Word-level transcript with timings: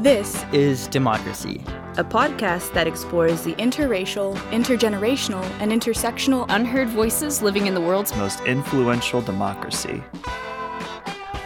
This 0.00 0.46
is 0.50 0.88
Democracy, 0.88 1.62
a 1.98 2.04
podcast 2.04 2.72
that 2.72 2.86
explores 2.86 3.42
the 3.42 3.52
interracial, 3.56 4.34
intergenerational, 4.50 5.44
and 5.60 5.70
intersectional 5.70 6.46
unheard 6.48 6.88
voices 6.88 7.42
living 7.42 7.66
in 7.66 7.74
the 7.74 7.82
world's 7.82 8.16
most 8.16 8.40
influential 8.46 9.20
democracy. 9.20 10.02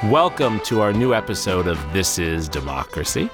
Welcome 0.04 0.60
to 0.66 0.82
our 0.82 0.92
new 0.92 1.14
episode 1.14 1.66
of 1.66 1.80
This 1.92 2.16
is 2.20 2.48
Democracy. 2.48 3.28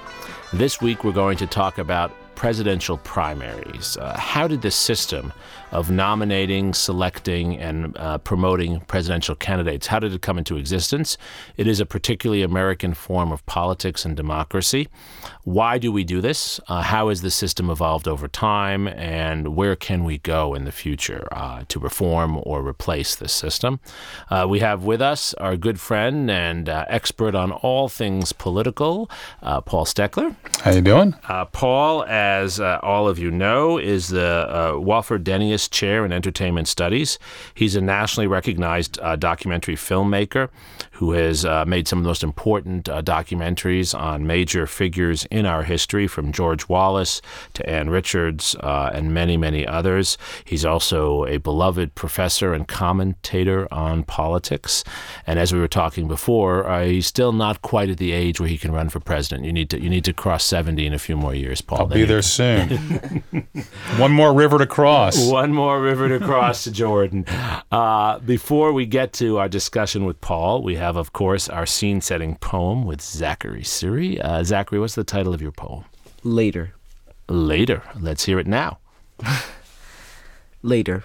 This 0.54 0.80
week 0.80 1.04
we're 1.04 1.12
going 1.12 1.36
to 1.36 1.46
talk 1.46 1.76
about 1.76 2.10
presidential 2.40 2.96
primaries. 2.96 3.98
Uh, 3.98 4.18
how 4.18 4.48
did 4.48 4.62
the 4.62 4.70
system 4.70 5.30
of 5.72 5.90
nominating, 5.90 6.72
selecting, 6.72 7.58
and 7.58 7.94
uh, 7.98 8.16
promoting 8.16 8.80
presidential 8.80 9.34
candidates, 9.34 9.86
how 9.86 9.98
did 9.98 10.14
it 10.14 10.22
come 10.22 10.38
into 10.38 10.56
existence? 10.56 11.18
It 11.58 11.66
is 11.66 11.80
a 11.80 11.86
particularly 11.86 12.42
American 12.42 12.94
form 12.94 13.30
of 13.30 13.44
politics 13.44 14.06
and 14.06 14.16
democracy. 14.16 14.88
Why 15.44 15.78
do 15.78 15.90
we 15.90 16.04
do 16.04 16.20
this? 16.20 16.60
Uh, 16.68 16.82
how 16.82 17.08
has 17.08 17.22
the 17.22 17.30
system 17.30 17.70
evolved 17.70 18.06
over 18.06 18.28
time? 18.28 18.86
And 18.88 19.56
where 19.56 19.74
can 19.74 20.04
we 20.04 20.18
go 20.18 20.54
in 20.54 20.64
the 20.64 20.72
future 20.72 21.26
uh, 21.32 21.64
to 21.68 21.78
reform 21.78 22.40
or 22.42 22.66
replace 22.66 23.14
this 23.14 23.32
system? 23.32 23.80
Uh, 24.28 24.46
we 24.48 24.60
have 24.60 24.84
with 24.84 25.00
us 25.00 25.32
our 25.34 25.56
good 25.56 25.80
friend 25.80 26.30
and 26.30 26.68
uh, 26.68 26.84
expert 26.88 27.34
on 27.34 27.52
all 27.52 27.88
things 27.88 28.32
political, 28.32 29.10
uh, 29.42 29.60
Paul 29.60 29.86
Stekler. 29.86 30.36
How 30.60 30.72
you 30.72 30.82
doing? 30.82 31.14
Uh, 31.26 31.46
Paul, 31.46 32.04
as 32.04 32.60
all 32.60 33.08
of 33.08 33.18
you 33.18 33.30
know, 33.30 33.78
is 33.78 34.08
the 34.08 34.46
Wofford 34.76 35.24
Denius 35.24 35.70
Chair 35.70 36.04
in 36.04 36.12
Entertainment 36.12 36.68
Studies. 36.68 37.18
He's 37.54 37.76
a 37.76 37.80
nationally 37.80 38.26
recognized 38.26 38.98
documentary 39.18 39.76
filmmaker 39.76 40.50
who 41.00 41.12
has 41.12 41.44
made 41.66 41.88
some 41.88 41.98
of 41.98 42.04
the 42.04 42.08
most 42.10 42.22
important 42.22 42.84
documentaries 42.84 43.98
on 43.98 44.26
major 44.26 44.66
figures 44.66 45.24
in 45.30 45.46
our 45.46 45.62
history, 45.62 46.06
from 46.06 46.30
George 46.30 46.68
Wallace 46.68 47.22
to 47.54 47.68
Ann 47.68 47.88
Richards 47.88 48.54
uh, 48.60 48.90
and 48.92 49.14
many, 49.14 49.38
many 49.38 49.66
others. 49.66 50.18
He's 50.44 50.64
also 50.64 51.24
a 51.24 51.38
beloved 51.38 51.94
professor 51.94 52.52
and 52.52 52.68
commentator 52.68 53.66
on 53.72 54.04
politics. 54.04 54.84
And 55.26 55.38
as 55.38 55.52
we 55.52 55.58
were 55.58 55.68
talking 55.68 56.06
before, 56.06 56.68
uh, 56.68 56.84
he's 56.84 57.06
still 57.06 57.32
not 57.32 57.62
quite 57.62 57.88
at 57.88 57.98
the 57.98 58.12
age 58.12 58.40
where 58.40 58.48
he 58.48 58.58
can 58.58 58.72
run 58.72 58.88
for 58.88 59.00
president. 59.00 59.46
You 59.46 59.52
need 59.52 59.70
to 59.70 59.80
you 59.80 59.88
need 59.88 60.04
to 60.04 60.12
cross 60.12 60.44
70 60.44 60.86
in 60.86 60.92
a 60.92 60.98
few 60.98 61.16
more 61.16 61.34
years, 61.34 61.60
Paul. 61.60 61.80
I'll 61.80 61.86
be 61.86 62.04
there 62.04 62.22
soon. 62.22 63.22
One 63.96 64.12
more 64.12 64.34
river 64.34 64.58
to 64.58 64.66
cross. 64.66 65.28
One 65.28 65.52
more 65.52 65.80
river 65.80 66.08
to 66.08 66.24
cross 66.24 66.64
to 66.64 66.70
Jordan. 66.80 67.24
Uh, 67.70 68.18
before 68.18 68.72
we 68.72 68.86
get 68.86 69.12
to 69.14 69.38
our 69.38 69.48
discussion 69.48 70.04
with 70.04 70.20
Paul, 70.20 70.62
we 70.62 70.76
have, 70.76 70.89
of 70.96 71.12
course, 71.12 71.48
our 71.48 71.66
scene 71.66 72.00
setting 72.00 72.36
poem 72.36 72.84
with 72.84 73.00
Zachary 73.00 73.62
Suri. 73.62 74.22
Uh, 74.24 74.44
Zachary, 74.44 74.78
what's 74.78 74.94
the 74.94 75.04
title 75.04 75.34
of 75.34 75.42
your 75.42 75.52
poem? 75.52 75.84
Later. 76.22 76.74
Later. 77.28 77.82
Let's 77.98 78.24
hear 78.24 78.38
it 78.38 78.46
now. 78.46 78.78
Later. 80.62 81.04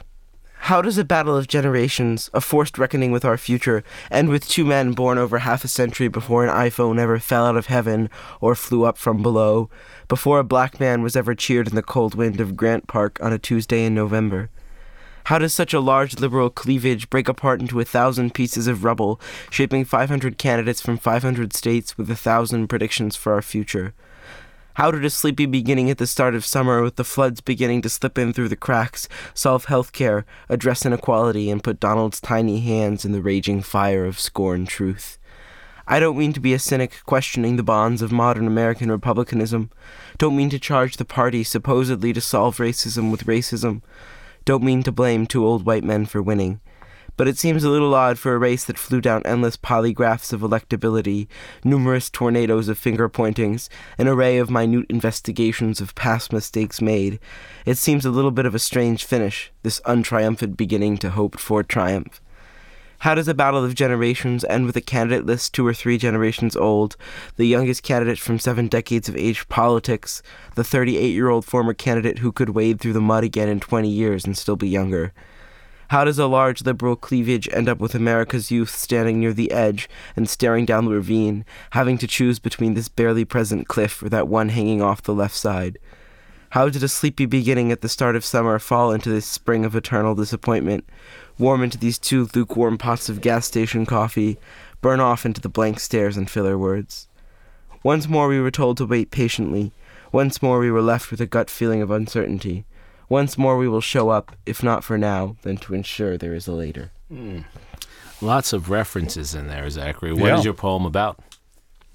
How 0.66 0.82
does 0.82 0.98
a 0.98 1.06
battle 1.06 1.38
of 1.38 1.48
generations, 1.48 2.32
a 2.34 2.42
forced 2.42 2.80
reckoning 2.80 3.12
with 3.12 3.24
our 3.24 3.38
future, 3.38 3.84
end 4.10 4.30
with 4.30 4.50
two 4.50 4.66
men 4.66 4.94
born 4.94 5.20
over 5.20 5.38
half 5.38 5.64
a 5.64 5.68
century 5.68 6.08
before 6.08 6.44
an 6.44 6.50
iPhone 6.50 6.98
ever 6.98 7.20
fell 7.20 7.46
out 7.46 7.56
of 7.56 7.68
heaven 7.68 8.10
or 8.42 8.56
flew 8.56 8.84
up 8.84 8.98
from 8.98 9.22
below, 9.22 9.70
before 10.08 10.40
a 10.40 10.44
black 10.44 10.80
man 10.80 11.04
was 11.04 11.16
ever 11.16 11.36
cheered 11.36 11.68
in 11.68 11.76
the 11.76 11.84
cold 11.84 12.16
wind 12.16 12.42
of 12.42 12.58
Grant 12.58 12.88
Park 12.88 13.20
on 13.22 13.32
a 13.32 13.38
Tuesday 13.38 13.86
in 13.86 13.94
November? 13.94 14.50
How 15.26 15.40
does 15.40 15.56
such 15.56 15.74
a 15.74 15.80
large 15.80 16.20
liberal 16.20 16.52
cleavage 16.52 17.10
break 17.10 17.28
apart 17.28 17.60
into 17.60 17.80
a 17.80 17.84
thousand 17.84 18.36
pieces 18.36 18.68
of 18.68 18.84
rubble, 18.84 19.20
shaping 19.50 19.84
500 19.84 20.38
candidates 20.38 20.82
from 20.82 21.00
500 21.00 21.52
states 21.52 21.98
with 21.98 22.12
a 22.12 22.16
thousand 22.16 22.68
predictions 22.68 23.16
for 23.16 23.34
our 23.34 23.42
future? 23.42 23.96
How 24.76 24.92
did 24.92 25.04
a 25.04 25.10
sleepy 25.10 25.48
beginning 25.48 25.90
at 25.90 25.98
the 25.98 26.06
start 26.06 26.36
of 26.36 26.46
summer, 26.46 26.84
with 26.84 26.98
the 26.98 27.04
floods 27.04 27.42
beginning 27.42 27.82
to 27.82 27.90
slip 27.90 28.20
in 28.20 28.34
through 28.34 28.50
the 28.50 28.56
cracks, 28.56 29.10
solve 29.34 29.66
health 29.66 29.94
care, 29.94 30.28
address 30.48 30.86
inequality, 30.86 31.50
and 31.50 31.64
put 31.64 31.80
Donald's 31.80 32.22
tiny 32.22 32.60
hands 32.60 33.04
in 33.04 33.12
the 33.12 33.22
raging 33.22 33.64
fire 33.64 34.06
of 34.06 34.20
scorn 34.20 34.68
truth? 34.68 35.18
I 35.88 36.00
don't 36.00 36.20
mean 36.20 36.34
to 36.34 36.40
be 36.40 36.54
a 36.54 36.60
cynic 36.60 37.02
questioning 37.08 37.56
the 37.56 37.64
bonds 37.64 38.04
of 38.04 38.12
modern 38.12 38.46
American 38.46 38.92
republicanism. 38.92 39.72
Don't 40.20 40.36
mean 40.36 40.52
to 40.52 40.60
charge 40.60 40.98
the 40.98 41.06
party 41.06 41.44
supposedly 41.44 42.14
to 42.14 42.22
solve 42.22 42.58
racism 42.58 43.10
with 43.10 43.26
racism. 43.26 43.82
Don't 44.46 44.64
mean 44.64 44.84
to 44.84 44.92
blame 44.92 45.26
two 45.26 45.46
old 45.46 45.66
white 45.66 45.84
men 45.84 46.06
for 46.06 46.22
winning 46.22 46.62
but 47.18 47.28
it 47.28 47.38
seems 47.38 47.64
a 47.64 47.70
little 47.70 47.94
odd 47.94 48.20
for 48.20 48.34
a 48.34 48.38
race 48.38 48.66
that 48.66 48.78
flew 48.78 49.00
down 49.00 49.22
endless 49.26 49.58
polygraphs 49.58 50.34
of 50.34 50.42
electability, 50.42 51.28
numerous 51.64 52.10
tornadoes 52.10 52.68
of 52.68 52.78
finger 52.78 53.08
pointings, 53.08 53.70
an 53.98 54.08
array 54.08 54.38
of 54.38 54.50
minute 54.50 54.86
investigations 54.90 55.80
of 55.80 55.96
past 55.96 56.34
mistakes 56.34 56.82
made. 56.82 57.20
It 57.66 57.78
seems 57.78 58.06
a 58.06 58.12
little 58.12 58.32
bit 58.32 58.46
of 58.46 58.56
a 58.56 58.60
strange 58.60 59.06
finish, 59.06 59.52
this 59.64 59.82
untriumphant 59.86 60.58
beginning 60.58 60.98
to 60.98 61.12
hoped 61.12 61.40
for 61.40 61.64
triumph. 61.64 62.22
How 63.06 63.14
does 63.14 63.28
a 63.28 63.36
battle 63.36 63.64
of 63.64 63.76
generations 63.76 64.44
end 64.46 64.66
with 64.66 64.76
a 64.76 64.82
candidate 64.82 65.28
list 65.28 65.54
two 65.54 65.68
or 65.68 65.76
three 65.76 66.00
generations 66.00 66.56
old, 66.56 66.98
the 67.36 67.46
youngest 67.46 67.84
candidate 67.84 68.18
from 68.18 68.40
seven 68.40 68.68
decades 68.68 69.08
of 69.08 69.16
age 69.16 69.48
politics, 69.48 70.24
the 70.56 70.64
38 70.64 71.10
year 71.10 71.30
old 71.30 71.46
former 71.46 71.76
candidate 71.76 72.18
who 72.18 72.32
could 72.32 72.50
wade 72.50 72.80
through 72.80 72.94
the 72.94 73.00
mud 73.00 73.24
again 73.24 73.48
in 73.48 73.60
20 73.60 73.88
years 73.88 74.26
and 74.26 74.36
still 74.36 74.56
be 74.56 74.68
younger? 74.68 75.14
How 75.90 76.04
does 76.04 76.18
a 76.18 76.26
large 76.26 76.64
liberal 76.66 76.96
cleavage 76.96 77.48
end 77.54 77.70
up 77.70 77.78
with 77.78 77.94
America's 77.94 78.50
youth 78.50 78.72
standing 78.72 79.20
near 79.20 79.34
the 79.34 79.52
edge 79.52 79.88
and 80.16 80.28
staring 80.28 80.66
down 80.66 80.86
the 80.86 80.96
ravine, 80.96 81.46
having 81.74 82.00
to 82.00 82.08
choose 82.08 82.40
between 82.40 82.74
this 82.74 82.90
barely 82.90 83.24
present 83.24 83.68
cliff 83.68 84.02
or 84.02 84.10
that 84.10 84.28
one 84.28 84.50
hanging 84.50 84.82
off 84.82 85.04
the 85.04 85.14
left 85.14 85.36
side? 85.36 85.78
How 86.56 86.70
did 86.70 86.84
a 86.84 86.88
sleepy 86.88 87.26
beginning 87.26 87.72
at 87.72 87.82
the 87.82 87.90
start 87.90 88.16
of 88.16 88.24
summer 88.24 88.58
fall 88.60 88.94
into 88.94 89.10
this 89.10 89.26
spring 89.26 89.66
of 89.66 89.76
eternal 89.76 90.16
disappointment, 90.16 90.90
warm 91.38 91.64
into 91.64 91.78
these 91.78 92.00
two 92.00 92.28
lukewarm 92.34 92.78
pots 92.78 93.10
of 93.10 93.22
gas 93.22 93.46
station 93.46 93.86
coffee, 93.86 94.38
burn 94.82 95.00
off 95.00 95.26
into 95.26 95.42
the 95.42 95.50
blank 95.50 95.80
stares 95.80 96.18
and 96.18 96.30
filler 96.30 96.58
words? 96.58 97.08
Once 97.84 98.08
more 98.08 98.28
we 98.28 98.40
were 98.40 98.52
told 98.52 98.78
to 98.78 98.86
wait 98.86 99.12
patiently. 99.12 99.72
Once 100.12 100.42
more 100.42 100.60
we 100.60 100.72
were 100.72 100.82
left 100.82 101.12
with 101.12 101.22
a 101.22 101.26
gut 101.26 101.50
feeling 101.50 101.82
of 101.82 101.92
uncertainty. 101.92 102.66
Once 103.10 103.38
more 103.38 103.58
we 103.58 103.68
will 103.68 103.82
show 103.82 104.10
up, 104.10 104.36
if 104.46 104.64
not 104.64 104.84
for 104.84 104.98
now, 104.98 105.36
then 105.44 105.58
to 105.58 105.74
ensure 105.74 106.18
there 106.18 106.34
is 106.34 106.48
a 106.48 106.52
later. 106.52 106.92
Mm. 107.12 107.46
Lots 108.22 108.54
of 108.54 108.70
references 108.70 109.36
in 109.36 109.48
there, 109.48 109.70
Zachary. 109.70 110.14
What 110.14 110.28
yeah. 110.28 110.40
is 110.40 110.46
your 110.46 110.54
poem 110.54 110.86
about? 110.86 111.20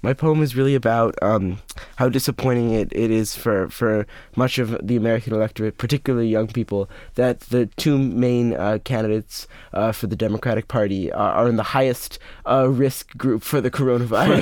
My 0.03 0.13
poem 0.13 0.41
is 0.41 0.55
really 0.55 0.73
about 0.73 1.15
um, 1.21 1.59
how 1.97 2.09
disappointing 2.09 2.71
it, 2.71 2.91
it 2.91 3.11
is 3.11 3.35
for, 3.35 3.69
for 3.69 4.07
much 4.35 4.57
of 4.57 4.75
the 4.85 4.95
American 4.95 5.33
electorate, 5.33 5.77
particularly 5.77 6.27
young 6.27 6.47
people, 6.47 6.89
that 7.15 7.41
the 7.41 7.67
two 7.77 7.99
main 7.99 8.53
uh, 8.53 8.79
candidates 8.83 9.47
uh, 9.73 9.91
for 9.91 10.07
the 10.07 10.15
Democratic 10.15 10.67
Party 10.67 11.11
are, 11.11 11.33
are 11.33 11.47
in 11.47 11.55
the 11.55 11.63
highest 11.63 12.17
uh, 12.47 12.67
risk 12.67 13.15
group 13.15 13.43
for 13.43 13.61
the 13.61 13.69
coronavirus. 13.69 14.41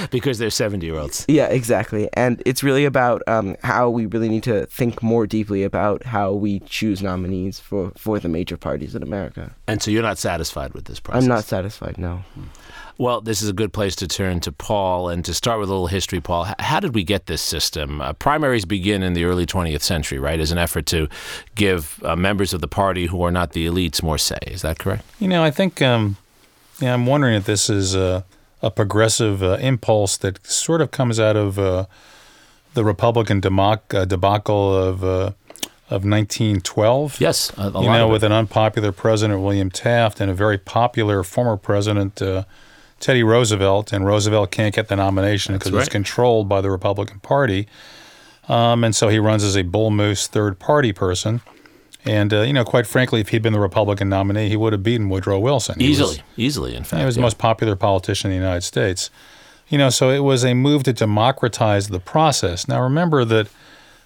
because 0.10 0.38
they're 0.38 0.50
70 0.50 0.86
year 0.86 0.96
olds. 0.96 1.24
Yeah, 1.26 1.46
exactly. 1.46 2.08
And 2.12 2.40
it's 2.46 2.62
really 2.62 2.84
about 2.84 3.22
um, 3.26 3.56
how 3.64 3.90
we 3.90 4.06
really 4.06 4.28
need 4.28 4.44
to 4.44 4.66
think 4.66 5.02
more 5.02 5.26
deeply 5.26 5.64
about 5.64 6.04
how 6.04 6.32
we 6.32 6.60
choose 6.60 7.02
nominees 7.02 7.58
for, 7.58 7.90
for 7.96 8.20
the 8.20 8.28
major 8.28 8.56
parties 8.56 8.94
in 8.94 9.02
America. 9.02 9.54
And 9.66 9.82
so 9.82 9.90
you're 9.90 10.02
not 10.02 10.18
satisfied 10.18 10.74
with 10.74 10.84
this 10.84 11.00
process? 11.00 11.24
I'm 11.24 11.28
not 11.28 11.44
satisfied, 11.44 11.98
no. 11.98 12.22
Hmm. 12.34 12.44
Well, 13.00 13.22
this 13.22 13.40
is 13.40 13.48
a 13.48 13.54
good 13.54 13.72
place 13.72 13.96
to 13.96 14.06
turn 14.06 14.40
to 14.40 14.52
Paul 14.52 15.08
and 15.08 15.24
to 15.24 15.32
start 15.32 15.58
with 15.58 15.70
a 15.70 15.72
little 15.72 15.86
history, 15.86 16.20
Paul. 16.20 16.48
How 16.58 16.80
did 16.80 16.94
we 16.94 17.02
get 17.02 17.24
this 17.24 17.40
system? 17.40 18.02
Uh, 18.02 18.12
primaries 18.12 18.66
begin 18.66 19.02
in 19.02 19.14
the 19.14 19.24
early 19.24 19.46
20th 19.46 19.80
century, 19.80 20.18
right, 20.18 20.38
as 20.38 20.52
an 20.52 20.58
effort 20.58 20.84
to 20.88 21.08
give 21.54 21.98
uh, 22.04 22.14
members 22.14 22.52
of 22.52 22.60
the 22.60 22.68
party 22.68 23.06
who 23.06 23.22
are 23.22 23.30
not 23.30 23.52
the 23.52 23.66
elites 23.66 24.02
more 24.02 24.18
say. 24.18 24.36
Is 24.46 24.60
that 24.60 24.78
correct? 24.78 25.02
You 25.18 25.28
know, 25.28 25.42
I 25.42 25.50
think, 25.50 25.80
um, 25.80 26.18
yeah, 26.78 26.92
I'm 26.92 27.06
wondering 27.06 27.36
if 27.36 27.46
this 27.46 27.70
is 27.70 27.94
a, 27.94 28.22
a 28.60 28.70
progressive 28.70 29.42
uh, 29.42 29.56
impulse 29.62 30.18
that 30.18 30.46
sort 30.46 30.82
of 30.82 30.90
comes 30.90 31.18
out 31.18 31.36
of 31.36 31.58
uh, 31.58 31.86
the 32.74 32.84
Republican 32.84 33.40
debac- 33.40 33.94
uh, 33.94 34.04
debacle 34.04 34.76
of 34.76 35.02
uh, 35.02 35.32
of 35.88 36.04
1912. 36.04 37.18
Yes, 37.18 37.50
you 37.56 37.70
know, 37.70 38.08
with 38.08 38.22
an 38.22 38.32
unpopular 38.32 38.92
President 38.92 39.40
William 39.40 39.70
Taft 39.70 40.20
and 40.20 40.30
a 40.30 40.34
very 40.34 40.58
popular 40.58 41.24
former 41.24 41.56
President 41.56 42.20
uh, 42.20 42.44
Teddy 43.00 43.22
Roosevelt, 43.22 43.92
and 43.92 44.06
Roosevelt 44.06 44.50
can't 44.50 44.74
get 44.74 44.88
the 44.88 44.96
nomination 44.96 45.54
because 45.54 45.72
right. 45.72 45.80
it's 45.80 45.88
controlled 45.88 46.48
by 46.48 46.60
the 46.60 46.70
Republican 46.70 47.18
Party. 47.20 47.66
Um, 48.48 48.84
and 48.84 48.94
so 48.94 49.08
he 49.08 49.18
runs 49.18 49.42
as 49.42 49.56
a 49.56 49.62
bull 49.62 49.90
moose 49.90 50.26
third 50.26 50.58
party 50.58 50.92
person. 50.92 51.40
And, 52.04 52.32
uh, 52.32 52.42
you 52.42 52.52
know, 52.52 52.64
quite 52.64 52.86
frankly, 52.86 53.20
if 53.20 53.28
he'd 53.28 53.42
been 53.42 53.52
the 53.52 53.60
Republican 53.60 54.08
nominee, 54.08 54.48
he 54.48 54.56
would 54.56 54.72
have 54.72 54.82
beaten 54.82 55.08
Woodrow 55.08 55.38
Wilson. 55.38 55.78
He 55.78 55.88
easily, 55.88 56.16
was, 56.16 56.22
easily, 56.36 56.74
in 56.74 56.84
fact. 56.84 57.00
He 57.00 57.06
was 57.06 57.16
yeah. 57.16 57.20
the 57.20 57.24
most 57.24 57.38
popular 57.38 57.76
politician 57.76 58.30
in 58.30 58.38
the 58.38 58.42
United 58.42 58.62
States. 58.62 59.10
You 59.68 59.78
know, 59.78 59.90
so 59.90 60.10
it 60.10 60.20
was 60.20 60.44
a 60.44 60.54
move 60.54 60.82
to 60.84 60.92
democratize 60.92 61.88
the 61.88 62.00
process. 62.00 62.66
Now, 62.68 62.82
remember 62.82 63.24
that, 63.26 63.48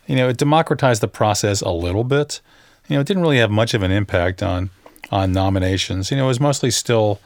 you 0.06 0.16
know, 0.16 0.28
it 0.28 0.36
democratized 0.36 1.00
the 1.00 1.08
process 1.08 1.62
a 1.62 1.70
little 1.70 2.04
bit. 2.04 2.40
You 2.88 2.96
know, 2.96 3.00
it 3.00 3.06
didn't 3.06 3.22
really 3.22 3.38
have 3.38 3.50
much 3.50 3.74
of 3.74 3.82
an 3.82 3.90
impact 3.90 4.42
on 4.42 4.70
on 5.10 5.32
nominations. 5.32 6.10
You 6.10 6.16
know, 6.16 6.24
it 6.24 6.28
was 6.28 6.40
mostly 6.40 6.70
still 6.70 7.20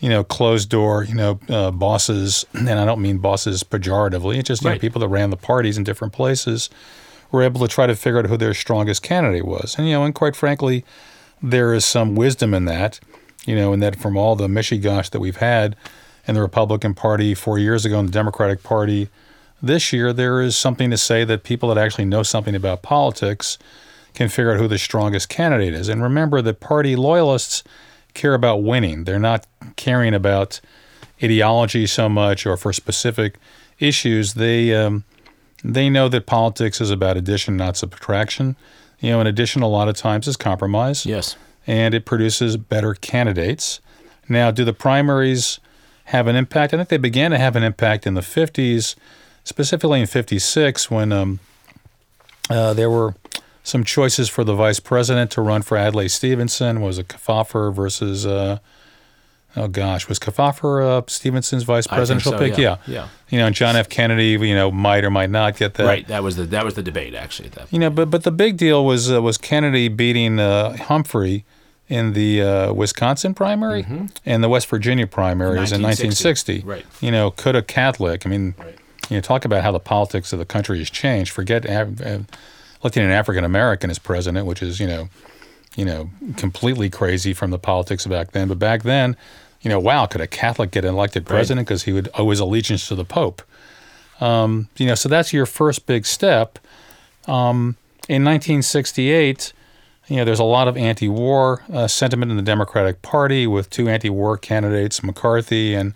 you 0.00 0.08
know, 0.08 0.24
closed 0.24 0.68
door, 0.70 1.04
you 1.04 1.14
know, 1.14 1.38
uh, 1.48 1.70
bosses, 1.70 2.44
and 2.54 2.70
I 2.70 2.84
don't 2.84 3.00
mean 3.02 3.18
bosses 3.18 3.62
pejoratively, 3.62 4.38
it's 4.38 4.48
just 4.48 4.62
you 4.62 4.68
Right. 4.68 4.74
know, 4.74 4.80
people 4.80 5.00
that 5.00 5.08
ran 5.08 5.30
the 5.30 5.36
parties 5.36 5.76
in 5.78 5.84
different 5.84 6.12
places 6.12 6.70
were 7.30 7.42
able 7.42 7.60
to 7.60 7.68
try 7.68 7.86
to 7.86 7.94
figure 7.94 8.18
out 8.18 8.26
who 8.26 8.36
their 8.36 8.54
strongest 8.54 9.02
candidate 9.02 9.44
was. 9.46 9.76
And, 9.78 9.86
you 9.86 9.92
know, 9.94 10.04
and 10.04 10.14
quite 10.14 10.34
frankly, 10.34 10.84
there 11.42 11.72
is 11.74 11.84
some 11.84 12.14
wisdom 12.16 12.54
in 12.54 12.64
that, 12.64 12.98
you 13.46 13.54
know, 13.54 13.72
in 13.72 13.80
that 13.80 13.96
from 14.00 14.16
all 14.16 14.34
the 14.36 14.48
mishigosh 14.48 15.10
that 15.10 15.20
we've 15.20 15.36
had 15.36 15.76
in 16.26 16.34
the 16.34 16.40
Republican 16.40 16.94
Party 16.94 17.34
four 17.34 17.58
years 17.58 17.84
ago 17.84 17.98
and 17.98 18.08
the 18.08 18.12
Democratic 18.12 18.62
Party 18.62 19.08
this 19.62 19.92
year, 19.92 20.12
there 20.12 20.40
is 20.40 20.56
something 20.56 20.90
to 20.90 20.96
say 20.96 21.24
that 21.24 21.44
people 21.44 21.68
that 21.68 21.78
actually 21.78 22.04
know 22.06 22.22
something 22.22 22.54
about 22.54 22.82
politics 22.82 23.58
can 24.14 24.28
figure 24.28 24.52
out 24.52 24.58
who 24.58 24.66
the 24.68 24.78
strongest 24.78 25.28
candidate 25.28 25.72
is. 25.74 25.88
And 25.88 26.02
remember 26.02 26.42
that 26.42 26.58
party 26.60 26.96
loyalists 26.96 27.62
care 28.14 28.34
about 28.34 28.62
winning. 28.62 29.04
They're 29.04 29.18
not 29.18 29.46
caring 29.76 30.14
about 30.14 30.60
ideology 31.22 31.86
so 31.86 32.08
much 32.08 32.46
or 32.46 32.56
for 32.56 32.72
specific 32.72 33.36
issues. 33.78 34.34
They 34.34 34.74
um, 34.74 35.04
they 35.62 35.90
know 35.90 36.08
that 36.08 36.26
politics 36.26 36.80
is 36.80 36.90
about 36.90 37.16
addition, 37.16 37.56
not 37.56 37.76
subtraction. 37.76 38.56
You 39.00 39.10
know, 39.12 39.20
and 39.20 39.28
addition 39.28 39.62
a 39.62 39.68
lot 39.68 39.88
of 39.88 39.96
times 39.96 40.28
is 40.28 40.36
compromise 40.36 41.06
Yes. 41.06 41.36
and 41.66 41.94
it 41.94 42.04
produces 42.04 42.56
better 42.58 42.94
candidates. 42.94 43.80
Now, 44.28 44.50
do 44.50 44.62
the 44.64 44.74
primaries 44.74 45.58
have 46.04 46.26
an 46.26 46.36
impact? 46.36 46.74
I 46.74 46.76
think 46.76 46.90
they 46.90 46.98
began 46.98 47.30
to 47.30 47.38
have 47.38 47.56
an 47.56 47.62
impact 47.62 48.06
in 48.06 48.12
the 48.14 48.20
50s, 48.20 48.94
specifically 49.42 50.00
in 50.02 50.06
56, 50.06 50.90
when 50.90 51.12
um, 51.12 51.40
uh, 52.50 52.74
there 52.74 52.90
were 52.90 53.14
some 53.62 53.84
choices 53.84 54.28
for 54.28 54.44
the 54.44 54.54
vice 54.54 54.80
president 54.80 55.30
to 55.32 55.42
run 55.42 55.62
for 55.62 55.76
Adlai 55.76 56.06
Stevenson. 56.08 56.80
Was 56.80 56.98
it 56.98 57.08
Kefauver 57.08 57.72
versus, 57.74 58.24
uh, 58.26 58.58
oh 59.56 59.68
gosh, 59.68 60.08
was 60.08 60.18
Kefauver 60.18 60.82
uh, 60.82 61.02
Stevenson's 61.06 61.64
vice 61.64 61.86
presidential 61.86 62.32
so, 62.32 62.38
pick? 62.38 62.56
yeah. 62.56 62.76
Yeah. 62.86 63.08
You 63.28 63.38
know, 63.38 63.46
and 63.46 63.54
John 63.54 63.76
F. 63.76 63.88
Kennedy, 63.88 64.30
you 64.46 64.54
know, 64.54 64.70
might 64.70 65.04
or 65.04 65.10
might 65.10 65.30
not 65.30 65.56
get 65.56 65.74
that. 65.74 65.84
Right. 65.86 66.06
That 66.08 66.22
was 66.22 66.36
the 66.36 66.44
that 66.44 66.64
was 66.64 66.74
the 66.74 66.82
debate 66.82 67.14
actually. 67.14 67.46
At 67.46 67.52
that 67.52 67.60
point. 67.62 67.72
You 67.72 67.78
know, 67.80 67.90
but 67.90 68.10
but 68.10 68.24
the 68.24 68.32
big 68.32 68.56
deal 68.56 68.84
was 68.84 69.10
uh, 69.12 69.20
was 69.22 69.36
Kennedy 69.38 69.88
beating 69.88 70.38
uh, 70.40 70.76
Humphrey 70.76 71.44
in 71.88 72.12
the 72.12 72.40
uh, 72.40 72.72
Wisconsin 72.72 73.34
primary 73.34 73.84
and 74.24 74.44
the 74.44 74.48
West 74.48 74.68
Virginia 74.68 75.08
primaries 75.08 75.72
in 75.72 75.82
1960. 75.82 76.62
1960. 76.62 76.62
Right. 76.64 76.86
You 77.02 77.10
know, 77.10 77.32
could 77.32 77.56
a 77.56 77.62
Catholic? 77.62 78.24
I 78.24 78.28
mean, 78.30 78.54
Right. 78.56 78.78
you 79.08 79.16
know, 79.16 79.20
talk 79.20 79.44
about 79.44 79.64
how 79.64 79.72
the 79.72 79.80
politics 79.80 80.32
of 80.32 80.38
the 80.38 80.44
country 80.44 80.78
has 80.78 80.88
changed. 80.88 81.32
Forget 81.32 81.68
uh, 81.68 81.86
electing 82.82 83.04
an 83.04 83.10
African 83.10 83.44
American 83.44 83.90
as 83.90 83.98
president, 83.98 84.46
which 84.46 84.62
is 84.62 84.80
you 84.80 84.86
know, 84.86 85.08
you 85.76 85.84
know, 85.84 86.10
completely 86.36 86.90
crazy 86.90 87.32
from 87.32 87.50
the 87.50 87.58
politics 87.58 88.06
back 88.06 88.32
then. 88.32 88.48
But 88.48 88.58
back 88.58 88.82
then, 88.82 89.16
you 89.62 89.68
know, 89.68 89.78
wow, 89.78 90.06
could 90.06 90.20
a 90.20 90.26
Catholic 90.26 90.70
get 90.70 90.84
elected 90.84 91.26
president 91.26 91.68
because 91.68 91.84
he 91.84 91.92
would 91.92 92.08
owe 92.14 92.30
his 92.30 92.40
allegiance 92.40 92.88
to 92.88 92.94
the 92.94 93.04
Pope? 93.04 93.42
Um, 94.20 94.68
you 94.76 94.86
know, 94.86 94.94
so 94.94 95.08
that's 95.08 95.32
your 95.32 95.46
first 95.46 95.86
big 95.86 96.06
step. 96.06 96.58
Um, 97.26 97.76
in 98.08 98.24
1968, 98.24 99.52
you 100.08 100.16
know, 100.16 100.24
there's 100.24 100.40
a 100.40 100.44
lot 100.44 100.66
of 100.66 100.76
anti-war 100.76 101.62
uh, 101.72 101.86
sentiment 101.86 102.30
in 102.30 102.36
the 102.36 102.42
Democratic 102.42 103.00
Party 103.02 103.46
with 103.46 103.70
two 103.70 103.88
anti-war 103.88 104.36
candidates, 104.36 105.02
McCarthy 105.02 105.74
and 105.74 105.94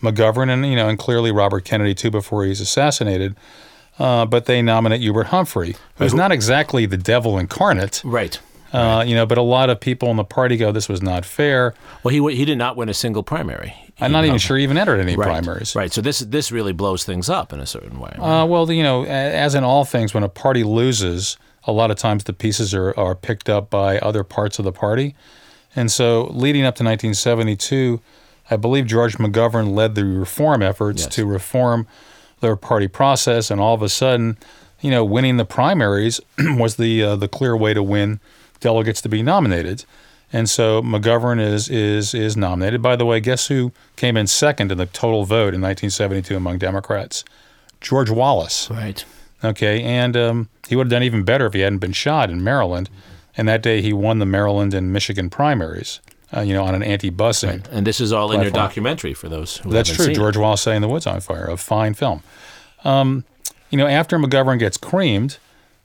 McGovern, 0.00 0.48
and 0.48 0.64
you 0.66 0.76
know, 0.76 0.88
and 0.88 0.98
clearly 0.98 1.30
Robert 1.30 1.64
Kennedy 1.64 1.94
too 1.94 2.10
before 2.10 2.44
he's 2.44 2.60
assassinated. 2.60 3.36
Uh, 3.98 4.24
but 4.24 4.46
they 4.46 4.62
nominate 4.62 5.00
Hubert 5.02 5.26
Humphrey, 5.26 5.76
who's 5.96 6.14
not 6.14 6.32
exactly 6.32 6.86
the 6.86 6.96
devil 6.96 7.38
incarnate. 7.38 8.00
Right. 8.04 8.38
Uh, 8.72 9.04
you 9.06 9.14
know, 9.14 9.26
but 9.26 9.36
a 9.36 9.42
lot 9.42 9.68
of 9.68 9.80
people 9.80 10.10
in 10.10 10.16
the 10.16 10.24
party 10.24 10.56
go, 10.56 10.70
"This 10.72 10.88
was 10.88 11.02
not 11.02 11.24
fair." 11.24 11.74
Well, 12.02 12.12
he 12.14 12.36
he 12.36 12.44
did 12.44 12.56
not 12.56 12.76
win 12.76 12.88
a 12.88 12.94
single 12.94 13.22
primary. 13.22 13.74
I'm 14.00 14.12
not 14.12 14.24
even 14.24 14.38
sure 14.38 14.56
he 14.56 14.62
even 14.62 14.78
entered 14.78 15.00
any 15.00 15.16
Right. 15.16 15.26
primaries. 15.26 15.74
Right. 15.76 15.92
So 15.92 16.00
this 16.00 16.20
this 16.20 16.50
really 16.50 16.72
blows 16.72 17.04
things 17.04 17.28
up 17.28 17.52
in 17.52 17.60
a 17.60 17.66
certain 17.66 17.98
way. 17.98 18.12
Uh, 18.18 18.46
well, 18.46 18.70
you 18.72 18.82
know, 18.82 19.04
as 19.04 19.54
in 19.54 19.64
all 19.64 19.84
things, 19.84 20.14
when 20.14 20.22
a 20.22 20.28
party 20.28 20.62
loses, 20.64 21.36
a 21.64 21.72
lot 21.72 21.90
of 21.90 21.96
times 21.98 22.24
the 22.24 22.32
pieces 22.32 22.72
are, 22.72 22.98
are 22.98 23.14
picked 23.14 23.50
up 23.50 23.68
by 23.68 23.98
other 23.98 24.24
parts 24.24 24.58
of 24.58 24.64
the 24.64 24.72
party. 24.72 25.14
And 25.76 25.90
so, 25.92 26.28
leading 26.32 26.64
up 26.64 26.76
to 26.76 26.84
1972, 26.84 28.00
I 28.50 28.56
believe 28.56 28.86
George 28.86 29.18
McGovern 29.18 29.74
led 29.74 29.94
the 29.96 30.04
reform 30.04 30.62
efforts 30.62 31.02
Yes. 31.02 31.14
to 31.16 31.26
reform 31.26 31.86
their 32.40 32.56
party 32.56 32.88
process. 32.88 33.50
And 33.50 33.60
all 33.60 33.74
of 33.74 33.82
a 33.82 33.88
sudden, 33.88 34.36
you 34.80 34.90
know, 34.90 35.04
winning 35.04 35.36
the 35.36 35.44
primaries 35.44 36.20
was 36.38 36.76
the 36.76 37.02
uh, 37.02 37.16
the 37.16 37.28
clear 37.28 37.56
way 37.56 37.74
to 37.74 37.82
win 37.82 38.20
delegates 38.60 39.00
to 39.02 39.08
be 39.08 39.22
nominated. 39.22 39.84
And 40.32 40.48
so 40.48 40.82
McGovern 40.82 41.40
is 41.40 41.68
is 41.68 42.14
is 42.14 42.36
nominated. 42.36 42.82
By 42.82 42.96
the 42.96 43.06
way, 43.06 43.20
guess 43.20 43.48
who 43.48 43.72
came 43.96 44.16
in 44.16 44.26
second 44.26 44.70
in 44.72 44.78
the 44.78 44.86
total 44.86 45.24
vote 45.24 45.54
in 45.54 45.60
1972 45.60 46.36
among 46.36 46.58
Democrats? 46.58 47.24
George 47.80 48.10
Wallace. 48.10 48.70
right. 48.70 49.04
Okay, 49.42 49.82
and 49.82 50.16
um, 50.18 50.48
he 50.68 50.76
would 50.76 50.86
have 50.86 50.90
done 50.90 51.02
even 51.02 51.22
better 51.22 51.46
if 51.46 51.54
he 51.54 51.60
hadn't 51.60 51.78
been 51.78 51.94
shot 51.94 52.28
in 52.28 52.44
Maryland. 52.44 52.90
And 53.36 53.48
that 53.48 53.62
day, 53.62 53.80
he 53.80 53.92
won 53.92 54.18
the 54.18 54.26
Maryland 54.26 54.74
and 54.74 54.92
Michigan 54.92 55.30
primaries. 55.30 56.00
Uh, 56.32 56.42
you 56.42 56.54
know, 56.54 56.62
on 56.62 56.76
an 56.76 56.82
anti-busing. 56.84 57.66
And 57.72 57.84
this 57.84 58.00
is 58.00 58.12
all 58.12 58.30
in 58.30 58.40
your 58.40 58.52
documentary 58.52 59.14
for 59.14 59.28
those 59.28 59.56
who 59.56 59.70
That's 59.70 59.92
true. 59.92 60.12
George 60.14 60.36
Wallace 60.36 60.62
Settin' 60.62 60.80
the 60.80 60.88
Woods 60.88 61.04
on 61.04 61.20
Fire, 61.20 61.46
a 61.46 61.56
fine 61.56 61.92
film. 61.94 62.22
Um, 62.84 63.24
you 63.70 63.76
know, 63.76 63.88
after 63.88 64.16
McGovern 64.16 64.60
gets 64.60 64.76
creamed, 64.76 65.38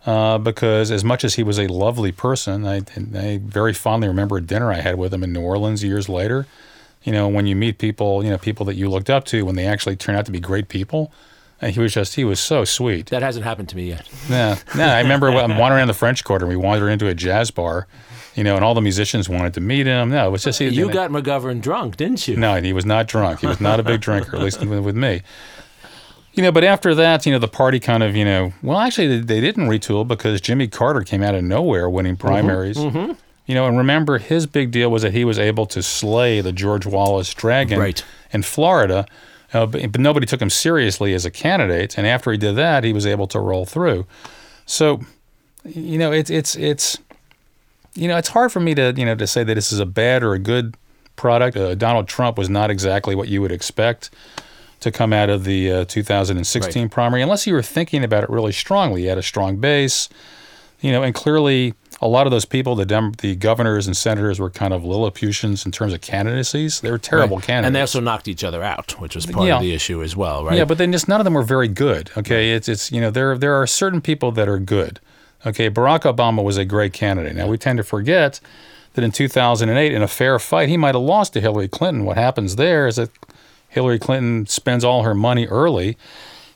uh, 0.05 0.37
because 0.37 0.91
as 0.91 1.03
much 1.03 1.23
as 1.23 1.33
he 1.33 1.43
was 1.43 1.57
a 1.57 1.65
lovely 1.65 2.11
person, 2.11 2.65
I, 2.65 2.81
I 3.15 3.39
very 3.43 3.73
fondly 3.73 4.07
remember 4.07 4.37
a 4.37 4.41
dinner 4.41 4.71
I 4.71 4.81
had 4.81 4.99
with 4.99 5.11
him 5.11 5.23
in 5.23 5.33
New 5.33 5.41
Orleans 5.41 5.83
years 5.83 6.07
later. 6.07 6.45
You 7.03 7.11
know, 7.11 7.27
when 7.27 7.47
you 7.47 7.55
meet 7.55 7.79
people, 7.79 8.23
you 8.23 8.29
know, 8.29 8.37
people 8.37 8.65
that 8.67 8.75
you 8.75 8.89
looked 8.89 9.09
up 9.09 9.25
to, 9.25 9.43
when 9.45 9.55
they 9.55 9.65
actually 9.65 9.95
turn 9.95 10.15
out 10.15 10.25
to 10.27 10.31
be 10.31 10.39
great 10.39 10.69
people, 10.69 11.11
and 11.61 11.73
he 11.73 11.79
was 11.79 11.93
just, 11.93 12.15
he 12.15 12.23
was 12.23 12.39
so 12.39 12.65
sweet. 12.65 13.07
That 13.07 13.21
hasn't 13.23 13.45
happened 13.45 13.69
to 13.69 13.75
me 13.75 13.89
yet. 13.89 14.07
Yeah, 14.29 14.57
no, 14.75 14.85
I 14.85 15.01
remember 15.01 15.31
when 15.31 15.49
I'm 15.49 15.57
wandering 15.57 15.83
in 15.83 15.87
the 15.87 15.93
French 15.93 16.23
Quarter. 16.23 16.45
and 16.45 16.49
We 16.49 16.57
wandered 16.57 16.89
into 16.89 17.07
a 17.07 17.13
jazz 17.13 17.49
bar, 17.49 17.87
you 18.35 18.43
know, 18.43 18.55
and 18.55 18.63
all 18.63 18.73
the 18.73 18.81
musicians 18.81 19.27
wanted 19.29 19.53
to 19.55 19.61
meet 19.61 19.85
him. 19.87 20.09
No, 20.09 20.27
it 20.27 20.31
was 20.31 20.43
just 20.43 20.59
he, 20.59 20.67
You 20.67 20.91
got 20.91 21.09
McGovern 21.11 21.61
drunk, 21.61 21.97
didn't 21.97 22.27
you? 22.27 22.35
no, 22.35 22.61
he 22.61 22.73
was 22.73 22.85
not 22.85 23.07
drunk. 23.07 23.39
He 23.39 23.47
was 23.47 23.59
not 23.61 23.79
a 23.79 23.83
big 23.83 24.01
drinker, 24.01 24.35
at 24.35 24.41
least 24.41 24.59
with 24.63 24.83
with 24.83 24.95
me. 24.95 25.21
You 26.33 26.43
know, 26.43 26.51
but 26.51 26.65
after 26.65 26.93
that, 26.95 27.25
you 27.25 27.31
know, 27.31 27.39
the 27.39 27.47
party 27.47 27.79
kind 27.79 28.03
of, 28.03 28.13
you 28.13 28.25
know, 28.25 28.51
well, 28.61 28.77
actually, 28.79 29.07
they, 29.07 29.35
they 29.35 29.39
didn't 29.41 29.67
retool 29.69 30.05
because 30.05 30.41
Jimmy 30.41 30.67
Carter 30.67 30.99
came 31.01 31.23
out 31.23 31.33
of 31.33 31.45
nowhere 31.45 31.89
winning 31.89 32.17
primaries. 32.17 32.77
You 32.77 33.53
know, 33.53 33.67
and 33.67 33.77
remember, 33.77 34.17
his 34.17 34.45
big 34.47 34.71
deal 34.71 34.89
was 34.91 35.03
that 35.03 35.13
he 35.13 35.23
was 35.23 35.37
able 35.39 35.65
to 35.67 35.81
slay 35.83 36.41
the 36.41 36.51
George 36.51 36.85
Wallace 36.85 37.31
Dragon 37.33 37.79
Right. 37.79 38.03
in 38.33 38.41
Florida, 38.41 39.05
uh, 39.53 39.67
but, 39.67 39.91
but 39.93 40.01
nobody 40.01 40.25
took 40.25 40.41
him 40.41 40.49
seriously 40.49 41.13
as 41.13 41.25
a 41.25 41.31
candidate. 41.31 41.95
And 41.97 42.05
after 42.07 42.31
he 42.31 42.37
did 42.39 42.55
that, 42.55 42.83
he 42.83 42.91
was 42.91 43.05
able 43.05 43.27
to 43.27 43.39
roll 43.39 43.65
through. 43.67 44.05
So, 44.65 45.01
you 45.63 45.97
know, 45.99 46.11
it's 46.11 46.29
it's 46.31 46.55
it's 46.55 46.97
you 47.95 48.07
know, 48.07 48.17
it's 48.17 48.29
hard 48.29 48.51
for 48.51 48.59
me 48.59 48.75
to 48.75 48.93
you 48.95 49.05
know 49.05 49.15
to 49.15 49.27
say 49.27 49.43
that 49.43 49.55
this 49.55 49.71
is 49.71 49.79
a 49.79 49.85
bad 49.85 50.23
or 50.23 50.33
a 50.33 50.39
good 50.39 50.75
product. 51.15 51.57
Uh, 51.57 51.75
Donald 51.75 52.07
Trump 52.07 52.37
was 52.37 52.49
not 52.49 52.69
exactly 52.69 53.15
what 53.15 53.27
you 53.29 53.41
would 53.41 53.51
expect 53.51 54.09
to 54.81 54.91
come 54.91 55.13
out 55.13 55.29
of 55.29 55.45
the 55.45 55.71
uh, 55.71 55.85
2016 55.85 56.83
Right. 56.83 56.91
primary, 56.91 57.21
unless 57.21 57.47
you 57.47 57.53
were 57.53 57.61
thinking 57.63 58.03
about 58.03 58.23
it 58.23 58.29
really 58.29 58.51
strongly. 58.51 59.01
He 59.01 59.07
had 59.07 59.17
a 59.17 59.23
strong 59.23 59.57
base, 59.57 60.09
you 60.81 60.91
know, 60.91 61.01
and 61.01 61.15
clearly 61.15 61.73
a 62.01 62.07
lot 62.09 62.27
of 62.27 62.31
those 62.31 62.43
people, 62.43 62.75
the 62.75 62.85
Dem- 62.85 63.13
the 63.19 63.35
governors 63.37 63.87
and 63.87 63.95
senators, 63.95 64.37
were 64.37 64.49
kind 64.49 64.73
of 64.73 64.83
Lilliputians 64.83 65.65
in 65.65 65.71
terms 65.71 65.93
of 65.93 66.01
candidacies. 66.01 66.81
They 66.81 66.91
were 66.91 66.97
terrible 66.97 67.39
candidates. 67.39 67.67
And 67.67 67.75
they 67.75 67.79
also 67.81 68.01
knocked 68.01 68.27
each 68.27 68.43
other 68.43 68.61
out, 68.61 68.99
which 68.99 69.15
was 69.15 69.25
part 69.25 69.47
Yeah. 69.47 69.55
of 69.55 69.61
the 69.61 69.73
issue 69.73 70.03
as 70.03 70.15
well, 70.17 70.43
right? 70.43 70.57
Yeah, 70.57 70.65
but 70.65 70.77
then 70.77 70.91
just 70.91 71.07
none 71.07 71.21
of 71.21 71.23
them 71.23 71.33
were 71.33 71.41
very 71.43 71.69
good. 71.69 72.11
Okay, 72.17 72.51
it's 72.51 72.67
it's 72.67 72.91
you 72.91 72.99
know 72.99 73.09
there 73.09 73.37
there 73.37 73.53
are 73.55 73.65
certain 73.65 74.01
people 74.01 74.33
that 74.33 74.49
are 74.49 74.59
good. 74.59 74.99
Okay, 75.45 75.69
Barack 75.69 76.01
Obama 76.01 76.43
was 76.43 76.57
a 76.57 76.65
great 76.65 76.93
candidate. 76.93 77.35
Now 77.35 77.47
we 77.47 77.57
tend 77.57 77.77
to 77.77 77.83
forget 77.83 78.39
that 78.93 79.03
in 79.03 79.11
2008, 79.11 79.91
in 79.91 80.01
a 80.01 80.07
fair 80.07 80.39
fight, 80.39 80.69
he 80.69 80.77
might 80.77 80.95
have 80.95 81.03
lost 81.03 81.33
to 81.33 81.41
Hillary 81.41 81.67
Clinton. 81.67 82.05
What 82.05 82.17
happens 82.17 82.55
there 82.55 82.87
is 82.87 82.95
that 82.95 83.09
Hillary 83.69 83.99
Clinton 83.99 84.47
spends 84.47 84.83
all 84.83 85.03
her 85.03 85.13
money 85.13 85.47
early, 85.47 85.97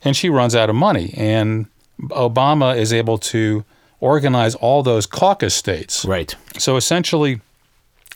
and 0.03 0.15
she 0.15 0.29
runs 0.29 0.55
out 0.55 0.69
of 0.69 0.75
money, 0.75 1.13
and 1.17 1.67
Obama 2.03 2.75
is 2.77 2.93
able 2.93 3.17
to 3.17 3.65
organize 3.99 4.55
all 4.55 4.81
those 4.81 5.05
caucus 5.05 5.53
states. 5.53 6.05
right. 6.05 6.33
So 6.57 6.77
essentially, 6.77 7.41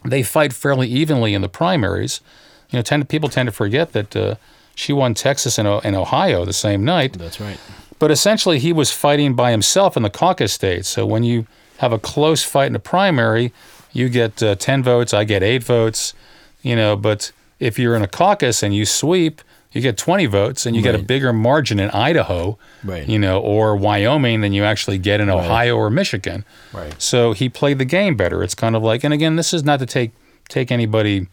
they 0.05 0.23
fight 0.23 0.53
fairly 0.53 0.87
evenly 0.87 1.33
in 1.33 1.41
the 1.41 1.49
primaries. 1.49 2.21
You 2.69 2.79
know, 2.79 2.83
tend 2.83 3.07
people 3.09 3.29
tend 3.29 3.47
to 3.47 3.51
forget 3.51 3.91
that 3.91 4.15
uh, 4.15 4.35
she 4.73 4.93
won 4.93 5.13
Texas 5.13 5.57
and, 5.57 5.67
and 5.67 5.95
Ohio 5.95 6.45
the 6.45 6.53
same 6.53 6.83
night. 6.85 7.13
That's 7.13 7.39
right. 7.39 7.59
But 8.03 8.11
essentially, 8.11 8.59
he 8.59 8.73
was 8.73 8.91
fighting 8.91 9.33
by 9.33 9.51
himself 9.51 9.95
in 9.95 10.03
the 10.03 10.09
caucus 10.09 10.51
states. 10.51 10.89
So 10.89 11.05
when 11.05 11.23
you 11.23 11.47
have 11.77 11.93
a 11.93 11.97
close 11.97 12.43
fight 12.43 12.67
in 12.67 12.75
a 12.75 12.79
primary, 12.79 13.53
you 13.93 14.09
get 14.09 14.43
uh, 14.43 14.55
10 14.55 14.83
votes, 14.83 15.13
I 15.13 15.23
get 15.23 15.41
eight 15.41 15.63
votes, 15.63 16.13
you 16.61 16.75
know. 16.75 16.97
But 16.97 17.31
if 17.61 17.79
you're 17.79 17.95
in 17.95 18.01
a 18.01 18.07
caucus 18.09 18.61
and 18.61 18.75
you 18.75 18.85
sweep, 18.85 19.41
you 19.71 19.79
get 19.79 19.97
20 19.97 20.25
votes 20.25 20.65
and 20.65 20.75
you 20.75 20.81
get 20.81 20.95
a 20.95 20.99
bigger 21.01 21.31
margin 21.31 21.79
in 21.79 21.91
Idaho, 21.91 22.57
Right. 22.83 23.07
you 23.07 23.17
know, 23.17 23.39
or 23.39 23.73
Wyoming 23.77 24.41
than 24.41 24.51
you 24.51 24.65
actually 24.65 24.97
get 24.97 25.21
in 25.21 25.29
Ohio 25.29 25.77
or 25.77 25.89
Michigan. 25.89 26.43
Right. 26.73 26.93
So 27.01 27.31
he 27.31 27.47
played 27.47 27.77
the 27.77 27.85
game 27.85 28.17
better. 28.17 28.43
It's 28.43 28.53
kind 28.53 28.75
of 28.75 28.83
like, 28.83 29.05
and 29.05 29.13
again, 29.13 29.37
this 29.37 29.53
is 29.53 29.63
not 29.63 29.79
to 29.79 29.85
take 29.85 30.11
take 30.49 30.73
anybody, 30.73 31.27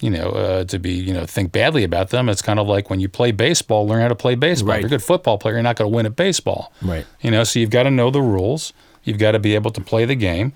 you 0.00 0.10
know, 0.10 0.30
uh, 0.30 0.64
to 0.64 0.78
be, 0.78 0.92
you 0.92 1.12
know, 1.12 1.26
think 1.26 1.52
badly 1.52 1.84
about 1.84 2.10
them. 2.10 2.28
It's 2.28 2.42
kind 2.42 2.58
of 2.58 2.66
like 2.66 2.90
when 2.90 3.00
you 3.00 3.08
play 3.08 3.32
baseball, 3.32 3.86
learn 3.86 4.00
how 4.00 4.08
to 4.08 4.14
play 4.14 4.34
baseball. 4.34 4.70
Right. 4.70 4.76
If 4.76 4.82
you're 4.82 4.88
a 4.88 4.90
good 4.90 5.02
football 5.02 5.38
player, 5.38 5.54
you're 5.54 5.62
not 5.62 5.76
going 5.76 5.90
to 5.90 5.94
win 5.94 6.06
at 6.06 6.16
baseball. 6.16 6.72
Right. 6.82 7.06
You 7.20 7.30
know, 7.30 7.44
so 7.44 7.58
you've 7.58 7.70
got 7.70 7.84
to 7.84 7.90
know 7.90 8.10
the 8.10 8.22
rules. 8.22 8.72
You've 9.04 9.18
got 9.18 9.32
to 9.32 9.38
be 9.38 9.54
able 9.54 9.70
to 9.72 9.80
play 9.80 10.04
the 10.04 10.14
game. 10.14 10.52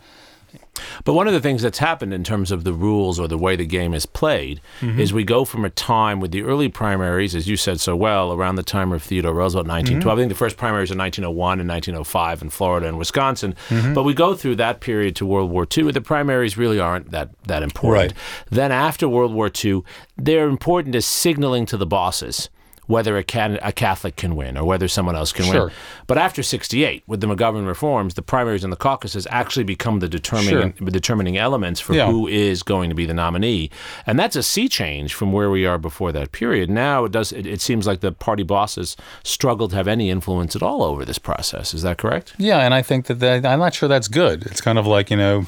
But 1.05 1.15
one 1.15 1.27
of 1.27 1.33
the 1.35 1.41
things 1.41 1.63
that's 1.63 1.79
happened 1.79 2.15
in 2.15 2.25
terms 2.25 2.51
of 2.51 2.65
the 2.65 2.73
rules 2.73 3.21
or 3.21 3.29
the 3.29 3.39
way 3.39 3.57
the 3.57 3.67
game 3.67 3.95
is 3.95 4.07
played 4.07 4.61
Mm-hmm. 4.81 5.01
is 5.01 5.13
we 5.13 5.25
go 5.25 5.45
from 5.45 5.65
a 5.65 5.71
time 5.71 6.19
with 6.19 6.33
the 6.33 6.43
early 6.43 6.69
primaries, 6.69 7.35
as 7.35 7.47
you 7.49 7.57
said 7.57 7.81
so 7.81 7.95
well, 7.95 8.33
around 8.33 8.57
the 8.57 8.63
time 8.63 8.91
of 8.93 9.03
Theodore 9.03 9.35
Roosevelt, 9.35 9.67
1912. 9.67 10.01
Mm-hmm. 10.01 10.19
I 10.19 10.23
think 10.23 10.29
the 10.31 10.39
first 10.39 10.57
primaries 10.57 10.91
are 10.91 10.97
1901 10.97 11.61
and 11.61 11.69
1905 11.69 12.43
in 12.43 12.51
Florida 12.51 12.89
and 12.89 12.99
Wisconsin. 12.99 13.55
Mm-hmm. 13.69 13.95
But 13.95 14.03
we 14.05 14.15
go 14.15 14.35
through 14.35 14.57
that 14.57 14.81
period 14.81 15.15
to 15.17 15.27
World 15.27 15.51
War 15.51 15.67
II. 15.77 15.85
Where 15.85 15.93
the 15.93 16.01
primaries 16.01 16.57
really 16.57 16.81
aren't 16.81 17.11
that, 17.11 17.31
that 17.45 17.63
important. 17.63 18.13
Right. 18.13 18.15
Then 18.51 18.73
after 18.73 19.09
World 19.09 19.33
War 19.35 19.51
II, 19.65 19.83
they're 20.17 20.49
important 20.49 20.95
as 20.95 21.07
signaling 21.07 21.67
to 21.67 21.77
the 21.77 21.87
bosses 21.87 22.49
whether 22.93 23.17
a, 23.17 23.25
can, 23.25 23.59
a 23.63 23.73
Catholic 23.73 24.15
can 24.17 24.37
win 24.37 24.57
or 24.59 24.65
whether 24.65 24.87
someone 24.89 25.17
else 25.17 25.33
can 25.33 25.47
Sure. 25.47 25.67
win. 25.67 25.73
But 26.07 26.19
after 26.19 26.43
68, 26.43 27.03
with 27.07 27.21
the 27.21 27.27
McGovern 27.27 27.67
reforms, 27.67 28.15
the 28.15 28.23
primaries 28.23 28.65
and 28.65 28.73
the 28.73 28.77
caucuses 28.89 29.27
actually 29.31 29.65
become 29.65 30.01
the 30.01 30.09
determining, 30.09 30.73
determining 31.01 31.37
elements 31.39 31.81
for 31.81 31.95
Yeah. 31.95 32.07
who 32.11 32.29
is 32.29 32.63
going 32.63 32.89
to 32.91 32.95
be 32.95 33.07
the 33.07 33.15
nominee. 33.15 33.71
And 34.07 34.19
that's 34.19 34.37
a 34.37 34.43
sea 34.43 34.69
change 34.69 35.15
from 35.15 35.33
where 35.33 35.51
we 35.51 35.67
are 35.67 35.79
before 35.79 36.13
that 36.13 36.33
period. 36.33 36.69
Now 36.71 37.05
it 37.07 37.13
does 37.13 37.33
it, 37.33 37.47
it 37.47 37.61
seems 37.61 37.87
like 37.87 38.01
the 38.01 38.13
party 38.13 38.43
bosses 38.43 38.97
struggle 39.25 39.69
to 39.69 39.77
have 39.77 39.89
any 39.89 40.11
influence 40.11 40.55
at 40.55 40.63
all 40.63 40.83
over 40.83 41.05
this 41.05 41.19
process. 41.19 41.73
Is 41.75 41.83
that 41.83 41.97
correct? 41.99 42.35
Yeah, 42.39 42.59
and 42.59 42.75
I 42.75 42.83
think 42.83 43.07
that, 43.07 43.19
that 43.21 43.47
I'm 43.47 43.59
not 43.59 43.75
sure 43.75 43.89
that's 43.89 44.09
good. 44.09 44.45
It's 44.47 44.61
kind 44.61 44.79
of 44.79 44.87
like 44.87 45.11
you 45.11 45.17
know, 45.17 45.47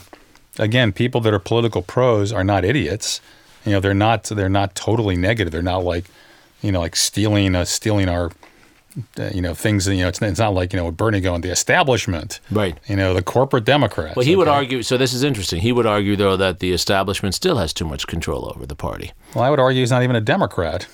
again, 0.58 0.92
people 0.92 1.20
that 1.22 1.34
are 1.34 1.38
political 1.38 1.82
pros 1.82 2.32
are 2.32 2.44
not 2.44 2.64
idiots. 2.64 3.20
You 3.66 3.72
know, 3.72 3.80
they're 3.80 3.94
not 4.08 4.24
they're 4.24 4.48
not 4.60 4.74
totally 4.74 5.16
negative. 5.16 5.52
They're 5.52 5.62
not 5.74 5.84
like, 5.84 6.04
you 6.64 6.72
know, 6.72 6.80
like 6.80 6.96
stealing 6.96 7.54
uh, 7.54 7.64
stealing 7.66 8.08
our, 8.08 8.30
uh, 9.18 9.30
you 9.34 9.42
know, 9.42 9.54
things. 9.54 9.86
You 9.86 9.98
know, 9.98 10.08
it's, 10.08 10.20
it's 10.22 10.38
not 10.38 10.54
like 10.54 10.72
you 10.72 10.78
know 10.78 10.90
Bernie 10.90 11.20
going 11.20 11.42
the 11.42 11.50
establishment. 11.50 12.40
Right. 12.50 12.78
You 12.88 12.96
know, 12.96 13.12
the 13.12 13.22
corporate 13.22 13.64
Democrats. 13.64 14.16
Well, 14.16 14.24
he 14.24 14.34
would 14.34 14.48
argue. 14.48 14.82
So 14.82 14.96
this 14.96 15.12
is 15.12 15.22
interesting. 15.22 15.60
He 15.60 15.72
would 15.72 15.86
argue, 15.86 16.16
though, 16.16 16.36
that 16.38 16.60
the 16.60 16.72
establishment 16.72 17.34
still 17.34 17.58
has 17.58 17.74
too 17.74 17.84
much 17.84 18.06
control 18.06 18.50
over 18.54 18.64
the 18.64 18.74
party. 18.74 19.12
Well, 19.34 19.44
I 19.44 19.50
would 19.50 19.60
argue 19.60 19.80
he's 19.82 19.90
not 19.90 20.02
even 20.02 20.16
a 20.16 20.22
Democrat. 20.22 20.88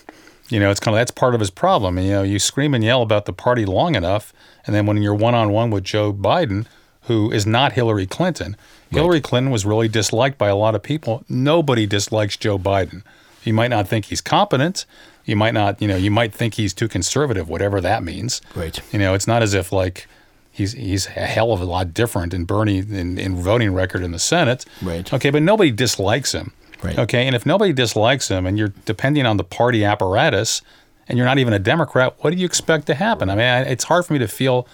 You 0.48 0.58
know, 0.58 0.72
it's 0.72 0.80
kind 0.80 0.96
of 0.96 1.00
that's 1.00 1.12
part 1.12 1.34
of 1.34 1.40
his 1.40 1.50
problem. 1.50 1.96
You 1.98 2.10
know, 2.10 2.22
you 2.24 2.40
scream 2.40 2.74
and 2.74 2.82
yell 2.82 3.02
about 3.02 3.26
the 3.26 3.32
party 3.32 3.64
long 3.64 3.94
enough, 3.94 4.32
and 4.66 4.74
then 4.74 4.84
when 4.84 5.00
you're 5.00 5.14
one 5.14 5.36
on 5.36 5.50
one 5.50 5.70
with 5.70 5.84
Joe 5.84 6.12
Biden, 6.12 6.66
who 7.02 7.30
is 7.30 7.46
not 7.46 7.72
Hillary 7.72 8.06
Clinton, 8.06 8.56
Hillary 8.90 9.20
Clinton 9.20 9.52
was 9.52 9.64
really 9.64 9.86
disliked 9.86 10.36
by 10.36 10.48
a 10.48 10.56
lot 10.56 10.74
of 10.74 10.82
people. 10.82 11.24
Nobody 11.28 11.86
dislikes 11.86 12.36
Joe 12.36 12.58
Biden. 12.58 13.04
You 13.44 13.54
might 13.54 13.68
not 13.68 13.88
think 13.88 14.06
he's 14.06 14.20
competent. 14.20 14.84
You 15.24 15.36
might 15.36 15.54
not, 15.54 15.80
you 15.80 15.88
know, 15.88 15.96
you 15.96 16.10
might 16.10 16.32
think 16.32 16.54
he's 16.54 16.74
too 16.74 16.88
conservative, 16.88 17.48
whatever 17.48 17.80
that 17.80 18.02
means. 18.02 18.40
Right. 18.54 18.80
You 18.92 18.98
know, 18.98 19.14
it's 19.14 19.26
not 19.26 19.42
as 19.42 19.54
if 19.54 19.72
like 19.72 20.06
he's 20.50 20.72
he's 20.72 21.06
a 21.08 21.26
hell 21.26 21.52
of 21.52 21.60
a 21.60 21.64
lot 21.64 21.94
different 21.94 22.34
in 22.34 22.44
Bernie 22.44 22.78
in, 22.78 23.18
in 23.18 23.36
voting 23.36 23.72
record 23.74 24.02
in 24.02 24.12
the 24.12 24.18
Senate. 24.18 24.64
Right. 24.82 25.12
Okay, 25.12 25.30
but 25.30 25.42
nobody 25.42 25.70
dislikes 25.70 26.32
him. 26.32 26.52
Right. 26.82 26.98
Okay, 26.98 27.26
and 27.26 27.36
if 27.36 27.44
nobody 27.44 27.72
dislikes 27.72 28.28
him, 28.28 28.46
and 28.46 28.58
you're 28.58 28.72
depending 28.86 29.26
on 29.26 29.36
the 29.36 29.44
party 29.44 29.84
apparatus, 29.84 30.62
and 31.08 31.18
you're 31.18 31.26
not 31.26 31.38
even 31.38 31.52
a 31.52 31.58
Democrat, 31.58 32.14
what 32.20 32.30
do 32.30 32.36
you 32.36 32.46
expect 32.46 32.86
to 32.86 32.94
happen? 32.94 33.28
I 33.28 33.34
mean, 33.34 33.44
I, 33.44 33.60
it's 33.62 33.84
hard 33.84 34.06
for 34.06 34.14
me 34.14 34.18
to 34.20 34.28
feel 34.28 34.66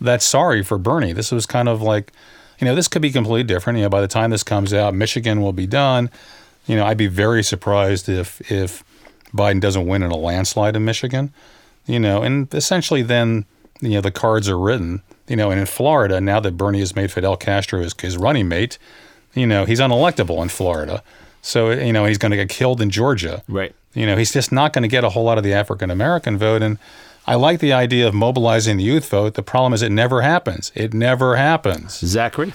that 0.00 0.22
sorry 0.22 0.64
for 0.64 0.78
Bernie. 0.78 1.12
This 1.12 1.30
was 1.30 1.46
kind 1.46 1.68
of 1.68 1.80
like, 1.80 2.12
you 2.58 2.64
know, 2.64 2.74
this 2.74 2.88
could 2.88 3.02
be 3.02 3.10
completely 3.10 3.44
different. 3.44 3.78
You 3.78 3.84
know, 3.84 3.90
by 3.90 4.00
the 4.00 4.08
time 4.08 4.30
this 4.30 4.42
comes 4.42 4.74
out, 4.74 4.94
Michigan 4.94 5.40
will 5.40 5.52
be 5.52 5.66
done. 5.66 6.10
You 6.66 6.76
know, 6.76 6.86
I'd 6.86 6.96
be 6.96 7.06
very 7.06 7.42
surprised 7.42 8.08
if 8.08 8.50
if 8.50 8.82
Biden 9.34 9.60
doesn't 9.60 9.86
win 9.86 10.02
in 10.02 10.10
a 10.10 10.16
landslide 10.16 10.76
in 10.76 10.84
Michigan. 10.84 11.32
You 11.86 12.00
know, 12.00 12.22
and 12.22 12.52
essentially 12.54 13.02
then 13.02 13.44
you 13.80 13.90
know 13.90 14.00
the 14.00 14.10
cards 14.10 14.48
are 14.48 14.58
written. 14.58 15.02
You 15.28 15.36
know, 15.36 15.50
and 15.50 15.60
in 15.60 15.66
Florida 15.66 16.20
now 16.20 16.40
that 16.40 16.56
Bernie 16.56 16.80
has 16.80 16.94
made 16.94 17.10
Fidel 17.10 17.36
Castro 17.36 17.80
his, 17.80 17.94
his 18.00 18.16
running 18.16 18.48
mate, 18.48 18.78
you 19.34 19.46
know 19.46 19.64
he's 19.64 19.80
unelectable 19.80 20.42
in 20.42 20.48
Florida. 20.48 21.02
So 21.42 21.70
you 21.70 21.92
know 21.92 22.04
he's 22.04 22.18
going 22.18 22.30
to 22.30 22.36
get 22.36 22.48
killed 22.48 22.80
in 22.80 22.90
Georgia. 22.90 23.42
Right. 23.48 23.74
You 23.94 24.06
know, 24.06 24.16
he's 24.16 24.32
just 24.32 24.52
not 24.52 24.72
going 24.72 24.82
to 24.82 24.88
get 24.88 25.04
a 25.04 25.10
whole 25.10 25.24
lot 25.24 25.38
of 25.38 25.44
the 25.44 25.52
African 25.52 25.90
American 25.90 26.36
vote. 26.36 26.62
And 26.62 26.78
I 27.26 27.36
like 27.36 27.60
the 27.60 27.72
idea 27.72 28.06
of 28.06 28.14
mobilizing 28.14 28.76
the 28.76 28.82
youth 28.82 29.08
vote. 29.08 29.34
The 29.34 29.42
problem 29.42 29.72
is 29.72 29.82
it 29.82 29.92
never 29.92 30.20
happens. 30.22 30.72
It 30.74 30.92
never 30.92 31.36
happens. 31.36 31.98
Zachary. 32.00 32.52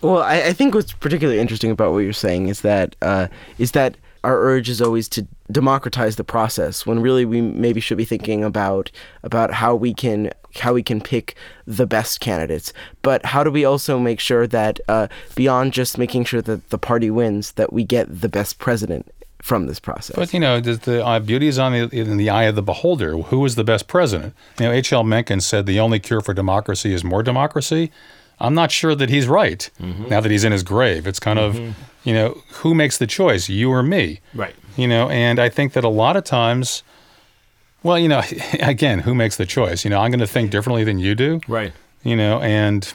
Well, 0.00 0.22
I, 0.22 0.42
I 0.42 0.52
think 0.52 0.74
what's 0.74 0.92
particularly 0.92 1.40
interesting 1.40 1.70
about 1.70 1.92
what 1.92 2.00
you're 2.00 2.12
saying 2.12 2.48
is 2.48 2.60
that 2.60 2.94
uh, 3.00 3.28
is 3.58 3.72
that 3.72 3.96
our 4.24 4.40
urge 4.40 4.68
is 4.68 4.80
always 4.80 5.08
to 5.10 5.26
democratize 5.52 6.16
the 6.16 6.24
process 6.24 6.86
when 6.86 7.00
really 7.00 7.24
we 7.24 7.40
maybe 7.40 7.80
should 7.80 7.98
be 7.98 8.04
thinking 8.04 8.42
about 8.42 8.90
about 9.22 9.52
how 9.52 9.74
we 9.74 9.92
can 9.92 10.30
how 10.56 10.72
we 10.72 10.82
can 10.82 11.00
pick 11.00 11.36
the 11.66 11.86
best 11.86 12.20
candidates 12.20 12.72
but 13.02 13.24
how 13.26 13.44
do 13.44 13.50
we 13.50 13.64
also 13.64 13.98
make 13.98 14.18
sure 14.18 14.46
that 14.46 14.80
uh, 14.88 15.06
beyond 15.34 15.72
just 15.72 15.98
making 15.98 16.24
sure 16.24 16.40
that 16.40 16.70
the 16.70 16.78
party 16.78 17.10
wins 17.10 17.52
that 17.52 17.72
we 17.72 17.84
get 17.84 18.06
the 18.20 18.28
best 18.28 18.58
president 18.58 19.06
from 19.42 19.66
this 19.66 19.78
process 19.78 20.16
But 20.16 20.32
you 20.32 20.40
know, 20.40 20.58
the, 20.58 20.76
the 20.76 21.04
uh, 21.04 21.20
beauty 21.20 21.48
is 21.48 21.58
on 21.58 21.72
the 21.72 21.82
in 21.92 22.16
the 22.16 22.30
eye 22.30 22.44
of 22.44 22.54
the 22.54 22.62
beholder. 22.62 23.18
Who 23.18 23.44
is 23.44 23.56
the 23.56 23.64
best 23.64 23.88
president? 23.88 24.32
You 24.58 24.64
know, 24.64 24.72
H. 24.72 24.90
L. 24.90 25.04
Mencken 25.04 25.42
said 25.42 25.66
the 25.66 25.78
only 25.78 26.00
cure 26.00 26.22
for 26.22 26.32
democracy 26.32 26.94
is 26.94 27.04
more 27.04 27.22
democracy. 27.22 27.92
I'm 28.40 28.54
not 28.54 28.70
sure 28.72 28.94
that 28.94 29.10
he's 29.10 29.26
right. 29.28 29.70
Now 29.78 30.20
that 30.20 30.30
he's 30.30 30.44
in 30.44 30.52
his 30.52 30.62
grave, 30.62 31.06
it's 31.06 31.20
kind 31.20 31.38
of, 31.38 31.56
you 32.04 32.12
know, 32.14 32.42
who 32.54 32.74
makes 32.74 32.98
the 32.98 33.06
choice, 33.06 33.48
you 33.48 33.70
or 33.70 33.82
me? 33.82 34.20
Right. 34.34 34.54
You 34.76 34.88
know, 34.88 35.08
and 35.08 35.38
I 35.38 35.48
think 35.48 35.72
that 35.74 35.84
a 35.84 35.88
lot 35.88 36.16
of 36.16 36.24
times, 36.24 36.82
well, 37.82 37.98
you 37.98 38.08
know, 38.08 38.22
again, 38.60 39.00
who 39.00 39.14
makes 39.14 39.36
the 39.36 39.46
choice? 39.46 39.84
You 39.84 39.90
know, 39.90 40.00
I'm 40.00 40.10
going 40.10 40.20
to 40.20 40.26
think 40.26 40.50
differently 40.50 40.84
than 40.84 40.98
you 40.98 41.14
do. 41.14 41.40
Right. 41.46 41.72
You 42.02 42.16
know, 42.16 42.40
and 42.40 42.92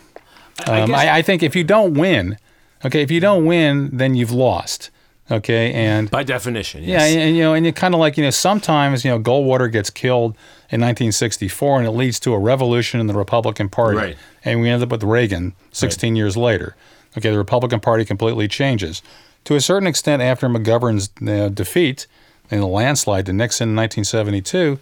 I 0.68 0.82
um, 0.82 0.90
guess- 0.90 1.00
I, 1.00 1.18
I 1.18 1.22
think 1.22 1.42
if 1.42 1.56
you 1.56 1.64
don't 1.64 1.94
win, 1.94 2.38
okay, 2.86 3.02
if 3.02 3.10
you 3.10 3.20
don't 3.20 3.46
win, 3.46 3.90
then 3.96 4.16
you've 4.16 4.32
lost. 4.32 4.92
Okay, 5.32 5.72
and 5.74 6.10
By 6.10 6.24
definition. 6.24 6.84
yeah, 6.84 7.04
and, 7.04 7.20
and, 7.22 7.38
you 7.38 7.44
know, 7.44 7.54
and 7.54 7.64
you 7.64 7.72
kind 7.72 7.94
of 7.94 8.00
like 8.00 8.18
you 8.18 8.24
know, 8.24 8.32
sometimes 8.32 9.06
you 9.06 9.12
know, 9.12 9.20
Goldwater 9.20 9.72
gets 9.72 9.92
killed 9.92 10.36
in 10.72 10.82
1964, 10.82 11.80
and 11.80 11.88
it 11.88 11.92
leads 11.92 12.20
to 12.22 12.34
a 12.34 12.40
revolution 12.40 13.00
in 13.00 13.08
the 13.08 13.14
Republican 13.14 13.70
Party, 13.70 13.98
Right. 13.98 14.18
and 14.46 14.62
we 14.62 14.70
end 14.70 14.84
up 14.84 14.90
with 14.90 15.04
Reagan 15.04 15.54
16 15.72 16.16
years 16.16 16.38
later. 16.38 16.76
Okay, 17.18 17.32
the 17.32 17.38
Republican 17.38 17.80
Party 17.80 18.06
completely 18.06 18.48
changes. 18.48 19.02
To 19.46 19.56
a 19.56 19.62
certain 19.62 19.88
extent, 19.88 20.22
after 20.22 20.48
McGovern's 20.48 21.10
uh, 21.28 21.50
defeat 21.50 22.06
in 22.52 22.60
the 22.60 22.68
landslide 22.68 23.26
to 23.26 23.34
Nixon 23.34 23.70
in 23.70 23.76
1972, 23.76 24.78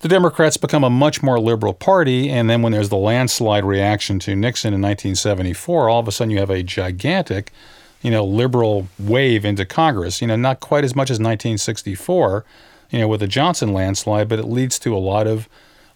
the 0.00 0.08
Democrats 0.08 0.56
become 0.56 0.84
a 0.84 0.90
much 0.90 1.22
more 1.22 1.38
liberal 1.40 1.74
party, 1.74 2.28
and 2.30 2.48
then 2.48 2.62
when 2.62 2.72
there's 2.72 2.88
the 2.88 2.96
landslide 2.96 3.64
reaction 3.64 4.18
to 4.20 4.34
Nixon 4.36 4.72
in 4.74 4.80
1974, 4.80 5.88
all 5.88 6.00
of 6.00 6.08
a 6.08 6.12
sudden 6.12 6.30
you 6.30 6.38
have 6.38 6.50
a 6.50 6.62
gigantic, 6.62 7.52
you 8.02 8.10
know, 8.10 8.24
liberal 8.24 8.88
wave 8.98 9.44
into 9.44 9.64
Congress. 9.64 10.20
You 10.20 10.28
know, 10.28 10.36
not 10.36 10.60
quite 10.60 10.84
as 10.84 10.94
much 10.94 11.10
as 11.10 11.18
1964, 11.18 12.44
you 12.90 12.98
know, 12.98 13.08
with 13.08 13.20
the 13.20 13.26
Johnson 13.26 13.72
landslide, 13.72 14.28
but 14.28 14.38
it 14.38 14.46
leads 14.46 14.78
to 14.80 14.94
a 14.94 14.98
lot 14.98 15.26
of 15.26 15.48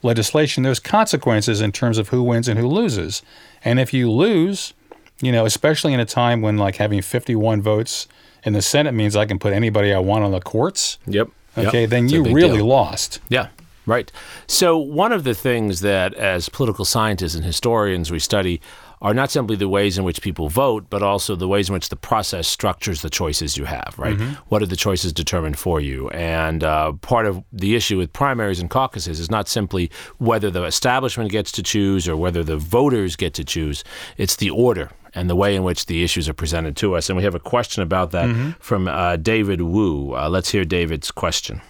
legislation. 0.02 0.62
There's 0.62 0.80
consequences 0.80 1.60
in 1.60 1.72
terms 1.72 1.98
of 1.98 2.08
who 2.08 2.22
wins 2.22 2.48
and 2.48 2.58
who 2.58 2.66
loses, 2.66 3.22
and 3.64 3.78
if 3.80 3.92
you 3.92 4.10
lose, 4.10 4.74
you 5.20 5.32
know, 5.32 5.46
especially 5.46 5.92
in 5.92 6.00
a 6.00 6.04
time 6.04 6.42
when 6.42 6.56
like 6.58 6.76
having 6.76 7.00
51 7.02 7.62
votes 7.62 8.08
in 8.44 8.52
the 8.54 8.62
Senate 8.62 8.92
means 8.92 9.14
I 9.14 9.24
can 9.26 9.38
put 9.38 9.52
anybody 9.52 9.92
I 9.94 10.00
want 10.00 10.24
on 10.24 10.32
the 10.32 10.40
courts. 10.40 10.98
Yep. 11.06 11.28
Yep. 11.56 11.66
Okay, 11.68 11.86
then 11.86 12.04
It's 12.04 12.12
you 12.14 12.24
really 12.24 12.56
deal. 12.56 12.66
lost. 12.66 13.20
Yeah, 13.28 13.48
right. 13.86 14.10
So, 14.46 14.78
one 14.78 15.12
of 15.12 15.22
the 15.24 15.34
things 15.34 15.80
that, 15.82 16.14
as 16.14 16.48
political 16.48 16.84
scientists 16.86 17.34
and 17.34 17.44
historians, 17.44 18.10
we 18.10 18.18
study 18.18 18.60
are 19.02 19.12
not 19.12 19.30
simply 19.32 19.56
the 19.56 19.68
ways 19.68 19.98
in 19.98 20.04
which 20.04 20.22
people 20.22 20.48
vote, 20.48 20.86
but 20.88 21.02
also 21.02 21.34
the 21.34 21.48
ways 21.48 21.68
in 21.68 21.72
which 21.74 21.88
the 21.88 21.96
process 21.96 22.46
structures 22.46 23.02
the 23.02 23.10
choices 23.10 23.56
you 23.56 23.64
have, 23.64 23.94
right? 23.98 24.16
What 24.48 24.62
are 24.62 24.66
the 24.66 24.76
choices 24.76 25.12
determined 25.12 25.58
for 25.58 25.80
you? 25.80 26.08
And 26.10 26.62
uh, 26.62 26.92
part 26.92 27.26
of 27.26 27.42
the 27.52 27.74
issue 27.74 27.98
with 27.98 28.12
primaries 28.12 28.60
and 28.60 28.70
caucuses 28.70 29.18
is 29.18 29.28
not 29.28 29.48
simply 29.48 29.90
whether 30.18 30.50
the 30.50 30.62
establishment 30.64 31.32
gets 31.32 31.50
to 31.52 31.64
choose 31.64 32.08
or 32.08 32.16
whether 32.16 32.44
the 32.44 32.56
voters 32.56 33.16
get 33.16 33.34
to 33.34 33.44
choose, 33.44 33.82
it's 34.16 34.36
the 34.36 34.50
order 34.50 34.90
and 35.14 35.28
the 35.28 35.36
way 35.36 35.56
in 35.56 35.64
which 35.64 35.86
the 35.86 36.04
issues 36.04 36.28
are 36.28 36.32
presented 36.32 36.76
to 36.76 36.94
us. 36.94 37.10
And 37.10 37.16
we 37.16 37.24
have 37.24 37.34
a 37.34 37.40
question 37.40 37.82
about 37.82 38.12
that 38.12 38.54
from 38.60 38.86
uh, 38.86 39.16
David 39.16 39.60
Wu. 39.62 40.14
Uh, 40.14 40.28
let's 40.28 40.50
hear 40.50 40.64
David's 40.64 41.10
question. 41.10 41.60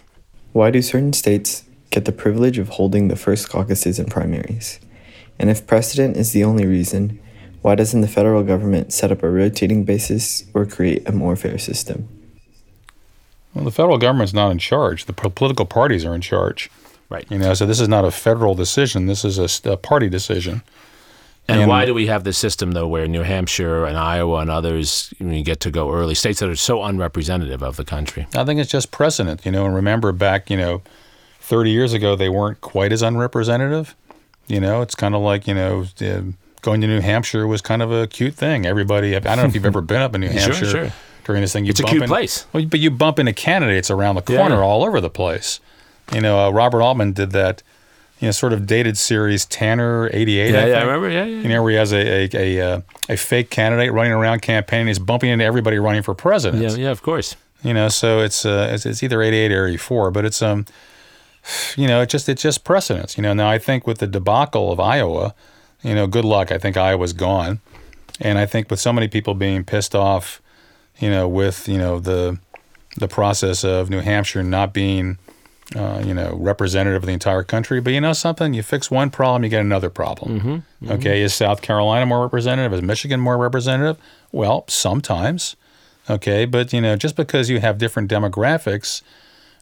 Why 0.52 0.70
do 0.70 0.82
certain 0.82 1.14
states 1.14 1.64
get 1.90 2.04
the 2.04 2.12
privilege 2.12 2.58
of 2.58 2.68
holding 2.68 3.08
the 3.08 3.16
first 3.16 3.48
caucuses 3.48 3.98
and 3.98 4.10
primaries? 4.10 4.78
And 5.42 5.50
if 5.50 5.66
precedent 5.66 6.16
is 6.16 6.30
the 6.30 6.44
only 6.44 6.66
reason, 6.66 7.18
why 7.62 7.74
doesn't 7.74 8.00
the 8.00 8.08
federal 8.08 8.44
government 8.44 8.92
set 8.92 9.10
up 9.10 9.24
a 9.24 9.28
rotating 9.28 9.84
basis 9.84 10.44
or 10.54 10.64
create 10.64 11.06
a 11.08 11.10
more 11.10 11.34
fair 11.34 11.58
system? 11.58 12.08
Well, 13.52 13.64
the 13.64 13.72
federal 13.72 13.98
government's 13.98 14.32
not 14.32 14.52
in 14.52 14.58
charge. 14.58 15.06
The 15.06 15.12
po- 15.12 15.30
political 15.30 15.66
parties 15.66 16.04
are 16.04 16.14
in 16.14 16.20
charge. 16.20 16.70
Right. 17.08 17.26
You 17.28 17.38
know, 17.38 17.54
so 17.54 17.66
this 17.66 17.80
is 17.80 17.88
not 17.88 18.04
a 18.04 18.12
federal 18.12 18.54
decision. 18.54 19.06
This 19.06 19.24
is 19.24 19.60
a 19.66 19.76
party 19.76 20.08
decision. 20.08 20.62
And, 21.48 21.62
and, 21.62 21.68
why 21.68 21.86
do 21.86 21.92
we 21.92 22.06
have 22.06 22.22
this 22.22 22.38
system 22.38 22.70
though, 22.70 22.86
where 22.86 23.08
New 23.08 23.22
Hampshire 23.22 23.84
and 23.84 23.98
Iowa 23.98 24.38
and 24.38 24.50
others 24.50 25.12
you, 25.18 25.26
know, 25.26 25.42
get 25.42 25.58
to 25.60 25.72
go 25.72 25.92
early, 25.92 26.14
states 26.14 26.38
that 26.38 26.48
are 26.48 26.56
so 26.56 26.84
unrepresentative 26.84 27.64
of 27.64 27.76
the 27.76 27.84
country? 27.84 28.28
I 28.36 28.44
think 28.44 28.60
it's 28.60 28.70
just 28.70 28.92
precedent, 28.92 29.44
you 29.44 29.50
know. 29.50 29.66
And 29.66 29.74
remember 29.74 30.12
back, 30.12 30.50
you 30.50 30.56
know, 30.56 30.82
30 31.40 31.70
years 31.70 31.92
ago, 31.92 32.14
they 32.14 32.28
weren't 32.28 32.60
quite 32.60 32.92
as 32.92 33.02
unrepresentative. 33.02 33.96
You 34.46 34.60
know, 34.60 34.82
it's 34.82 34.94
kind 34.94 35.14
of 35.14 35.22
like 35.22 35.46
you 35.46 35.54
know. 35.54 35.86
going 36.62 36.80
to 36.80 36.86
New 36.86 37.00
Hampshire 37.00 37.46
was 37.46 37.60
kind 37.60 37.82
of 37.82 37.90
a 37.90 38.06
cute 38.06 38.34
thing. 38.34 38.66
Everybody, 38.66 39.16
I 39.16 39.18
don't 39.18 39.36
know 39.38 39.44
if 39.44 39.54
you've 39.54 39.66
ever 39.66 39.80
been 39.80 40.02
up 40.02 40.14
in 40.14 40.20
New 40.20 40.28
Hampshire 40.30 40.54
sure, 40.54 40.70
sure. 40.70 40.92
during 41.24 41.42
this 41.42 41.52
thing. 41.52 41.64
You 41.64 41.70
it's 41.70 41.80
a 41.80 41.84
cute 41.84 42.02
in, 42.02 42.08
place. 42.08 42.46
Well, 42.52 42.64
but 42.66 42.80
you 42.80 42.90
bump 42.90 43.18
into 43.18 43.32
candidates 43.32 43.90
around 43.90 44.14
the 44.14 44.22
corner 44.22 44.56
yeah. 44.56 44.62
all 44.62 44.84
over 44.84 45.00
the 45.00 45.10
place. 45.10 45.60
You 46.12 46.20
know, 46.20 46.38
uh, 46.38 46.50
Robert 46.50 46.82
Altman 46.82 47.12
did 47.12 47.30
that 47.30 47.62
you 48.22 48.28
know, 48.28 48.32
sort 48.32 48.52
of 48.52 48.66
dated 48.66 48.96
series 48.96 49.44
Tanner 49.46 50.08
'88. 50.12 50.52
Yeah, 50.52 50.60
I 50.60 50.66
yeah, 50.68 50.78
I 50.78 50.82
remember. 50.82 51.10
Yeah, 51.10 51.24
yeah. 51.24 51.42
You 51.42 51.48
know, 51.48 51.62
where 51.64 51.72
he 51.72 51.76
has 51.76 51.92
a 51.92 51.96
a, 51.96 52.28
a, 52.34 52.74
uh, 52.74 52.80
a 53.08 53.16
fake 53.16 53.50
candidate 53.50 53.92
running 53.92 54.12
around 54.12 54.42
campaigning. 54.42 54.86
He's 54.86 55.00
bumping 55.00 55.30
into 55.30 55.44
everybody 55.44 55.80
running 55.80 56.02
for 56.02 56.14
president. 56.14 56.62
Yeah, 56.62 56.76
yeah, 56.76 56.90
of 56.92 57.02
course. 57.02 57.34
You 57.64 57.74
know, 57.74 57.88
so 57.88 58.20
it's 58.20 58.46
uh, 58.46 58.70
it's, 58.72 58.86
it's 58.86 59.02
either 59.02 59.20
'88 59.20 59.50
or 59.50 59.66
'84, 59.66 60.12
but 60.12 60.24
it's 60.24 60.40
um, 60.40 60.66
you 61.76 61.86
know, 61.86 62.00
it 62.02 62.08
just 62.08 62.28
it's 62.28 62.42
just 62.42 62.64
precedence. 62.64 63.16
You 63.16 63.22
know, 63.22 63.32
now 63.32 63.48
I 63.48 63.58
think 63.58 63.86
with 63.86 63.98
the 63.98 64.06
debacle 64.06 64.72
of 64.72 64.80
Iowa, 64.80 65.34
you 65.82 65.94
know, 65.94 66.06
good 66.06 66.24
luck. 66.24 66.52
I 66.52 66.58
think 66.58 66.76
Iowa's 66.76 67.12
gone, 67.12 67.60
and 68.20 68.38
I 68.38 68.46
think 68.46 68.70
with 68.70 68.80
so 68.80 68.92
many 68.92 69.08
people 69.08 69.34
being 69.34 69.64
pissed 69.64 69.94
off, 69.94 70.40
you 70.98 71.10
know, 71.10 71.28
with 71.28 71.68
you 71.68 71.78
know 71.78 71.98
the 71.98 72.38
the 72.96 73.08
process 73.08 73.64
of 73.64 73.90
New 73.90 74.00
Hampshire 74.00 74.42
not 74.42 74.72
being 74.72 75.18
uh, 75.74 76.02
you 76.04 76.12
know, 76.12 76.34
representative 76.36 77.02
of 77.02 77.06
the 77.06 77.12
entire 77.12 77.42
country. 77.42 77.80
But 77.80 77.92
you 77.92 78.00
know 78.00 78.12
something? 78.12 78.52
You 78.54 78.62
fix 78.62 78.90
one 78.90 79.10
problem, 79.10 79.44
you 79.44 79.50
get 79.50 79.60
another 79.60 79.90
problem. 79.90 80.38
Mm-hmm, 80.38 80.48
mm-hmm. 80.50 80.92
Okay, 80.92 81.22
is 81.22 81.34
South 81.34 81.62
Carolina 81.62 82.04
more 82.04 82.22
representative? 82.22 82.72
Is 82.72 82.82
Michigan 82.82 83.20
more 83.20 83.38
representative? 83.38 83.96
Well, 84.32 84.64
sometimes. 84.68 85.56
Okay, 86.10 86.44
but 86.44 86.72
you 86.72 86.80
know, 86.80 86.96
just 86.96 87.16
because 87.16 87.48
you 87.48 87.60
have 87.60 87.78
different 87.78 88.10
demographics 88.10 89.02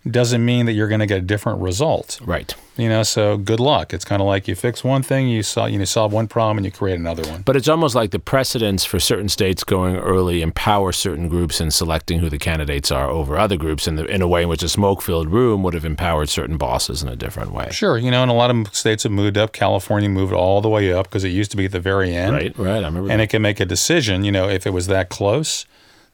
doesn't 0.09 0.43
mean 0.43 0.65
that 0.65 0.73
you're 0.73 0.89
going 0.89 1.01
to 1.01 1.07
get 1.07 1.19
a 1.19 1.23
different 1.23 1.61
result. 1.61 2.19
Right. 2.25 2.55
You 2.79 2.89
know, 2.89 3.03
so 3.03 3.37
good 3.37 3.61
luck. 3.61 3.93
It's 3.93 4.05
kind 4.05 4.23
of 4.23 4.27
like 4.27 4.49
you 4.49 4.55
fix 4.55 4.83
one 4.83 5.03
thing, 5.03 5.29
you 5.29 5.43
solve, 5.43 5.71
you 5.71 5.79
know, 5.79 5.85
solve 5.85 6.11
one 6.11 6.27
problem, 6.27 6.57
and 6.57 6.65
you 6.65 6.73
create 6.73 6.99
another 6.99 7.23
one. 7.31 7.43
But 7.43 7.57
it's 7.57 7.69
almost 7.69 7.95
like 7.95 8.11
the 8.11 8.19
precedents 8.19 8.87
for 8.87 8.99
certain 8.99 9.29
states 9.29 9.63
going 9.63 9.97
early 9.97 10.41
empower 10.41 10.93
certain 10.93 11.29
groups 11.29 11.61
in 11.61 11.71
selecting 11.71 12.21
who 12.21 12.31
the 12.31 12.39
candidates 12.39 12.91
are 12.91 13.11
over 13.11 13.37
other 13.37 13.59
groups 13.59 13.87
in, 13.87 13.97
the, 13.97 14.07
in 14.07 14.23
a 14.23 14.29
way 14.29 14.45
in 14.45 14.49
which 14.49 14.63
a 14.63 14.71
smoke-filled 14.71 15.29
room 15.29 15.63
would 15.63 15.75
have 15.75 15.85
empowered 15.85 16.31
certain 16.31 16.57
bosses 16.57 17.03
in 17.03 17.09
a 17.11 17.17
different 17.17 17.53
way. 17.53 17.69
Sure. 17.71 17.99
You 17.99 18.11
know, 18.11 18.23
and 18.23 18.31
a 18.31 18.35
lot 18.35 18.51
of 18.51 18.75
states 18.75 19.03
have 19.03 19.13
moved 19.13 19.37
up. 19.37 19.53
California 19.53 20.09
moved 20.09 20.33
all 20.33 20.63
the 20.63 20.71
way 20.71 20.91
up 20.95 21.09
because 21.09 21.25
it 21.25 21.29
used 21.29 21.51
to 21.51 21.59
be 21.59 21.67
at 21.67 21.73
the 21.73 21.81
very 21.81 22.17
end. 22.17 22.33
Right, 22.33 22.59
right. 22.59 22.71
I 22.83 22.87
remember 22.87 23.11
And 23.11 23.21
that. 23.21 23.25
it 23.25 23.27
can 23.27 23.43
make 23.43 23.61
a 23.61 23.67
decision, 23.67 24.25
you 24.25 24.33
know, 24.33 24.49
if 24.49 24.67
it 24.67 24.71
was 24.71 24.87
that 24.87 25.11
close, 25.11 25.67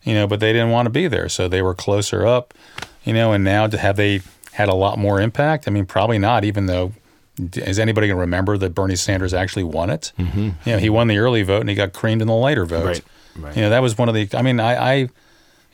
you 0.02 0.14
know, 0.14 0.26
but 0.26 0.40
they 0.40 0.52
didn't 0.52 0.70
want 0.70 0.86
to 0.86 0.90
be 0.90 1.06
there. 1.06 1.28
So 1.28 1.46
they 1.46 1.62
were 1.62 1.74
closer 1.74 2.26
up, 2.26 2.52
you 3.06 3.14
know, 3.14 3.32
and 3.32 3.42
now 3.42 3.66
to 3.66 3.78
have 3.78 3.96
they– 3.96 4.20
had 4.56 4.70
a 4.70 4.74
lot 4.74 4.98
more 4.98 5.20
impact? 5.20 5.68
I 5.68 5.70
mean, 5.70 5.84
probably 5.84 6.18
not, 6.18 6.42
even 6.42 6.64
though 6.64 6.94
is 7.56 7.78
anybody 7.78 8.06
going 8.06 8.16
to 8.16 8.20
remember 8.22 8.56
that 8.56 8.74
Bernie 8.74 8.96
Sanders 8.96 9.34
actually 9.34 9.64
won 9.64 9.90
it? 9.90 10.12
Mm-hmm. 10.18 10.48
You 10.64 10.72
know, 10.72 10.78
he 10.78 10.88
won 10.88 11.08
the 11.08 11.18
early 11.18 11.42
vote 11.42 11.60
and 11.60 11.68
he 11.68 11.74
got 11.74 11.92
creamed 11.92 12.22
in 12.22 12.26
the 12.26 12.34
later 12.34 12.64
vote. 12.64 12.86
Right. 12.86 13.04
right. 13.36 13.54
You 13.54 13.60
know, 13.60 13.68
that 13.68 13.82
was 13.82 13.98
one 13.98 14.08
of 14.08 14.14
the. 14.14 14.30
I 14.32 14.40
mean, 14.40 14.58
I, 14.58 14.74
I, 14.74 14.94
you 14.94 15.10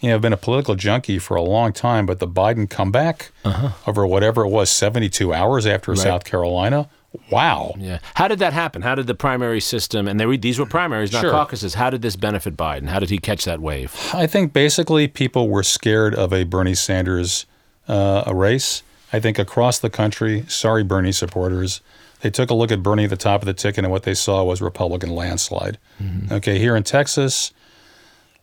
know, 0.02 0.14
have 0.14 0.20
been 0.20 0.32
a 0.32 0.36
political 0.36 0.74
junkie 0.74 1.20
for 1.20 1.36
a 1.36 1.42
long 1.42 1.72
time, 1.72 2.06
but 2.06 2.18
the 2.18 2.26
Biden 2.26 2.68
comeback 2.68 3.30
uh-huh. 3.44 3.70
over 3.86 4.04
whatever 4.04 4.44
it 4.44 4.48
was, 4.48 4.68
seventy-two 4.68 5.32
hours 5.32 5.64
after 5.64 5.92
right. 5.92 6.00
South 6.00 6.24
Carolina. 6.24 6.90
Wow. 7.31 7.75
Yeah. 7.78 7.99
How 8.14 8.28
did 8.28 8.38
that 8.38 8.52
happen? 8.52 8.83
How 8.83 8.95
did 8.95 9.07
the 9.07 9.14
primary 9.14 9.61
system, 9.61 10.09
and 10.09 10.19
they, 10.19 10.37
these 10.37 10.59
were 10.59 10.66
primaries, 10.66 11.12
not 11.12 11.23
sure. 11.23 11.31
caucuses, 11.31 11.75
how 11.75 11.90
did 11.90 12.02
this 12.02 12.16
benefit 12.16 12.57
Biden? 12.57 12.88
How 12.88 12.99
did 12.99 13.11
he 13.11 13.19
catch 13.19 13.45
that 13.45 13.61
wave? 13.61 13.95
I 14.14 14.26
think 14.26 14.52
basically 14.52 15.09
people 15.09 15.49
were 15.49 15.62
scared 15.62 16.14
of 16.14 16.33
a 16.33 16.45
Bernie 16.45 16.75
Sanders 16.75 17.47
uh, 17.88 18.23
a 18.26 18.35
race 18.35 18.83
I 19.12 19.21
think 19.21 19.38
across 19.38 19.78
the 19.78 19.90
country, 19.90 20.45
sorry, 20.49 20.82
Bernie 20.82 21.13
supporters, 21.13 21.82
they 22.23 22.30
took 22.30 22.50
a 22.50 22.54
look 22.54 22.73
at 22.73 22.82
Bernie 22.82 23.04
at 23.04 23.10
the 23.10 23.17
top 23.17 23.43
of 23.43 23.47
the 23.47 23.52
ticket, 23.52 23.84
and 23.84 23.93
what 23.93 24.04
they 24.04 24.15
saw 24.15 24.43
was 24.43 24.63
Republican 24.63 25.10
landslide. 25.10 25.78
Mm-hmm. 26.02 26.32
Okay, 26.34 26.58
here 26.58 26.75
in 26.75 26.82
Texas, 26.82 27.52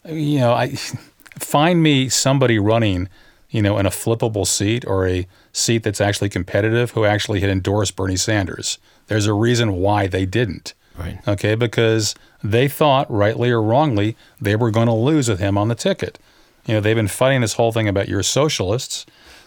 you 0.05 0.39
know, 0.39 0.53
I 0.53 0.75
find 1.39 1.81
me 1.81 2.07
somebody 2.07 2.59
running, 2.59 3.09
you 3.49 3.61
know, 3.61 3.77
in 3.77 3.85
a 3.85 3.91
flippable 3.91 4.45
seat 4.45 4.85
or 4.85 5.07
a 5.07 5.27
seat 5.51 5.83
that's 5.83 6.01
actually 6.01 6.29
competitive 6.29 6.91
who 6.91 7.05
actually 7.05 7.39
had 7.41 7.49
endorsed 7.49 7.95
Bernie 7.95 8.15
Sanders. 8.15 8.77
There's 9.07 9.25
a 9.25 9.33
reason 9.33 9.73
why 9.73 10.07
they 10.07 10.25
didn't. 10.25 10.73
Right. 10.97 11.19
Okay, 11.27 11.55
because 11.55 12.13
they 12.43 12.67
thought, 12.67 13.09
rightly 13.09 13.49
or 13.49 13.61
wrongly, 13.61 14.17
they 14.39 14.55
were 14.55 14.69
going 14.69 14.87
to 14.87 14.93
lose 14.93 15.29
with 15.29 15.39
him 15.39 15.57
on 15.57 15.69
the 15.69 15.75
ticket. 15.75 16.19
You 16.65 16.75
know, 16.75 16.81
they've 16.81 16.95
been 16.95 17.07
fighting 17.07 17.41
this 17.41 17.53
whole 17.53 17.71
thing 17.71 17.87
about 17.87 18.09
your 18.09 18.21
socialists 18.21 19.05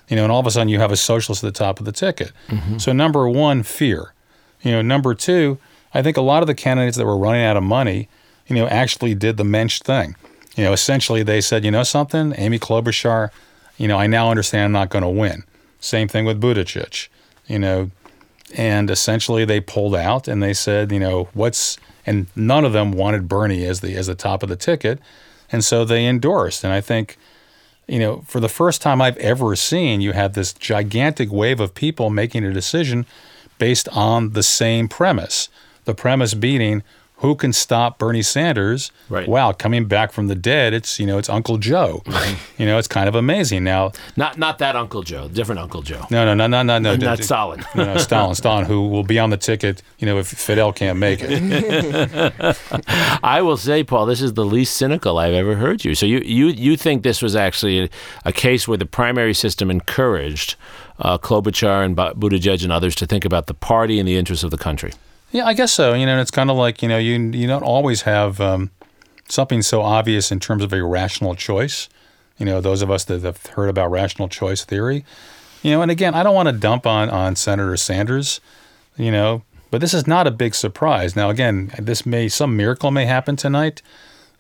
you 0.08 0.16
know, 0.16 0.24
and 0.24 0.32
all 0.32 0.40
of 0.40 0.46
a 0.46 0.50
sudden 0.50 0.68
you 0.68 0.78
have 0.78 0.92
a 0.92 0.96
socialist 0.96 1.42
at 1.42 1.54
the 1.54 1.58
top 1.58 1.78
of 1.78 1.86
the 1.86 1.92
ticket. 1.92 2.32
Mm-hmm. 2.48 2.78
So 2.78 2.92
number 2.92 3.28
one, 3.28 3.62
fear. 3.62 4.12
You 4.60 4.72
know, 4.72 4.82
number 4.82 5.14
two, 5.14 5.58
I 5.94 6.02
think 6.02 6.18
a 6.18 6.22
lot 6.22 6.42
of 6.42 6.46
the 6.46 6.54
candidates 6.54 6.96
that 6.96 7.06
were 7.06 7.16
running 7.16 7.42
out 7.42 7.56
of 7.56 7.62
money, 7.62 8.08
you 8.46 8.56
know, 8.56 8.66
actually 8.66 9.14
did 9.14 9.36
the 9.38 9.44
mensch 9.44 9.80
thing. 9.80 10.16
You 10.54 10.64
know, 10.64 10.72
essentially 10.72 11.22
they 11.22 11.40
said, 11.40 11.64
you 11.64 11.70
know 11.70 11.82
something, 11.82 12.34
Amy 12.36 12.58
Klobuchar, 12.58 13.30
you 13.82 13.88
know, 13.88 13.98
I 13.98 14.06
now 14.06 14.30
understand 14.30 14.66
I'm 14.66 14.72
not 14.72 14.90
going 14.90 15.02
to 15.02 15.08
win. 15.08 15.42
Same 15.80 16.06
thing 16.06 16.24
with 16.24 16.40
Buttigieg, 16.40 17.08
you 17.48 17.58
know, 17.58 17.90
and 18.54 18.88
essentially 18.88 19.44
they 19.44 19.58
pulled 19.58 19.96
out 19.96 20.28
and 20.28 20.40
they 20.40 20.54
said, 20.54 20.92
you 20.92 21.00
know, 21.00 21.28
what's 21.34 21.78
and 22.06 22.28
none 22.36 22.64
of 22.64 22.72
them 22.72 22.92
wanted 22.92 23.26
Bernie 23.26 23.64
as 23.64 23.80
the 23.80 23.96
as 23.96 24.06
the 24.06 24.14
top 24.14 24.44
of 24.44 24.48
the 24.48 24.54
ticket, 24.54 25.00
and 25.50 25.64
so 25.64 25.84
they 25.84 26.06
endorsed. 26.06 26.62
And 26.62 26.72
I 26.72 26.80
think 26.80 27.18
you 27.88 27.98
know, 27.98 28.22
for 28.28 28.38
the 28.38 28.48
first 28.48 28.82
time 28.82 29.02
I've 29.02 29.16
ever 29.16 29.56
seen, 29.56 30.00
you 30.00 30.12
had 30.12 30.34
this 30.34 30.52
gigantic 30.52 31.32
wave 31.32 31.58
of 31.58 31.74
people 31.74 32.08
making 32.08 32.44
a 32.44 32.52
decision 32.52 33.04
based 33.58 33.88
on 33.88 34.30
the 34.30 34.44
same 34.44 34.86
premise. 34.86 35.48
The 35.86 35.94
premise 35.94 36.34
being 36.34 36.84
who 37.22 37.36
can 37.36 37.52
stop 37.52 37.98
Bernie 37.98 38.20
Sanders? 38.20 38.90
Right. 39.08 39.28
Wow, 39.28 39.52
coming 39.52 39.86
back 39.86 40.10
from 40.10 40.26
the 40.26 40.34
dead, 40.34 40.74
it's 40.74 40.98
you 40.98 41.06
know 41.06 41.18
it's 41.18 41.28
Uncle 41.28 41.56
Joe. 41.56 42.02
you 42.58 42.66
know, 42.66 42.78
it's 42.78 42.88
kind 42.88 43.08
of 43.08 43.14
amazing. 43.14 43.62
Now, 43.62 43.92
not 44.16 44.38
not 44.38 44.58
that 44.58 44.74
Uncle 44.74 45.02
Joe, 45.02 45.28
different 45.28 45.60
Uncle 45.60 45.82
Joe. 45.82 46.04
No, 46.10 46.24
no, 46.24 46.34
no, 46.34 46.46
no, 46.48 46.62
no, 46.62 46.78
no. 46.78 46.96
not 46.96 47.20
Stalin. 47.20 47.64
no, 47.76 47.84
no, 47.94 47.96
Stalin, 47.98 48.34
Stalin, 48.34 48.64
who 48.64 48.88
will 48.88 49.04
be 49.04 49.20
on 49.20 49.30
the 49.30 49.36
ticket. 49.36 49.82
You 49.98 50.06
know, 50.06 50.18
if 50.18 50.26
Fidel 50.26 50.72
can't 50.72 50.98
make 50.98 51.20
it. 51.22 52.58
I 53.22 53.40
will 53.40 53.56
say, 53.56 53.84
Paul, 53.84 54.06
this 54.06 54.20
is 54.20 54.34
the 54.34 54.44
least 54.44 54.76
cynical 54.76 55.18
I've 55.18 55.34
ever 55.34 55.54
heard 55.54 55.84
you. 55.84 55.94
So 55.94 56.06
you 56.06 56.18
you 56.18 56.48
you 56.48 56.76
think 56.76 57.04
this 57.04 57.22
was 57.22 57.36
actually 57.36 57.84
a, 57.84 57.88
a 58.24 58.32
case 58.32 58.66
where 58.66 58.78
the 58.78 58.86
primary 58.86 59.34
system 59.34 59.70
encouraged 59.70 60.56
uh, 60.98 61.18
Klobuchar 61.18 61.84
and 61.84 61.96
Buttigieg 61.96 62.64
and 62.64 62.72
others 62.72 62.96
to 62.96 63.06
think 63.06 63.24
about 63.24 63.46
the 63.46 63.54
party 63.54 64.00
and 64.00 64.08
the 64.08 64.16
interests 64.16 64.42
of 64.42 64.50
the 64.50 64.58
country. 64.58 64.92
Yeah, 65.32 65.46
I 65.46 65.54
guess 65.54 65.72
so. 65.72 65.94
You 65.94 66.04
know, 66.04 66.20
it's 66.20 66.30
kind 66.30 66.50
of 66.50 66.58
like 66.58 66.82
you 66.82 66.88
know, 66.88 66.98
you 66.98 67.18
you 67.18 67.46
don't 67.46 67.62
always 67.62 68.02
have 68.02 68.38
um, 68.40 68.70
something 69.28 69.62
so 69.62 69.80
obvious 69.80 70.30
in 70.30 70.38
terms 70.38 70.62
of 70.62 70.72
a 70.74 70.84
rational 70.84 71.34
choice. 71.34 71.88
You 72.38 72.44
know, 72.44 72.60
those 72.60 72.82
of 72.82 72.90
us 72.90 73.04
that 73.04 73.22
have 73.22 73.44
heard 73.46 73.68
about 73.68 73.90
rational 73.90 74.28
choice 74.28 74.64
theory. 74.64 75.04
You 75.62 75.70
know, 75.70 75.80
and 75.80 75.90
again, 75.90 76.14
I 76.14 76.22
don't 76.22 76.34
want 76.34 76.48
to 76.48 76.52
dump 76.52 76.86
on 76.86 77.08
on 77.08 77.34
Senator 77.34 77.76
Sanders. 77.78 78.40
You 78.98 79.10
know, 79.10 79.42
but 79.70 79.80
this 79.80 79.94
is 79.94 80.06
not 80.06 80.26
a 80.26 80.30
big 80.30 80.54
surprise. 80.54 81.16
Now, 81.16 81.30
again, 81.30 81.72
this 81.78 82.04
may 82.04 82.28
some 82.28 82.54
miracle 82.54 82.90
may 82.90 83.06
happen 83.06 83.36
tonight. 83.36 83.80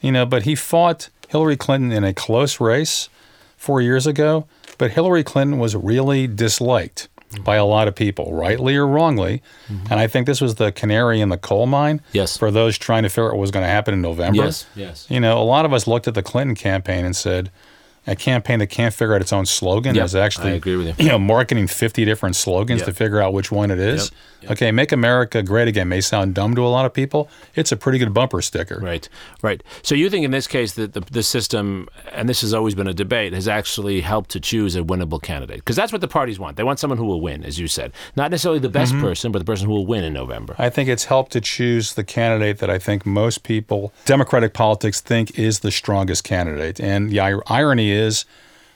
You 0.02 0.12
know, 0.12 0.26
but 0.26 0.42
he 0.42 0.54
fought 0.54 1.08
Hillary 1.28 1.56
Clinton 1.56 1.90
in 1.90 2.04
a 2.04 2.12
close 2.12 2.60
race 2.60 3.08
four 3.56 3.80
years 3.80 4.06
ago. 4.06 4.46
But 4.76 4.90
Hillary 4.90 5.24
Clinton 5.24 5.58
was 5.58 5.74
really 5.74 6.26
disliked 6.26 7.08
by 7.40 7.56
a 7.56 7.64
lot 7.64 7.88
of 7.88 7.94
people, 7.94 8.32
rightly 8.34 8.76
or 8.76 8.86
wrongly. 8.86 9.42
Mm-hmm. 9.68 9.86
And 9.90 10.00
I 10.00 10.06
think 10.06 10.26
this 10.26 10.40
was 10.40 10.56
the 10.56 10.72
canary 10.72 11.20
in 11.20 11.28
the 11.28 11.38
coal 11.38 11.66
mine 11.66 12.00
yes. 12.12 12.36
for 12.36 12.50
those 12.50 12.78
trying 12.78 13.02
to 13.02 13.08
figure 13.08 13.26
out 13.26 13.34
what 13.34 13.40
was 13.40 13.50
going 13.50 13.64
to 13.64 13.70
happen 13.70 13.94
in 13.94 14.02
November. 14.02 14.44
Yes, 14.44 14.66
yes. 14.74 15.06
You 15.10 15.20
know, 15.20 15.40
a 15.40 15.44
lot 15.44 15.64
of 15.64 15.72
us 15.72 15.86
looked 15.86 16.08
at 16.08 16.14
the 16.14 16.22
Clinton 16.22 16.54
campaign 16.54 17.04
and 17.04 17.16
said, 17.16 17.50
a 18.06 18.16
campaign 18.16 18.58
that 18.58 18.66
can't 18.66 18.92
figure 18.92 19.14
out 19.14 19.20
its 19.20 19.32
own 19.32 19.46
slogan 19.46 19.94
yep, 19.94 20.04
is 20.04 20.16
actually 20.16 20.52
I 20.52 20.54
agree 20.54 20.76
with 20.76 20.98
you. 20.98 21.04
you 21.04 21.10
know 21.10 21.18
marketing 21.18 21.68
50 21.68 22.04
different 22.04 22.34
slogans 22.34 22.80
yep. 22.80 22.86
to 22.86 22.94
figure 22.94 23.20
out 23.20 23.32
which 23.32 23.52
one 23.52 23.70
it 23.70 23.78
is. 23.78 24.10
Yep. 24.42 24.50
Okay, 24.52 24.72
make 24.72 24.90
America 24.90 25.40
great 25.40 25.68
again 25.68 25.88
may 25.88 26.00
sound 26.00 26.34
dumb 26.34 26.56
to 26.56 26.62
a 26.62 26.68
lot 26.68 26.84
of 26.84 26.92
people. 26.92 27.28
It's 27.54 27.70
a 27.70 27.76
pretty 27.76 27.98
good 27.98 28.12
bumper 28.12 28.42
sticker. 28.42 28.80
Right. 28.80 29.08
Right. 29.40 29.62
So 29.82 29.94
you 29.94 30.10
think 30.10 30.24
in 30.24 30.32
this 30.32 30.48
case 30.48 30.72
that 30.72 30.94
the, 30.94 31.00
the 31.00 31.22
system 31.22 31.88
and 32.10 32.28
this 32.28 32.40
has 32.40 32.52
always 32.52 32.74
been 32.74 32.88
a 32.88 32.94
debate 32.94 33.32
has 33.34 33.46
actually 33.46 34.00
helped 34.00 34.30
to 34.30 34.40
choose 34.40 34.74
a 34.74 34.80
winnable 34.80 35.22
candidate 35.22 35.58
because 35.58 35.76
that's 35.76 35.92
what 35.92 36.00
the 36.00 36.08
parties 36.08 36.40
want. 36.40 36.56
They 36.56 36.64
want 36.64 36.80
someone 36.80 36.98
who 36.98 37.06
will 37.06 37.20
win 37.20 37.44
as 37.44 37.60
you 37.60 37.68
said. 37.68 37.92
Not 38.16 38.32
necessarily 38.32 38.58
the 38.58 38.68
best 38.68 38.92
mm-hmm. 38.92 39.02
person 39.02 39.30
but 39.30 39.38
the 39.38 39.44
person 39.44 39.68
who 39.68 39.74
will 39.74 39.86
win 39.86 40.02
in 40.02 40.12
November. 40.12 40.56
I 40.58 40.70
think 40.70 40.88
it's 40.88 41.04
helped 41.04 41.30
to 41.32 41.40
choose 41.40 41.94
the 41.94 42.02
candidate 42.02 42.58
that 42.58 42.70
I 42.70 42.80
think 42.80 43.06
most 43.06 43.44
people 43.44 43.92
democratic 44.06 44.54
politics 44.54 45.00
think 45.00 45.38
is 45.38 45.60
the 45.60 45.70
strongest 45.70 46.24
candidate. 46.24 46.80
And 46.80 47.10
the 47.10 47.20
irony 47.20 47.91
is 47.92 48.24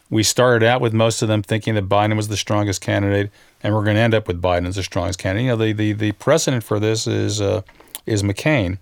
we 0.09 0.23
started 0.23 0.65
out 0.65 0.81
with 0.81 0.93
most 0.93 1.23
of 1.23 1.29
them 1.29 1.43
thinking 1.43 1.75
that 1.75 1.89
Biden 1.89 2.17
was 2.17 2.29
the 2.29 2.37
strongest 2.37 2.81
candidate, 2.81 3.31
and 3.63 3.75
we're 3.75 3.85
going 3.85 3.97
to 3.97 4.03
end 4.03 4.15
up 4.15 4.29
with 4.29 4.41
Biden 4.41 4.67
as 4.67 4.77
the 4.77 4.83
strongest 4.83 5.19
candidate. 5.19 5.45
You 5.45 5.51
know, 5.51 5.57
the 5.57 5.73
the, 5.73 5.93
the 5.93 6.13
precedent 6.13 6.63
for 6.63 6.79
this 6.79 7.07
is 7.07 7.41
uh, 7.41 7.63
is 8.05 8.23
McCain 8.23 8.79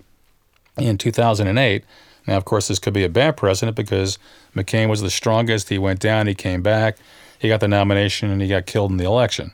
in 0.77 0.99
2008. 0.99 1.85
Now, 2.27 2.37
of 2.37 2.45
course, 2.45 2.69
this 2.69 2.79
could 2.79 2.95
be 2.95 3.05
a 3.05 3.09
bad 3.09 3.37
precedent 3.37 3.77
because 3.77 4.19
McCain 4.55 4.89
was 4.89 5.03
the 5.03 5.11
strongest. 5.11 5.69
He 5.69 5.79
went 5.79 6.01
down, 6.01 6.27
he 6.27 6.35
came 6.35 6.63
back, 6.63 6.97
he 7.39 7.49
got 7.49 7.61
the 7.61 7.69
nomination, 7.69 8.31
and 8.31 8.41
he 8.41 8.49
got 8.49 8.67
killed 8.67 8.91
in 8.91 8.97
the 8.97 9.05
election. 9.05 9.53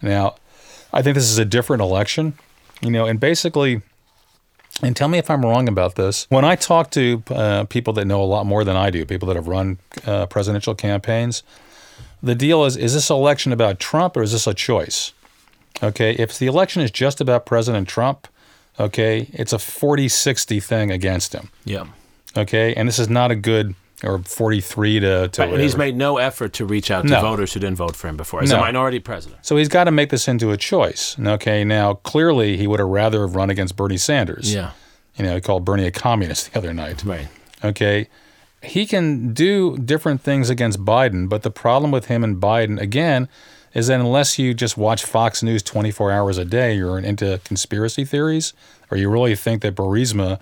Now, 0.00 0.36
I 0.92 1.02
think 1.02 1.14
this 1.14 1.30
is 1.30 1.38
a 1.38 1.44
different 1.44 1.82
election, 1.82 2.34
you 2.80 2.90
know, 2.90 3.06
and 3.06 3.18
basically, 3.18 3.82
and 4.80 4.96
tell 4.96 5.08
me 5.08 5.18
if 5.18 5.30
I'm 5.30 5.42
wrong 5.42 5.68
about 5.68 5.96
this. 5.96 6.26
When 6.30 6.44
I 6.44 6.56
talk 6.56 6.90
to 6.92 7.22
uh, 7.30 7.64
people 7.64 7.92
that 7.94 8.06
know 8.06 8.22
a 8.22 8.24
lot 8.24 8.46
more 8.46 8.64
than 8.64 8.76
I 8.76 8.90
do, 8.90 9.04
people 9.04 9.26
that 9.28 9.36
have 9.36 9.48
run 9.48 9.78
uh, 10.06 10.26
presidential 10.26 10.74
campaigns, 10.74 11.42
the 12.22 12.34
deal 12.34 12.64
is 12.64 12.76
is 12.76 12.94
this 12.94 13.10
election 13.10 13.52
about 13.52 13.80
Trump 13.80 14.16
or 14.16 14.22
is 14.22 14.32
this 14.32 14.46
a 14.46 14.54
choice? 14.54 15.12
Okay, 15.82 16.14
if 16.14 16.38
the 16.38 16.46
election 16.46 16.82
is 16.82 16.90
just 16.90 17.20
about 17.20 17.44
President 17.44 17.88
Trump, 17.88 18.28
okay, 18.78 19.28
it's 19.32 19.52
a 19.52 19.58
40 19.58 20.08
60 20.08 20.60
thing 20.60 20.90
against 20.90 21.32
him. 21.32 21.50
Yeah. 21.64 21.86
Okay, 22.36 22.74
and 22.74 22.88
this 22.88 22.98
is 22.98 23.08
not 23.08 23.30
a 23.30 23.36
good 23.36 23.74
or 24.04 24.18
43 24.18 25.00
to, 25.00 25.28
to 25.28 25.42
Right, 25.42 25.52
and 25.52 25.62
he's 25.62 25.76
made 25.76 25.96
no 25.96 26.18
effort 26.18 26.52
to 26.54 26.64
reach 26.66 26.90
out 26.90 27.02
to 27.02 27.10
No. 27.10 27.20
voters 27.20 27.52
who 27.52 27.60
didn't 27.60 27.76
vote 27.76 27.94
for 27.96 28.08
him 28.08 28.16
before 28.16 28.42
as 28.42 28.50
a 28.50 28.58
minority 28.58 28.98
president. 28.98 29.44
So 29.46 29.56
he's 29.56 29.68
got 29.68 29.84
to 29.84 29.90
make 29.90 30.10
this 30.10 30.28
into 30.28 30.50
a 30.50 30.56
choice. 30.56 31.16
Okay, 31.18 31.64
now 31.64 31.94
clearly 31.94 32.56
he 32.56 32.66
would 32.66 32.80
have 32.80 32.88
rather 32.88 33.22
have 33.22 33.36
run 33.36 33.50
against 33.50 33.76
Bernie 33.76 33.96
Sanders. 33.96 34.52
Yeah. 34.52 34.72
You 35.16 35.24
know, 35.24 35.34
he 35.34 35.40
called 35.40 35.64
Bernie 35.64 35.86
a 35.86 35.90
communist 35.90 36.52
the 36.52 36.58
other 36.58 36.72
night. 36.72 37.04
Right. 37.04 37.28
Okay. 37.64 38.08
He 38.62 38.86
can 38.86 39.32
do 39.32 39.76
different 39.76 40.20
things 40.22 40.48
against 40.48 40.84
Biden, 40.84 41.28
but 41.28 41.42
the 41.42 41.50
problem 41.50 41.90
with 41.90 42.06
him 42.06 42.22
and 42.22 42.40
Biden, 42.40 42.80
again, 42.80 43.28
is 43.74 43.88
that 43.88 43.98
unless 44.00 44.38
you 44.38 44.54
just 44.54 44.76
watch 44.76 45.04
Fox 45.04 45.42
News 45.42 45.62
24 45.62 46.12
hours 46.12 46.38
a 46.38 46.44
day, 46.44 46.74
you're 46.76 46.98
into 46.98 47.40
conspiracy 47.44 48.04
theories, 48.04 48.52
or 48.90 48.96
you 48.96 49.08
really 49.08 49.34
think 49.34 49.62
that 49.62 49.74
Burisma, 49.74 50.38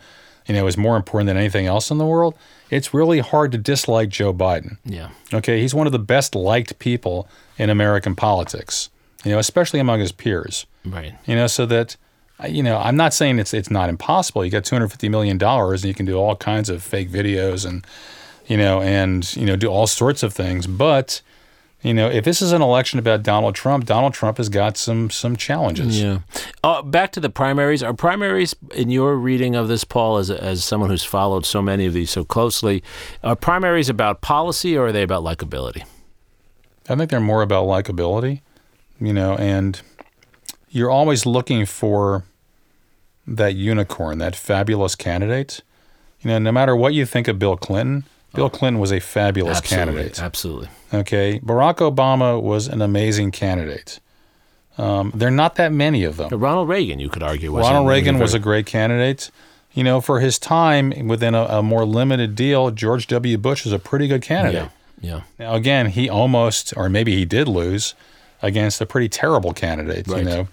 you 0.50 0.56
know, 0.56 0.66
is 0.66 0.76
more 0.76 0.96
important 0.96 1.28
than 1.28 1.36
anything 1.36 1.66
else 1.66 1.92
in 1.92 1.98
the 1.98 2.04
world, 2.04 2.36
it's 2.70 2.92
really 2.92 3.20
hard 3.20 3.52
to 3.52 3.58
dislike 3.58 4.08
Joe 4.08 4.34
Biden. 4.34 4.78
Yeah. 4.84 5.10
Okay, 5.32 5.60
he's 5.60 5.76
one 5.76 5.86
of 5.86 5.92
the 5.92 5.98
best 6.00 6.34
liked 6.34 6.76
people 6.80 7.28
in 7.56 7.70
American 7.70 8.16
politics, 8.16 8.90
you 9.24 9.30
know, 9.30 9.38
especially 9.38 9.78
among 9.78 10.00
his 10.00 10.10
peers. 10.10 10.66
Right. 10.84 11.14
You 11.24 11.36
know, 11.36 11.46
so 11.46 11.66
that 11.66 11.96
you 12.48 12.64
know, 12.64 12.78
I'm 12.78 12.96
not 12.96 13.14
saying 13.14 13.38
it's 13.38 13.54
it's 13.54 13.70
not 13.70 13.88
impossible. 13.88 14.44
You 14.44 14.50
got 14.50 14.64
250 14.64 15.08
million 15.08 15.38
dollars, 15.38 15.84
and 15.84 15.88
you 15.88 15.94
can 15.94 16.04
do 16.04 16.16
all 16.16 16.34
kinds 16.34 16.68
of 16.68 16.82
fake 16.82 17.10
videos 17.10 17.64
and 17.64 17.86
you 18.48 18.56
know, 18.56 18.82
and 18.82 19.36
you 19.36 19.46
know, 19.46 19.54
do 19.54 19.68
all 19.68 19.86
sorts 19.86 20.24
of 20.24 20.32
things. 20.32 20.66
But 20.66 21.22
you 21.82 21.94
know, 21.94 22.10
if 22.10 22.24
this 22.24 22.42
is 22.42 22.52
an 22.52 22.60
election 22.60 22.98
about 22.98 23.22
Donald 23.22 23.54
Trump, 23.54 23.86
Donald 23.86 24.12
Trump 24.12 24.36
has 24.36 24.48
got 24.48 24.76
some 24.76 25.08
some 25.08 25.34
challenges. 25.36 26.00
Yeah. 26.00 26.20
Uh, 26.62 26.82
back 26.82 27.10
to 27.12 27.20
the 27.20 27.30
primaries. 27.30 27.82
Are 27.82 27.94
primaries, 27.94 28.54
in 28.74 28.90
your 28.90 29.16
reading 29.16 29.54
of 29.54 29.68
this, 29.68 29.84
Paul, 29.84 30.18
as, 30.18 30.30
as 30.30 30.62
someone 30.62 30.90
who's 30.90 31.04
followed 31.04 31.46
so 31.46 31.62
many 31.62 31.86
of 31.86 31.94
these 31.94 32.10
so 32.10 32.24
closely, 32.24 32.82
are 33.24 33.34
primaries 33.34 33.88
about 33.88 34.20
policy 34.20 34.76
or 34.76 34.88
are 34.88 34.92
they 34.92 35.02
about 35.02 35.22
likability? 35.22 35.84
I 36.88 36.96
think 36.96 37.10
they're 37.10 37.20
more 37.20 37.42
about 37.42 37.66
likability, 37.66 38.40
you 39.00 39.12
know, 39.12 39.36
and 39.36 39.80
you're 40.68 40.90
always 40.90 41.24
looking 41.24 41.64
for 41.64 42.24
that 43.26 43.54
unicorn, 43.54 44.18
that 44.18 44.36
fabulous 44.36 44.94
candidate. 44.94 45.62
You 46.20 46.30
know, 46.30 46.38
no 46.38 46.52
matter 46.52 46.76
what 46.76 46.92
you 46.92 47.06
think 47.06 47.28
of 47.28 47.38
Bill 47.38 47.56
Clinton, 47.56 48.04
Bill 48.34 48.50
Clinton 48.50 48.80
was 48.80 48.92
a 48.92 49.00
fabulous 49.00 49.58
Absolutely. 49.58 49.92
candidate. 49.94 50.22
Absolutely. 50.22 50.68
Okay, 50.92 51.40
Barack 51.40 51.76
Obama 51.76 52.40
was 52.40 52.68
an 52.68 52.80
amazing 52.82 53.30
candidate. 53.30 54.00
Um, 54.78 55.12
there 55.14 55.28
are 55.28 55.32
not 55.32 55.56
that 55.56 55.72
many 55.72 56.04
of 56.04 56.16
them. 56.16 56.30
Ronald 56.30 56.68
Reagan, 56.68 57.00
you 57.00 57.08
could 57.08 57.22
argue, 57.22 57.52
was 57.52 57.66
Ronald 57.66 57.88
Reagan 57.88 58.18
was 58.18 58.34
a 58.34 58.38
great 58.38 58.66
candidate. 58.66 59.30
You 59.72 59.84
know, 59.84 60.00
for 60.00 60.18
his 60.18 60.38
time 60.38 61.06
within 61.06 61.34
a, 61.34 61.44
a 61.44 61.62
more 61.62 61.84
limited 61.84 62.34
deal, 62.34 62.70
George 62.70 63.06
W. 63.06 63.38
Bush 63.38 63.64
was 63.64 63.72
a 63.72 63.78
pretty 63.78 64.08
good 64.08 64.22
candidate. 64.22 64.62
Yeah. 64.62 64.68
Yeah. 65.00 65.22
Now, 65.38 65.54
again, 65.54 65.86
he 65.86 66.08
almost, 66.08 66.74
or 66.76 66.88
maybe 66.88 67.16
he 67.16 67.24
did 67.24 67.48
lose 67.48 67.94
against 68.42 68.80
a 68.80 68.86
pretty 68.86 69.08
terrible 69.08 69.52
candidate. 69.52 70.06
Right. 70.08 70.18
You 70.18 70.24
know, 70.24 70.48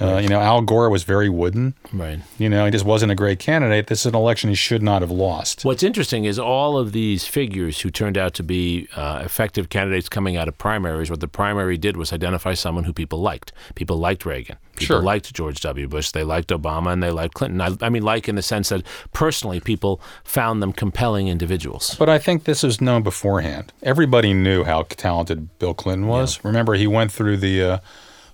uh, 0.00 0.18
you 0.18 0.28
know, 0.28 0.40
Al 0.40 0.62
Gore 0.62 0.90
was 0.90 1.02
very 1.02 1.28
wooden. 1.28 1.74
Right. 1.92 2.20
You 2.38 2.48
know, 2.48 2.64
he 2.64 2.70
just 2.70 2.84
wasn't 2.84 3.10
a 3.12 3.14
great 3.14 3.38
candidate. 3.38 3.86
This 3.88 4.00
is 4.00 4.06
an 4.06 4.14
election 4.14 4.48
he 4.48 4.54
should 4.54 4.82
not 4.82 5.02
have 5.02 5.10
lost. 5.10 5.64
What's 5.64 5.82
interesting 5.82 6.24
is 6.24 6.38
all 6.38 6.78
of 6.78 6.92
these 6.92 7.26
figures 7.26 7.80
who 7.80 7.90
turned 7.90 8.16
out 8.16 8.34
to 8.34 8.42
be 8.42 8.88
uh, 8.96 9.22
effective 9.24 9.68
candidates 9.68 10.08
coming 10.08 10.36
out 10.36 10.46
of 10.48 10.56
primaries, 10.58 11.10
what 11.10 11.20
the 11.20 11.28
primary 11.28 11.76
did 11.76 11.96
was 11.96 12.12
identify 12.12 12.54
someone 12.54 12.84
who 12.84 12.92
people 12.92 13.20
liked. 13.20 13.52
People 13.74 13.96
liked 13.98 14.24
Reagan. 14.24 14.56
People 14.76 14.96
Sure. 14.96 15.02
liked 15.02 15.34
George 15.34 15.60
W. 15.62 15.88
Bush. 15.88 16.12
They 16.12 16.22
liked 16.22 16.50
Obama 16.50 16.92
and 16.92 17.02
they 17.02 17.10
liked 17.10 17.34
Clinton. 17.34 17.60
I, 17.60 17.70
I 17.80 17.88
mean, 17.88 18.04
like 18.04 18.28
in 18.28 18.36
the 18.36 18.42
sense 18.42 18.68
that 18.68 18.84
personally 19.12 19.58
people 19.58 20.00
found 20.22 20.62
them 20.62 20.72
compelling 20.72 21.26
individuals. 21.26 21.96
But 21.98 22.08
I 22.08 22.18
think 22.18 22.44
this 22.44 22.62
was 22.62 22.80
known 22.80 23.02
beforehand. 23.02 23.72
Everybody 23.82 24.32
knew 24.32 24.62
how 24.62 24.82
talented 24.82 25.58
Bill 25.58 25.74
Clinton 25.74 26.06
was. 26.06 26.42
Remember, 26.44 26.74
he 26.74 26.86
went 26.86 27.10
through 27.10 27.38
the 27.38 27.62
uh, 27.62 27.78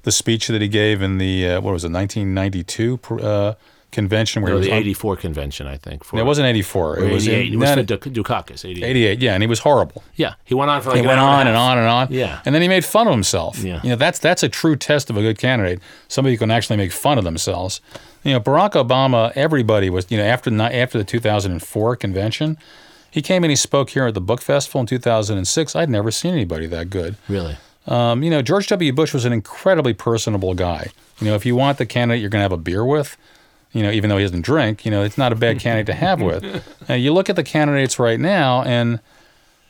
the 0.05 0.13
speech 0.13 0.49
that 0.49 0.63
he 0.63 0.69
gave 0.69 1.03
in 1.03 1.19
the 1.19 1.49
uh, 1.49 1.61
what 1.61 1.73
was 1.73 1.85
it, 1.85 1.91
1992 1.93 3.01
uh, 3.23 3.55
convention 3.91 4.43
where 4.43 4.55
was 4.55 4.67
the 4.67 4.73
on- 4.73 4.79
84 4.79 5.17
convention, 5.17 5.67
I 5.67 5.77
think. 5.77 6.05
For, 6.05 6.17
No, 6.17 6.23
it 6.23 6.27
wasn't 6.27 6.47
84. 6.47 6.99
It 6.99 7.13
was 7.13 7.29
88. 7.29 7.47
in, 7.47 7.53
it 7.55 7.57
was 7.57 7.77
no, 7.77 7.97
for 7.97 8.11
Dukakis, 8.11 8.65
88. 8.69 8.85
88. 8.85 9.23
Yeah, 9.23 9.35
and 9.35 9.43
he 9.43 9.47
was 9.47 9.61
horrible. 9.61 10.03
Yeah, 10.17 10.35
he 10.45 10.55
went 10.55 10.71
on 10.71 10.83
for 10.83 10.91
like 10.91 11.01
he 11.01 11.07
went 11.07 11.21
on 11.21 11.41
and, 11.41 11.51
and 11.51 11.57
on 11.57 11.79
and 11.79 11.87
on. 11.89 12.09
Yeah. 12.11 12.41
And 12.45 12.55
then 12.55 12.61
he 12.63 12.69
made 12.69 12.85
fun 12.85 13.07
of 13.07 13.13
himself. 13.13 13.59
Yeah. 13.63 13.81
You 13.83 13.91
know, 13.91 13.97
that's 13.97 14.19
that's 14.19 14.43
a 14.43 14.49
true 14.49 14.77
test 14.77 15.11
of 15.11 15.17
a 15.17 15.23
good 15.23 15.39
candidate. 15.39 15.81
Somebody 16.09 16.35
who 16.35 16.39
can 16.39 16.51
actually 16.51 16.77
make 16.77 16.93
fun 16.93 17.19
of 17.19 17.25
themselves. 17.25 17.81
You 18.25 18.33
know, 18.33 18.41
Barack 18.41 18.73
Obama, 18.73 19.33
everybody 19.37 19.91
was, 19.91 20.11
you 20.11 20.17
know, 20.19 20.25
after 20.25 20.51
after 20.61 20.99
the 20.99 21.05
2004 21.05 21.97
convention, 21.97 22.59
he 23.11 23.23
came 23.23 23.45
and 23.45 23.51
he 23.51 23.57
spoke 23.57 23.91
here 23.91 24.07
at 24.07 24.15
the 24.15 24.21
book 24.21 24.41
festival 24.43 24.81
in 24.81 24.87
2006. 24.89 25.77
I'd 25.77 25.89
never 25.91 26.11
seen 26.11 26.33
anybody 26.33 26.67
that 26.67 26.91
good. 26.91 27.17
Really? 27.29 27.57
Um, 27.87 28.23
you 28.23 28.31
know, 28.31 28.43
George 28.43 28.67
W. 28.69 28.93
Bush 28.93 29.13
was 29.13 29.25
an 29.25 29.33
incredibly 29.33 29.93
personable 29.93 30.55
guy. 30.55 30.91
You 31.21 31.27
know, 31.29 31.35
if 31.35 31.45
you 31.45 31.55
want 31.55 31.79
the 31.79 31.87
candidate 31.87 32.21
you're 32.21 32.31
going 32.31 32.41
to 32.41 32.45
have 32.45 32.53
a 32.53 32.57
beer 32.57 32.85
with, 32.85 33.17
you 33.73 33.83
know, 33.83 33.91
even 33.91 34.09
though 34.09 34.17
he 34.17 34.25
doesn't 34.25 34.43
drink, 34.43 34.85
you 34.85 34.91
know, 34.91 35.03
it's 35.03 35.19
not 35.19 35.33
a 35.33 35.37
bad 35.37 35.59
candidate 35.59 35.87
to 35.87 35.95
have 35.95 36.21
with. 36.21 36.45
Uh, 36.89 36.93
you 36.93 37.15
look 37.15 37.31
at 37.31 37.37
the 37.37 37.43
candidates 37.43 37.99
right 37.99 38.21
now, 38.21 38.63
and 38.63 39.01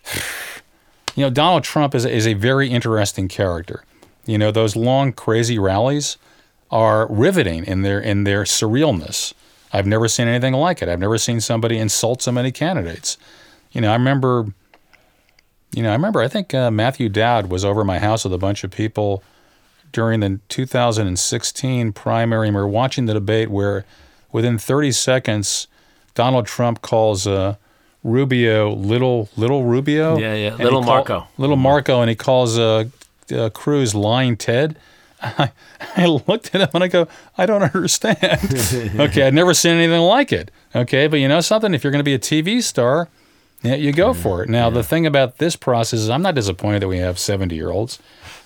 you 1.14 1.22
know, 1.22 1.30
Donald 1.30 1.62
Trump 1.62 1.94
is 1.94 2.04
is 2.04 2.26
a 2.26 2.34
very 2.34 2.68
interesting 2.68 3.28
character. 3.28 3.84
You 4.26 4.36
know, 4.36 4.50
those 4.50 4.74
long, 4.74 5.12
crazy 5.12 5.60
rallies 5.60 6.16
are 6.72 7.06
riveting 7.06 7.64
in 7.64 7.82
their 7.82 8.00
in 8.00 8.24
their 8.24 8.42
surrealness. 8.42 9.32
I've 9.72 9.86
never 9.86 10.08
seen 10.08 10.26
anything 10.26 10.54
like 10.54 10.82
it. 10.82 10.88
I've 10.88 10.98
never 10.98 11.18
seen 11.18 11.40
somebody 11.40 11.78
insult 11.78 12.20
so 12.20 12.32
many 12.32 12.50
candidates. 12.50 13.16
You 13.70 13.80
know, 13.80 13.90
I 13.90 13.94
remember. 13.94 14.46
You 15.74 15.82
know, 15.82 15.90
I 15.90 15.94
remember. 15.94 16.20
I 16.20 16.28
think 16.28 16.54
uh, 16.54 16.70
Matthew 16.70 17.08
Dowd 17.08 17.46
was 17.50 17.64
over 17.64 17.84
my 17.84 17.98
house 17.98 18.24
with 18.24 18.32
a 18.32 18.38
bunch 18.38 18.62
of 18.64 18.70
people 18.70 19.22
during 19.92 20.20
the 20.20 20.40
2016 20.48 21.92
primary, 21.92 22.48
and 22.48 22.56
we 22.56 22.62
were 22.62 22.68
watching 22.68 23.06
the 23.06 23.14
debate 23.14 23.50
where, 23.50 23.84
within 24.32 24.58
30 24.58 24.92
seconds, 24.92 25.66
Donald 26.14 26.46
Trump 26.46 26.80
calls 26.82 27.26
uh, 27.26 27.56
Rubio 28.02 28.72
little 28.72 29.28
little 29.36 29.64
Rubio. 29.64 30.18
Yeah, 30.18 30.34
yeah, 30.34 30.54
little 30.56 30.82
call- 30.82 30.94
Marco. 30.94 31.28
Little 31.38 31.56
Marco, 31.56 32.00
and 32.00 32.08
he 32.10 32.14
calls 32.16 32.58
uh, 32.58 32.84
uh, 33.34 33.50
Cruz 33.50 33.94
lying 33.94 34.36
Ted. 34.36 34.76
I, 35.22 35.50
I 35.96 36.06
looked 36.06 36.54
at 36.54 36.60
him 36.60 36.68
and 36.74 36.84
I 36.84 36.88
go, 36.88 37.08
I 37.38 37.46
don't 37.46 37.62
understand. 37.62 38.18
okay, 39.00 39.26
I'd 39.26 39.32
never 39.34 39.54
seen 39.54 39.76
anything 39.76 40.02
like 40.02 40.32
it. 40.32 40.50
Okay, 40.74 41.06
but 41.06 41.18
you 41.18 41.28
know 41.28 41.40
something? 41.40 41.72
If 41.72 41.82
you're 41.82 41.90
going 41.92 42.00
to 42.00 42.04
be 42.04 42.14
a 42.14 42.18
TV 42.18 42.62
star, 42.62 43.08
yeah, 43.64 43.74
you 43.74 43.92
go 43.92 44.12
for 44.14 44.42
it. 44.42 44.48
Now, 44.48 44.70
the 44.70 44.82
thing 44.82 45.06
about 45.06 45.38
this 45.38 45.56
process 45.56 46.00
is 46.00 46.10
I'm 46.10 46.22
not 46.22 46.34
disappointed 46.34 46.82
that 46.82 46.88
we 46.88 46.98
have 46.98 47.18
70 47.18 47.54
year 47.54 47.70
olds. 47.70 47.98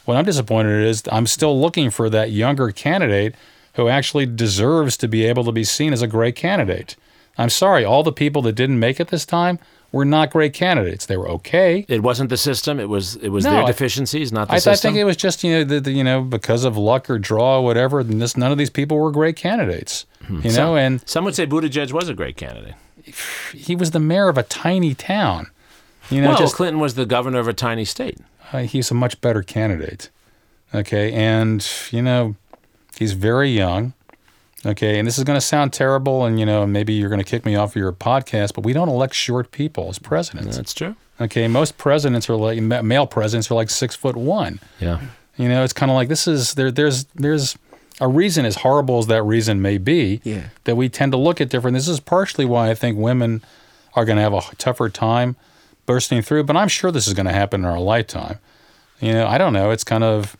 What 0.05 0.17
I'm 0.17 0.25
disappointed 0.25 0.85
is 0.87 1.03
I'm 1.13 1.27
still 1.27 1.61
looking 1.61 1.91
for 1.91 2.09
that 2.09 2.31
younger 2.31 2.71
candidate 2.71 3.35
who 3.75 3.89
actually 3.89 4.27
deserves 4.27 4.97
to 4.99 5.09
be 5.09 5.25
able 5.25 5.45
to 5.45 5.53
be 5.53 5.65
seen 5.65 5.93
as 5.93 6.01
a 6.03 6.07
great 6.07 6.35
candidate. 6.37 6.97
I'm 7.37 7.51
sorry, 7.51 7.85
all 7.85 8.03
the 8.03 8.13
people 8.13 8.43
that 8.43 8.55
didn't 8.55 8.79
make 8.81 8.99
it 8.99 9.09
this 9.09 9.25
time 9.27 9.59
were 9.93 10.05
not 10.05 10.31
great 10.31 10.53
candidates. 10.53 11.07
They 11.07 11.17
were 11.17 11.29
okay. 11.31 11.87
It 11.89 12.03
wasn't 12.03 12.31
the 12.31 12.37
system. 12.37 12.81
It 12.81 12.89
was 12.89 13.17
it 13.17 13.29
was 13.29 13.45
No, 13.45 13.53
their 13.53 13.63
I- 13.63 13.67
deficiencies, 13.67 14.33
not 14.33 14.49
the 14.49 14.55
I, 14.55 14.57
I 14.57 14.59
system. 14.61 14.93
think 14.95 15.01
it 15.01 15.05
was 15.05 15.17
just 15.17 15.45
you 15.45 15.53
know 15.53 15.65
the, 15.65 15.81
the, 15.81 15.93
you 15.93 16.03
know 16.05 16.23
because 16.23 16.65
of 16.65 16.77
luck 16.77 17.09
or 17.09 17.19
draw 17.19 17.59
or 17.59 17.65
whatever. 17.65 18.01
and 18.01 18.21
This, 18.21 18.37
none 18.37 18.51
of 18.53 18.59
these 18.59 18.71
people 18.71 18.99
were 18.99 19.11
great 19.13 19.37
candidates. 19.37 20.05
Hmm. 20.27 20.41
You 20.43 20.53
know, 20.53 20.77
and 20.77 21.01
Some 21.09 21.25
would 21.25 21.35
say 21.37 21.47
Buttigieg 21.47 21.93
was 21.93 22.09
a 22.09 22.15
great 22.15 22.37
candidate. 22.37 22.75
He 23.55 23.75
was 23.77 23.91
the 23.93 24.01
mayor 24.01 24.29
of 24.29 24.39
a 24.39 24.43
tiny 24.43 24.95
town. 24.95 25.51
You 26.11 26.23
know, 26.23 26.31
well, 26.31 26.39
just 26.39 26.55
Clinton 26.55 26.81
was 26.81 26.95
the 26.95 27.05
governor 27.07 27.39
of 27.39 27.49
a 27.49 27.53
tiny 27.53 27.85
state. 27.85 28.19
uh, 28.53 28.59
he's 28.61 28.91
a 28.91 28.95
much 28.95 29.21
better 29.21 29.43
candidate. 29.43 30.11
Okay, 30.75 31.13
and 31.13 31.67
you 31.91 32.03
know, 32.03 32.35
he's 32.97 33.13
very 33.13 33.51
young. 33.51 33.93
Okay, 34.67 34.99
and 34.99 35.07
this 35.07 35.19
is 35.19 35.25
going 35.25 35.37
to 35.37 35.41
sound 35.41 35.73
terrible, 35.73 36.25
and 36.25 36.41
you 36.41 36.45
know, 36.47 36.67
maybe 36.67 36.93
you're 36.93 37.09
going 37.09 37.21
to 37.21 37.25
kick 37.31 37.45
me 37.45 37.55
off 37.57 37.71
of 37.71 37.77
your 37.77 37.93
podcast, 37.93 38.55
but 38.55 38.65
we 38.65 38.73
don't 38.73 38.89
elect 38.89 39.15
short 39.15 39.51
people 39.53 39.89
as 39.89 39.99
presidents. 39.99 40.57
That's 40.57 40.75
true. 40.75 40.97
Okay, 41.21 41.47
most 41.49 41.79
presidents 41.79 42.29
are 42.29 42.37
like 42.37 42.61
male 42.61 43.07
presidents 43.07 43.51
are 43.51 43.55
like 43.55 43.71
six 43.71 43.95
foot 43.95 44.17
one. 44.17 44.61
Yeah. 44.81 45.01
You 45.37 45.49
know, 45.49 45.63
it's 45.63 45.73
kind 45.73 45.91
of 45.91 45.95
like 45.95 46.09
this 46.09 46.27
is 46.27 46.55
there. 46.55 46.71
There's 46.73 47.05
there's 47.15 47.57
a 48.01 48.09
reason, 48.09 48.45
as 48.45 48.57
horrible 48.57 48.99
as 48.99 49.07
that 49.09 49.23
reason 49.23 49.61
may 49.61 49.79
be, 49.79 50.21
Yeah. 50.25 50.45
that 50.65 50.77
we 50.77 50.89
tend 50.89 51.13
to 51.13 51.19
look 51.19 51.41
at 51.41 51.49
different. 51.49 51.75
This 51.77 51.89
is 51.89 52.01
partially 52.01 52.45
why 52.45 52.71
I 52.71 52.75
think 52.75 52.97
women 52.99 53.43
are 53.95 54.05
going 54.05 54.17
to 54.17 54.23
have 54.23 54.35
a 54.35 54.41
tougher 54.57 54.89
time 54.89 55.37
bursting 55.87 56.23
through. 56.23 56.45
But 56.45 56.57
I'm 56.57 56.69
sure 56.69 56.91
this 56.93 57.09
is 57.09 57.15
going 57.15 57.27
to 57.27 57.33
happen 57.33 57.63
in 57.63 57.67
our 57.67 57.81
lifetime. 57.81 58.39
You 59.01 59.13
know, 59.13 59.27
I 59.27 59.39
don't 59.39 59.53
know. 59.53 59.71
It's 59.71 59.85
kind 59.85 60.05
of, 60.05 60.37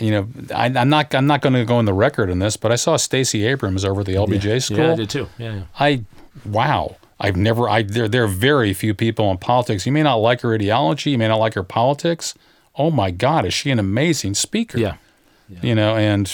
you 0.00 0.10
know, 0.10 0.28
I, 0.54 0.66
I'm 0.66 0.88
not. 0.88 1.14
I'm 1.14 1.26
not 1.26 1.42
going 1.42 1.54
to 1.54 1.64
go 1.64 1.76
on 1.76 1.84
the 1.84 1.92
record 1.94 2.30
in 2.30 2.38
this, 2.38 2.56
but 2.56 2.70
I 2.72 2.76
saw 2.76 2.96
Stacey 2.96 3.44
Abrams 3.46 3.84
over 3.84 4.00
at 4.00 4.06
the 4.06 4.14
LBJ 4.14 4.62
school. 4.62 4.78
Yeah, 4.78 4.92
I 4.92 4.96
did 4.96 5.10
too. 5.10 5.28
Yeah, 5.38 5.54
yeah. 5.54 5.62
I, 5.78 6.04
wow. 6.44 6.96
I've 7.18 7.36
never. 7.36 7.68
I 7.68 7.82
there. 7.82 8.08
There 8.08 8.22
are 8.24 8.28
very 8.28 8.72
few 8.72 8.94
people 8.94 9.30
in 9.30 9.38
politics. 9.38 9.84
You 9.86 9.92
may 9.92 10.02
not 10.02 10.16
like 10.16 10.40
her 10.42 10.54
ideology. 10.54 11.10
You 11.10 11.18
may 11.18 11.28
not 11.28 11.36
like 11.38 11.54
her 11.54 11.64
politics. 11.64 12.34
Oh 12.76 12.90
my 12.90 13.10
God, 13.10 13.44
is 13.44 13.52
she 13.52 13.70
an 13.70 13.78
amazing 13.80 14.34
speaker? 14.34 14.78
Yeah. 14.78 14.94
You 15.60 15.74
know, 15.74 15.96
and 15.96 16.32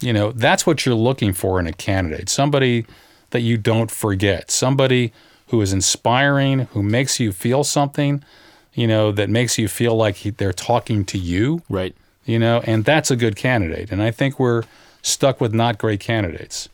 you 0.00 0.12
know 0.12 0.32
that's 0.32 0.66
what 0.66 0.84
you're 0.84 0.94
looking 0.94 1.32
for 1.32 1.60
in 1.60 1.66
a 1.66 1.72
candidate. 1.72 2.28
Somebody 2.28 2.86
that 3.30 3.40
you 3.40 3.56
don't 3.56 3.90
forget. 3.90 4.50
Somebody 4.50 5.12
who 5.48 5.60
is 5.60 5.72
inspiring, 5.72 6.60
who 6.72 6.82
makes 6.82 7.20
you 7.20 7.32
feel 7.32 7.64
something. 7.64 8.22
You 8.72 8.86
know, 8.86 9.10
that 9.12 9.28
makes 9.28 9.58
you 9.58 9.66
feel 9.66 9.96
like 9.96 10.16
he, 10.16 10.30
they're 10.30 10.52
talking 10.52 11.04
to 11.06 11.18
you. 11.18 11.62
Right. 11.68 11.94
You 12.24 12.38
know, 12.38 12.62
and 12.64 12.84
that's 12.84 13.10
a 13.10 13.16
good 13.16 13.34
candidate. 13.34 13.90
And 13.90 14.00
I 14.00 14.12
think 14.12 14.38
we're 14.38 14.62
stuck 15.02 15.40
with 15.40 15.52
not 15.52 15.76
great 15.78 15.98
candidates. 15.98 16.68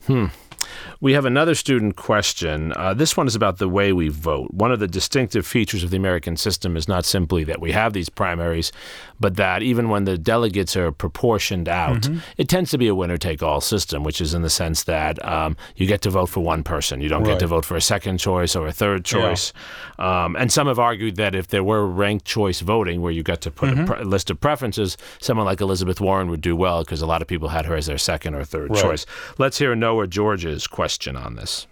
We 1.00 1.12
have 1.12 1.24
another 1.24 1.54
student 1.54 1.96
question. 1.96 2.72
Uh, 2.74 2.94
this 2.94 3.16
one 3.16 3.26
is 3.26 3.34
about 3.34 3.58
the 3.58 3.68
way 3.68 3.92
we 3.92 4.08
vote. 4.08 4.52
One 4.52 4.72
of 4.72 4.80
the 4.80 4.88
distinctive 4.88 5.46
features 5.46 5.82
of 5.82 5.90
the 5.90 5.96
American 5.96 6.36
system 6.36 6.76
is 6.76 6.88
not 6.88 7.04
simply 7.04 7.44
that 7.44 7.60
we 7.60 7.72
have 7.72 7.92
these 7.92 8.08
primaries, 8.08 8.72
but 9.18 9.36
that 9.36 9.62
even 9.62 9.88
when 9.88 10.04
the 10.04 10.18
delegates 10.18 10.76
are 10.76 10.92
proportioned 10.92 11.68
out, 11.68 12.02
Mm-hmm. 12.02 12.18
it 12.36 12.48
tends 12.48 12.70
to 12.70 12.78
be 12.78 12.88
a 12.88 12.94
winner 12.94 13.16
take 13.16 13.42
all 13.42 13.60
system, 13.60 14.02
which 14.04 14.20
is 14.20 14.34
in 14.34 14.42
the 14.42 14.50
sense 14.50 14.84
that 14.84 15.24
um, 15.24 15.56
you 15.76 15.86
get 15.86 16.02
to 16.02 16.10
vote 16.10 16.26
for 16.26 16.40
one 16.40 16.62
person. 16.62 17.00
You 17.00 17.08
don't 17.08 17.22
get 17.24 17.38
to 17.40 17.46
vote 17.46 17.64
for 17.64 17.76
a 17.76 17.80
second 17.80 18.18
choice 18.18 18.54
or 18.56 18.66
a 18.66 18.72
third 18.72 19.04
choice. 19.04 19.52
Um, 19.98 20.36
and 20.36 20.52
some 20.52 20.66
have 20.66 20.78
argued 20.78 21.16
that 21.16 21.34
if 21.34 21.48
there 21.48 21.64
were 21.64 21.86
ranked 21.86 22.24
choice 22.26 22.60
voting 22.60 23.00
where 23.02 23.12
you 23.12 23.22
got 23.22 23.40
to 23.42 23.50
put 23.50 23.70
Mm-hmm. 23.70 23.80
a 23.92 23.96
pre- 23.96 24.04
list 24.04 24.30
of 24.30 24.40
preferences, 24.40 24.96
someone 25.20 25.46
like 25.46 25.60
Elizabeth 25.60 26.00
Warren 26.00 26.28
would 26.30 26.40
do 26.40 26.54
well 26.54 26.82
because 26.84 27.00
a 27.02 27.06
lot 27.06 27.22
of 27.22 27.28
people 27.28 27.48
had 27.48 27.66
her 27.66 27.74
as 27.76 27.86
their 27.86 27.98
second 27.98 28.34
or 28.34 28.44
third 28.44 28.70
Right. 28.70 28.82
choice. 28.82 29.06
Let's 29.38 29.58
hear 29.58 29.74
Noah 29.74 30.06
George's 30.06 30.66
question 30.66 31.16
on 31.16 31.36
this. 31.36 31.66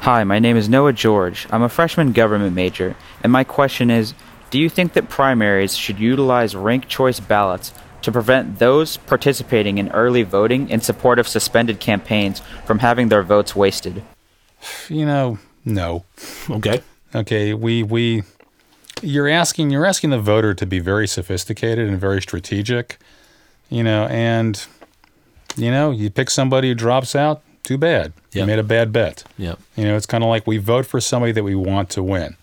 Hi, 0.00 0.22
my 0.24 0.38
name 0.38 0.56
is 0.56 0.68
Noah 0.68 0.92
George. 0.92 1.46
I'm 1.50 1.62
a 1.62 1.68
freshman 1.68 2.12
government 2.12 2.54
major, 2.54 2.94
and 3.22 3.32
my 3.32 3.42
question 3.44 3.90
is 3.90 4.12
Do 4.54 4.60
you 4.60 4.68
think 4.68 4.92
that 4.92 5.08
primaries 5.08 5.76
should 5.76 5.98
utilize 5.98 6.54
ranked 6.54 6.88
choice 6.88 7.18
ballots 7.18 7.72
to 8.02 8.12
prevent 8.12 8.60
those 8.60 8.98
participating 8.98 9.78
in 9.78 9.90
early 9.90 10.22
voting 10.22 10.70
in 10.70 10.80
support 10.80 11.18
of 11.18 11.26
suspended 11.26 11.80
campaigns 11.80 12.40
from 12.64 12.78
having 12.78 13.08
their 13.08 13.24
votes 13.24 13.56
wasted? 13.56 14.04
You 14.88 15.06
know, 15.06 15.40
no. 15.64 16.04
Okay. 16.48 16.82
Okay, 17.16 17.52
we 17.52 17.82
we 17.82 18.22
you're 19.02 19.28
asking 19.28 19.70
you're 19.70 19.86
asking 19.86 20.10
the 20.10 20.20
voter 20.20 20.54
to 20.54 20.66
be 20.66 20.78
very 20.78 21.08
sophisticated 21.08 21.88
and 21.88 22.00
very 22.00 22.22
strategic, 22.22 22.98
you 23.70 23.82
know, 23.82 24.06
and 24.06 24.64
you 25.56 25.72
know, 25.72 25.90
you 25.90 26.10
pick 26.10 26.30
somebody 26.30 26.68
who 26.68 26.76
drops 26.76 27.16
out, 27.16 27.42
too 27.64 27.76
bad. 27.76 28.12
Yeah. 28.30 28.42
You 28.42 28.46
made 28.46 28.60
a 28.60 28.62
bad 28.62 28.92
bet. 28.92 29.24
Yep. 29.36 29.58
You 29.74 29.86
know, 29.86 29.96
it's 29.96 30.06
kind 30.06 30.22
of 30.22 30.30
like 30.30 30.46
we 30.46 30.58
vote 30.58 30.86
for 30.86 31.00
somebody 31.00 31.32
that 31.32 31.42
we 31.42 31.56
want 31.56 31.90
to 31.90 32.04
win. 32.04 32.36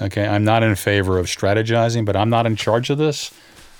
Okay, 0.00 0.26
I'm 0.26 0.44
not 0.44 0.62
in 0.62 0.74
favor 0.74 1.18
of 1.18 1.26
strategizing, 1.26 2.04
but 2.04 2.16
I'm 2.16 2.30
not 2.30 2.46
in 2.46 2.56
charge 2.56 2.90
of 2.90 2.98
this. 2.98 3.32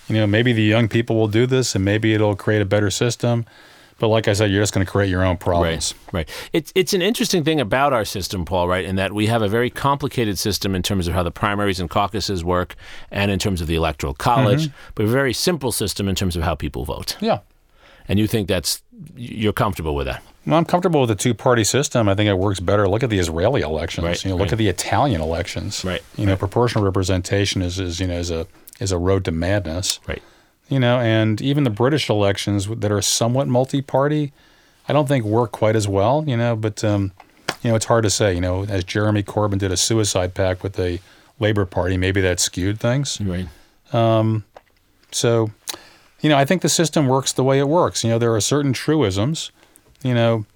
You 0.08 0.16
know, 0.16 0.26
maybe 0.26 0.52
the 0.52 0.62
young 0.62 0.88
people 0.88 1.16
will 1.16 1.28
do 1.28 1.46
this 1.46 1.74
and 1.74 1.84
maybe 1.84 2.12
it'll 2.14 2.36
create 2.36 2.60
a 2.60 2.66
better 2.66 2.90
system. 2.90 3.46
But 4.00 4.08
like 4.08 4.28
I 4.28 4.32
said, 4.32 4.50
you're 4.50 4.62
just 4.62 4.72
going 4.72 4.84
to 4.84 4.90
create 4.90 5.10
your 5.10 5.22
own 5.22 5.36
problems. 5.36 5.94
Right, 6.06 6.12
right. 6.20 6.48
It's 6.52 6.72
it's 6.74 6.94
an 6.94 7.02
interesting 7.02 7.44
thing 7.44 7.60
about 7.60 7.92
our 7.92 8.06
system, 8.06 8.46
Paul, 8.46 8.66
right? 8.66 8.84
In 8.84 8.96
that 8.96 9.12
we 9.12 9.26
have 9.26 9.42
a 9.42 9.48
very 9.48 9.68
complicated 9.68 10.38
system 10.38 10.74
in 10.74 10.82
terms 10.82 11.06
of 11.06 11.12
how 11.12 11.22
the 11.22 11.30
primaries 11.30 11.78
and 11.78 11.88
caucuses 11.88 12.42
work, 12.42 12.76
and 13.10 13.30
in 13.30 13.38
terms 13.38 13.60
of 13.60 13.66
the 13.66 13.74
electoral 13.74 14.14
college, 14.14 14.68
mm-hmm. 14.68 14.92
but 14.94 15.04
a 15.04 15.08
very 15.08 15.34
simple 15.34 15.70
system 15.70 16.08
in 16.08 16.14
terms 16.14 16.34
of 16.34 16.42
how 16.42 16.54
people 16.54 16.84
vote. 16.86 17.16
Yeah. 17.20 17.40
And 18.10 18.18
you 18.18 18.26
think 18.26 18.48
that's 18.48 18.82
you're 19.14 19.52
comfortable 19.52 19.94
with 19.94 20.06
that? 20.06 20.20
Well, 20.44 20.58
I'm 20.58 20.64
comfortable 20.64 21.00
with 21.00 21.10
the 21.10 21.14
two-party 21.14 21.62
system. 21.62 22.08
I 22.08 22.16
think 22.16 22.28
it 22.28 22.34
works 22.34 22.58
better. 22.58 22.88
Look 22.88 23.04
at 23.04 23.10
the 23.10 23.20
Israeli 23.20 23.60
elections. 23.60 24.04
Right, 24.04 24.24
you 24.24 24.30
know, 24.30 24.36
look 24.36 24.50
at 24.50 24.58
the 24.58 24.66
Italian 24.66 25.20
elections. 25.20 25.84
Right, 25.84 26.02
You 26.16 26.26
know, 26.26 26.36
proportional 26.36 26.84
representation 26.84 27.62
is, 27.62 27.78
is 27.78 28.00
you 28.00 28.08
know 28.08 28.18
is 28.18 28.32
a 28.32 28.48
is 28.80 28.90
a 28.90 28.98
road 28.98 29.24
to 29.26 29.30
madness. 29.30 30.00
Right. 30.08 30.20
You 30.68 30.80
know, 30.80 30.98
and 30.98 31.40
even 31.40 31.62
the 31.62 31.70
British 31.70 32.10
elections 32.10 32.66
that 32.66 32.90
are 32.90 33.00
somewhat 33.00 33.46
multi-party, 33.46 34.32
I 34.88 34.92
don't 34.92 35.06
think 35.06 35.24
work 35.24 35.52
quite 35.52 35.76
as 35.76 35.86
well. 35.86 36.24
You 36.26 36.36
know, 36.36 36.56
but 36.56 36.82
um, 36.82 37.12
you 37.62 37.70
know, 37.70 37.76
it's 37.76 37.86
hard 37.86 38.02
to 38.02 38.10
say. 38.10 38.34
You 38.34 38.40
know, 38.40 38.64
as 38.64 38.82
Jeremy 38.82 39.22
Corbyn 39.22 39.58
did 39.58 39.70
a 39.70 39.76
suicide 39.76 40.34
pact 40.34 40.64
with 40.64 40.72
the 40.72 40.98
Labour 41.38 41.64
Party, 41.64 41.96
maybe 41.96 42.20
that 42.22 42.40
skewed 42.40 42.80
things. 42.80 43.20
Right. 43.20 43.46
So, 45.12 45.50
you 46.20 46.28
know, 46.28 46.36
I 46.36 46.44
think 46.44 46.62
the 46.62 46.68
system 46.68 47.06
works 47.06 47.32
the 47.32 47.44
way 47.44 47.58
it 47.58 47.68
works. 47.68 48.04
You 48.04 48.10
know, 48.10 48.18
there 48.18 48.34
are 48.34 48.40
certain 48.40 48.72
truisms. 48.72 49.50
You 50.02 50.14
know, 50.14 50.46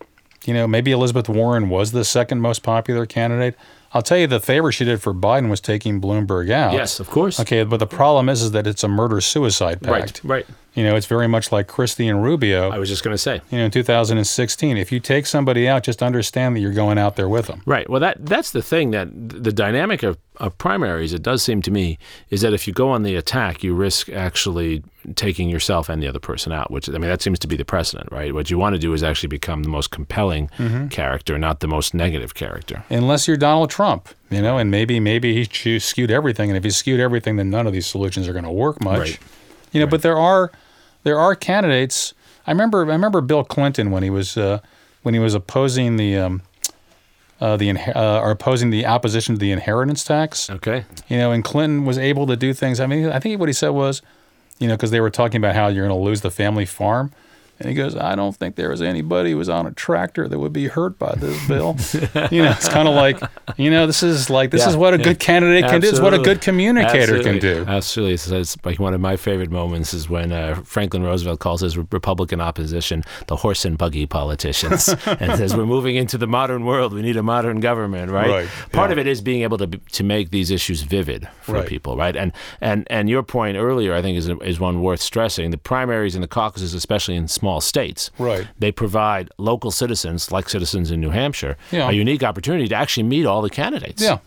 you 0.45 0.55
know, 0.55 0.67
maybe 0.67 0.93
Elizabeth 0.93 1.29
Warren 1.29 1.69
was 1.69 1.93
the 1.93 2.05
second 2.05 2.41
most 2.41 2.63
popular 2.63 3.07
candidate. 3.07 3.55
I'll 3.93 4.03
tell 4.03 4.19
you, 4.19 4.27
the 4.27 4.41
favor 4.41 4.73
she 4.73 4.85
did 4.85 5.01
for 5.01 5.15
Biden 5.15 5.49
was 5.49 5.61
taking 5.61 6.01
Bloomberg 6.01 6.51
out. 6.51 6.73
Yes, 6.73 6.99
of 6.99 7.09
course. 7.09 7.39
Okay, 7.39 7.63
but 7.63 7.77
the 7.79 7.87
problem 7.87 8.29
is, 8.29 8.43
is 8.43 8.51
that 8.51 8.67
it's 8.67 8.83
a 8.83 8.89
murder 8.89 9.21
suicide 9.21 9.81
pact. 9.81 10.23
Right. 10.25 10.47
Right. 10.47 10.47
You 10.75 10.83
know, 10.83 10.97
it's 10.97 11.07
very 11.07 11.29
much 11.29 11.53
like 11.53 11.69
Christie 11.69 12.09
and 12.09 12.21
Rubio. 12.23 12.71
I 12.71 12.79
was 12.79 12.89
just 12.89 13.05
going 13.05 13.15
to 13.15 13.19
say. 13.19 13.41
you 13.51 13.59
know, 13.59 13.65
in 13.67 13.71
2016, 13.71 14.77
if 14.77 14.91
you 14.91 14.99
take 14.99 15.25
somebody 15.27 15.69
out, 15.69 15.85
just 15.85 16.03
understand 16.03 16.57
that 16.57 16.61
you're 16.61 16.73
going 16.73 16.99
out 16.99 17.15
there 17.15 17.29
with 17.29 17.47
them. 17.47 17.63
Right. 17.65 17.89
Well, 17.89 18.01
that 18.01 18.27
that's 18.27 18.51
the 18.51 18.63
thing 18.63 18.91
that 18.91 19.09
the 19.13 19.53
dynamic 19.53 20.03
of, 20.03 20.19
of 20.39 20.59
primaries. 20.59 21.13
It 21.13 21.23
does 21.23 21.43
seem 21.45 21.63
to 21.63 21.71
me 21.71 21.97
is 22.31 22.41
that 22.41 22.53
if 22.53 22.67
you 22.67 22.73
go 22.73 22.91
on 22.91 23.05
the 23.05 23.15
attack, 23.15 23.63
you 23.63 23.73
risk 23.73 24.09
actually 24.09 24.83
taking 25.15 25.49
yourself 25.49 25.89
and 25.89 26.03
the 26.03 26.09
other 26.09 26.19
person 26.19 26.51
out. 26.51 26.73
Which 26.73 26.89
I 26.89 26.93
mean, 26.93 27.03
that 27.03 27.23
seems 27.23 27.39
to 27.41 27.47
be 27.47 27.57
the 27.57 27.65
precedent, 27.65 28.11
right? 28.11 28.35
What 28.35 28.51
you 28.51 28.59
want 28.59 28.75
to 28.75 28.81
do 28.81 28.93
is 28.95 29.03
actually 29.05 29.29
become 29.29 29.63
the 29.63 29.69
most 29.69 29.91
compelling 29.93 30.51
Mm-hmm. 30.59 30.89
character, 30.89 31.39
not 31.39 31.61
the 31.61 31.69
most 31.69 31.95
negative 31.95 32.35
character. 32.35 32.85
unless 32.91 33.29
you're 33.29 33.37
Donald 33.37 33.71
Trump, 33.71 34.09
you 34.31 34.43
know, 34.43 34.59
and 34.59 34.71
maybe 34.71 34.99
maybe 34.99 35.45
he 35.47 35.79
skewed 35.79 36.11
everything, 36.11 36.51
and 36.51 36.57
if 36.57 36.65
he 36.65 36.71
skewed 36.71 36.99
everything, 37.01 37.37
then 37.37 37.49
none 37.51 37.67
of 37.69 37.73
these 37.73 37.87
solutions 37.87 38.27
are 38.29 38.33
going 38.33 38.45
to 38.45 38.51
work 38.51 38.83
much. 38.83 38.99
Right. 38.99 39.19
You 39.73 39.81
know, 39.81 39.87
but 39.87 40.03
there 40.03 40.17
are 40.19 40.51
there 41.05 41.19
are 41.19 41.35
candidates. 41.35 42.13
I 42.47 42.51
remember 42.51 42.85
I 42.85 42.93
remember 42.93 43.21
Bill 43.21 43.45
Clinton 43.45 43.91
when 43.91 44.03
he 44.03 44.11
was 44.11 44.37
uh, 44.37 44.59
when 45.03 45.15
he 45.15 45.21
was 45.21 45.35
opposing 45.35 45.97
the 45.97 46.17
um, 46.17 46.43
uh, 47.41 47.57
the 47.57 47.71
uh, 47.71 48.21
or 48.21 48.31
opposing 48.31 48.71
the 48.71 48.87
opposition 48.87 49.35
to 49.35 49.39
the 49.39 49.53
inheritance 49.53 50.05
tax. 50.05 50.51
Okay. 50.51 50.85
You 51.09 51.19
know, 51.19 51.33
and 51.33 51.45
Clinton 51.45 51.85
was 51.85 51.99
able 51.99 52.27
to 52.27 52.37
do 52.37 52.53
things. 52.53 52.81
I 52.81 52.87
mean, 52.87 53.09
I 53.09 53.21
think 53.21 53.39
what 53.39 53.49
he 53.49 53.53
said 53.53 53.71
was, 53.71 54.03
you 54.59 54.69
know, 54.69 54.75
because 54.75 54.91
they 54.91 55.01
were 55.01 55.11
talking 55.11 55.39
about 55.39 55.55
how 55.55 55.69
you're 55.69 55.87
going 55.87 55.99
to 55.99 56.05
lose 56.05 56.23
the 56.23 56.31
family 56.31 56.67
farm. 56.67 57.13
And 57.61 57.69
he 57.69 57.75
goes, 57.75 57.97
I 57.97 58.15
don't 58.17 58.35
think 58.37 58.57
there 58.57 58.71
was 58.71 58.83
anybody 58.83 59.31
who 59.31 59.39
was 59.39 59.49
on 59.49 59.67
a 59.67 59.71
tractor 59.73 60.27
that 60.29 60.39
would 60.39 60.53
be 60.53 60.67
hurt 60.67 60.99
by 60.99 61.15
this 61.15 61.47
bill. 61.47 61.77
you 62.33 62.43
know, 62.43 62.51
it's 62.51 62.69
kind 62.69 62.89
of 62.89 62.95
like, 62.95 63.21
you 63.57 63.71
know, 63.71 63.87
this 63.87 64.03
is 64.03 64.29
like, 64.29 64.51
this 64.51 64.63
Yeah, 64.63 64.71
is 64.71 64.77
what 64.77 64.93
a 64.93 64.99
yeah. 64.99 65.05
good 65.05 65.21
candidate 65.21 65.71
can 65.71 65.81
do. 65.81 65.89
It's 65.89 66.01
what 66.01 66.15
a 66.15 66.19
good 66.19 66.41
communicator 66.41 67.23
can 67.23 67.39
do. 67.39 67.65
Absolutely. 67.67 68.15
It's, 68.15 68.27
it's 68.29 68.57
like 68.65 68.81
one 68.81 68.93
of 68.93 69.01
my 69.01 69.17
favorite 69.17 69.53
moments 69.53 69.95
is 69.95 70.09
when 70.11 70.33
uh, 70.33 70.57
Franklin 70.65 71.05
Roosevelt 71.05 71.39
calls 71.39 71.61
his 71.61 71.79
Republican 71.79 72.41
opposition 72.41 73.05
the 73.29 73.37
horse 73.37 73.65
and 73.65 73.79
buggy 73.79 74.07
politicians 74.07 74.89
and 75.07 75.39
says, 75.39 75.55
We're 75.57 75.65
moving 75.67 75.95
into 75.95 76.19
the 76.19 76.27
modern 76.27 76.65
world. 76.65 76.93
We 76.93 77.03
need 77.03 77.17
a 77.17 77.23
modern 77.23 77.61
government, 77.61 78.11
right? 78.11 78.29
Right, 78.29 78.49
Part 78.73 78.89
yeah. 78.91 78.93
of 78.95 78.99
it 78.99 79.07
is 79.07 79.21
being 79.21 79.43
able 79.43 79.59
to, 79.59 79.67
to 79.69 80.03
make 80.03 80.31
these 80.31 80.51
issues 80.51 80.83
vivid 80.83 81.29
for 81.43 81.53
Right. 81.55 81.69
people, 81.69 81.97
right? 81.97 82.17
And, 82.17 82.33
and, 82.61 82.85
and 82.91 83.09
your 83.09 83.23
point 83.23 83.57
earlier, 83.57 83.95
I 83.95 84.03
think, 84.03 84.19
is, 84.19 84.29
is 84.43 84.59
one 84.59 84.83
worth 84.83 85.01
stressing. 85.01 85.53
The 85.53 85.59
primaries 85.59 86.17
and 86.17 86.25
the 86.25 86.29
caucuses, 86.29 86.75
especially 86.75 87.15
in 87.15 87.29
small 87.29 87.44
states, 87.61 88.11
Right. 88.19 88.47
they 88.59 88.73
provide 88.73 89.29
local 89.39 89.71
citizens, 89.71 90.31
like 90.33 90.49
citizens 90.49 90.91
in 90.91 91.01
New 91.01 91.11
Hampshire, 91.11 91.57
Yeah. 91.71 91.89
a 91.91 91.93
unique 91.93 92.23
opportunity 92.23 92.69
to 92.69 92.75
actually 92.75 93.05
meet 93.05 93.27
all 93.27 93.43
the 93.43 93.51
candidates. 93.51 94.03
Yeah. 94.03 94.19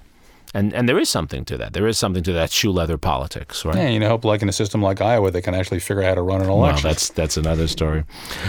And 0.53 0.73
and 0.73 0.87
there 0.87 0.97
is 0.97 1.09
something 1.09 1.43
to 1.45 1.57
that. 1.57 1.73
There 1.73 1.87
is 1.87 1.97
something 1.97 2.23
to 2.23 2.31
that 2.33 2.51
shoe 2.51 2.71
leather 2.71 2.97
politics, 2.97 3.65
right? 3.65 3.75
Yeah, 3.75 3.89
you 3.89 3.99
know, 3.99 4.07
hope 4.07 4.23
like 4.23 4.41
in 4.41 4.47
a 4.49 4.53
system 4.53 4.81
like 4.81 5.01
Iowa, 5.01 5.29
they 5.29 5.41
can 5.41 5.53
actually 5.53 5.79
figure 5.81 6.01
out 6.03 6.07
how 6.09 6.15
to 6.15 6.21
run 6.21 6.41
an 6.41 6.49
election. 6.49 6.85
Well, 6.85 6.93
that's 6.93 7.09
that's 7.09 7.35
another 7.37 7.67
story. 7.67 8.05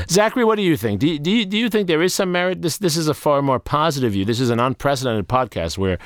Zachary, 0.09 0.44
what 0.44 0.57
do 0.57 0.62
you 0.62 0.76
think? 0.76 1.00
Do 1.00 1.09
you, 1.09 1.18
do 1.18 1.31
you, 1.31 1.44
do 1.44 1.57
you 1.59 1.68
think 1.68 1.88
there 1.88 2.00
is 2.02 2.14
some 2.14 2.31
merit? 2.31 2.62
This 2.62 2.78
this 2.78 2.96
is 2.96 3.09
a 3.09 3.14
far 3.14 3.42
more 3.42 3.59
positive 3.59 4.12
view. 4.12 4.24
This 4.24 4.38
is 4.38 4.48
an 4.48 4.61
unprecedented 4.61 5.26
podcast 5.28 5.76
where 5.76 5.98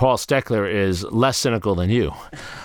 Paul 0.00 0.16
Stekler 0.16 0.66
is 0.66 1.04
less 1.12 1.36
cynical 1.36 1.74
than 1.74 1.90
you 1.90 2.10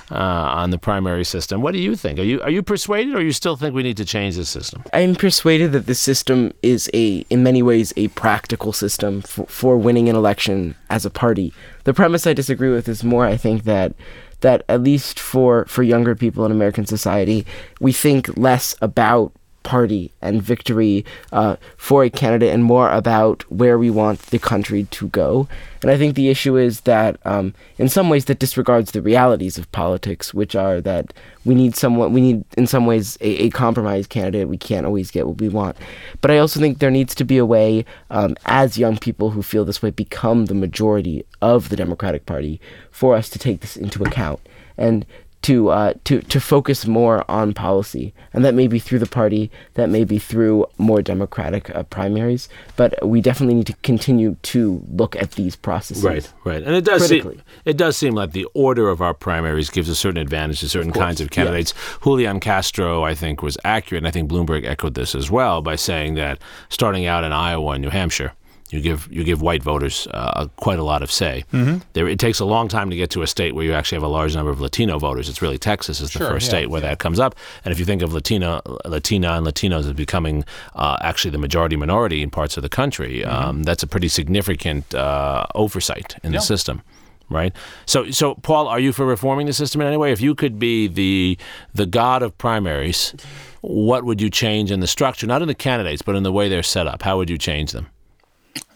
uh, 0.09 0.15
on 0.15 0.69
the 0.69 0.77
primary 0.77 1.25
system. 1.25 1.61
What 1.61 1.73
do 1.73 1.79
you 1.79 1.97
think? 1.97 2.17
Are 2.17 2.23
you 2.23 2.41
are 2.43 2.49
you 2.49 2.63
persuaded, 2.63 3.13
or 3.13 3.21
you 3.21 3.33
still 3.33 3.57
think 3.57 3.75
we 3.75 3.83
need 3.83 3.97
to 3.97 4.05
change 4.05 4.37
the 4.37 4.45
system? 4.45 4.85
I'm 4.93 5.15
persuaded 5.15 5.73
that 5.73 5.85
the 5.85 5.95
system 5.95 6.53
is 6.61 6.89
a, 6.93 7.25
in 7.29 7.43
many 7.43 7.61
ways, 7.61 7.91
a 7.97 8.07
practical 8.07 8.71
system 8.71 9.21
for, 9.21 9.45
for 9.47 9.77
winning 9.77 10.07
an 10.07 10.15
election 10.15 10.75
as 10.89 11.05
a 11.05 11.09
party. 11.09 11.53
The 11.83 11.93
premise 11.93 12.25
I 12.25 12.31
disagree 12.31 12.71
with 12.71 12.87
is 12.87 13.03
more, 13.03 13.25
I 13.25 13.35
think 13.35 13.63
that 13.63 13.95
that 14.39 14.63
at 14.69 14.81
least 14.81 15.19
for 15.19 15.65
for 15.65 15.83
younger 15.83 16.15
people 16.15 16.45
in 16.45 16.53
American 16.53 16.85
society, 16.85 17.45
we 17.81 17.91
think 17.91 18.29
less 18.37 18.77
about 18.81 19.33
party 19.65 20.11
and 20.21 20.41
victory 20.41 21.03
uh, 21.33 21.57
for 21.75 22.05
a 22.05 22.09
candidate 22.09 22.53
and 22.53 22.63
more 22.63 22.89
about 22.91 23.43
where 23.51 23.77
we 23.77 23.89
want 23.89 24.19
the 24.27 24.39
country 24.39 24.85
to 24.91 25.09
go. 25.09 25.49
And 25.81 25.91
I 25.91 25.97
think 25.97 26.15
the 26.15 26.29
issue 26.29 26.55
is 26.55 26.81
that, 26.81 27.17
um, 27.25 27.53
in 27.77 27.89
some 27.89 28.07
ways, 28.07 28.25
that 28.25 28.39
disregards 28.39 28.91
the 28.91 29.01
realities 29.01 29.57
of 29.57 29.71
politics, 29.71 30.33
which 30.33 30.55
are 30.55 30.79
that 30.81 31.13
we 31.43 31.53
need 31.53 31.75
someone, 31.75 32.13
we 32.13 32.21
need, 32.21 32.45
in 32.57 32.67
some 32.67 32.85
ways, 32.85 33.17
a, 33.21 33.45
a 33.45 33.49
compromise 33.49 34.07
candidate. 34.07 34.47
We 34.47 34.57
can't 34.57 34.85
always 34.85 35.11
get 35.11 35.27
what 35.27 35.41
we 35.41 35.49
want. 35.49 35.75
But 36.21 36.31
I 36.31 36.37
also 36.37 36.59
think 36.59 36.77
there 36.77 36.91
needs 36.91 37.13
to 37.15 37.25
be 37.25 37.37
a 37.37 37.45
way, 37.45 37.85
um, 38.09 38.35
as 38.45 38.77
young 38.77 38.97
people 38.97 39.31
who 39.31 39.41
feel 39.41 39.65
this 39.65 39.81
way 39.81 39.89
become 39.89 40.45
the 40.45 40.53
majority 40.53 41.25
of 41.41 41.69
the 41.69 41.75
Democratic 41.75 42.25
Party, 42.25 42.61
for 42.91 43.15
us 43.15 43.29
to 43.29 43.39
take 43.39 43.61
this 43.61 43.75
into 43.75 44.03
account 44.03 44.39
and 44.77 45.05
to 45.45 45.69
uh, 45.69 45.93
to 46.05 46.21
to 46.23 46.39
focus 46.39 46.87
more 46.87 47.23
on 47.29 47.53
policy, 47.53 48.15
and 48.33 48.43
that 48.43 48.55
may 48.55 48.67
be 48.67 48.79
through 48.79 48.97
the 48.97 49.05
party, 49.05 49.51
that 49.75 49.89
may 49.89 50.03
be 50.03 50.17
through 50.17 50.65
more 50.79 51.03
democratic 51.03 51.69
uh, 51.75 51.83
primaries. 51.83 52.49
But 52.75 53.07
we 53.07 53.21
definitely 53.21 53.53
need 53.53 53.67
to 53.67 53.75
continue 53.83 54.37
to 54.41 54.83
look 54.91 55.15
at 55.15 55.33
these 55.33 55.55
processes. 55.55 56.03
Right, 56.03 56.33
right, 56.45 56.63
and 56.63 56.73
it 56.73 56.83
does 56.83 57.07
seem 57.07 57.43
it 57.63 57.77
does 57.77 57.95
seem 57.95 58.15
like 58.15 58.31
the 58.31 58.47
order 58.55 58.89
of 58.89 59.01
our 59.01 59.13
primaries 59.13 59.69
gives 59.69 59.87
a 59.87 59.95
certain 59.95 60.19
advantage 60.19 60.61
to 60.61 60.69
certain 60.69 60.89
of 60.89 60.95
kinds 60.95 61.21
of 61.21 61.29
candidates. 61.29 61.75
Yeah. 61.75 61.97
Julian 62.03 62.39
Castro, 62.39 63.03
I 63.03 63.13
think, 63.13 63.43
was 63.43 63.55
accurate, 63.63 63.99
and 63.99 64.07
I 64.07 64.11
think 64.11 64.31
Bloomberg 64.31 64.65
echoed 64.65 64.95
this 64.95 65.13
as 65.13 65.29
well 65.29 65.61
by 65.61 65.75
saying 65.75 66.15
that 66.15 66.39
starting 66.69 67.05
out 67.05 67.23
in 67.23 67.31
Iowa 67.31 67.73
and 67.73 67.83
New 67.83 67.91
Hampshire 67.91 68.33
you 68.71 68.81
give 68.81 69.07
you 69.11 69.23
give 69.23 69.41
white 69.41 69.61
voters 69.61 70.07
uh, 70.11 70.47
quite 70.55 70.79
a 70.79 70.83
lot 70.83 71.03
of 71.03 71.11
say. 71.11 71.45
Mm-hmm. 71.53 71.79
There, 71.93 72.07
it 72.07 72.19
takes 72.19 72.39
a 72.39 72.45
long 72.45 72.67
time 72.67 72.89
to 72.89 72.95
get 72.95 73.09
to 73.11 73.21
a 73.21 73.27
state 73.27 73.53
where 73.53 73.63
you 73.63 73.73
actually 73.73 73.97
have 73.97 74.03
a 74.03 74.07
large 74.07 74.35
number 74.35 74.51
of 74.51 74.59
Latino 74.59 74.97
voters. 74.97 75.29
It's 75.29 75.41
really 75.41 75.57
Texas 75.57 76.01
is 76.01 76.11
the 76.11 76.19
sure, 76.19 76.29
first 76.29 76.45
yeah, 76.45 76.49
state 76.49 76.69
where 76.69 76.81
yeah. 76.81 76.89
that 76.89 76.99
comes 76.99 77.19
up. 77.19 77.35
And 77.63 77.71
if 77.71 77.79
you 77.79 77.85
think 77.85 78.01
of 78.01 78.13
Latina, 78.13 78.61
Latina 78.85 79.33
and 79.33 79.45
Latinos 79.45 79.85
as 79.85 79.93
becoming 79.93 80.45
uh, 80.75 80.97
actually 81.01 81.31
the 81.31 81.37
majority 81.37 81.75
minority 81.75 82.23
in 82.23 82.31
parts 82.31 82.57
of 82.57 82.63
the 82.63 82.69
country, 82.69 83.19
mm-hmm. 83.19 83.31
um, 83.31 83.63
that's 83.63 83.83
a 83.83 83.87
pretty 83.87 84.07
significant 84.07 84.95
uh, 84.95 85.45
oversight 85.53 86.15
in 86.23 86.33
yeah. 86.33 86.39
the 86.39 86.43
system 86.43 86.81
right? 87.27 87.55
So, 87.87 88.11
so 88.11 88.35
Paul, 88.35 88.67
are 88.67 88.79
you 88.79 88.91
for 88.91 89.03
reforming 89.03 89.47
the 89.47 89.53
system 89.53 89.81
in 89.81 89.87
any 89.87 89.97
way? 89.97 90.11
If 90.11 90.21
you 90.21 90.35
could 90.35 90.59
be 90.59 90.87
the 90.87 91.39
the 91.73 91.87
god 91.87 92.21
of 92.21 92.37
primaries, 92.37 93.15
what 93.61 94.03
would 94.03 94.21
you 94.21 94.29
change 94.29 94.69
in 94.71 94.79
the 94.79 94.85
structure, 94.85 95.25
not 95.25 95.41
in 95.41 95.47
the 95.47 95.55
candidates, 95.55 96.03
but 96.03 96.15
in 96.15 96.21
the 96.21 96.31
way 96.31 96.49
they're 96.49 96.61
set 96.61 96.85
up? 96.85 97.01
How 97.01 97.17
would 97.17 97.31
you 97.31 97.39
change 97.39 97.71
them? 97.71 97.87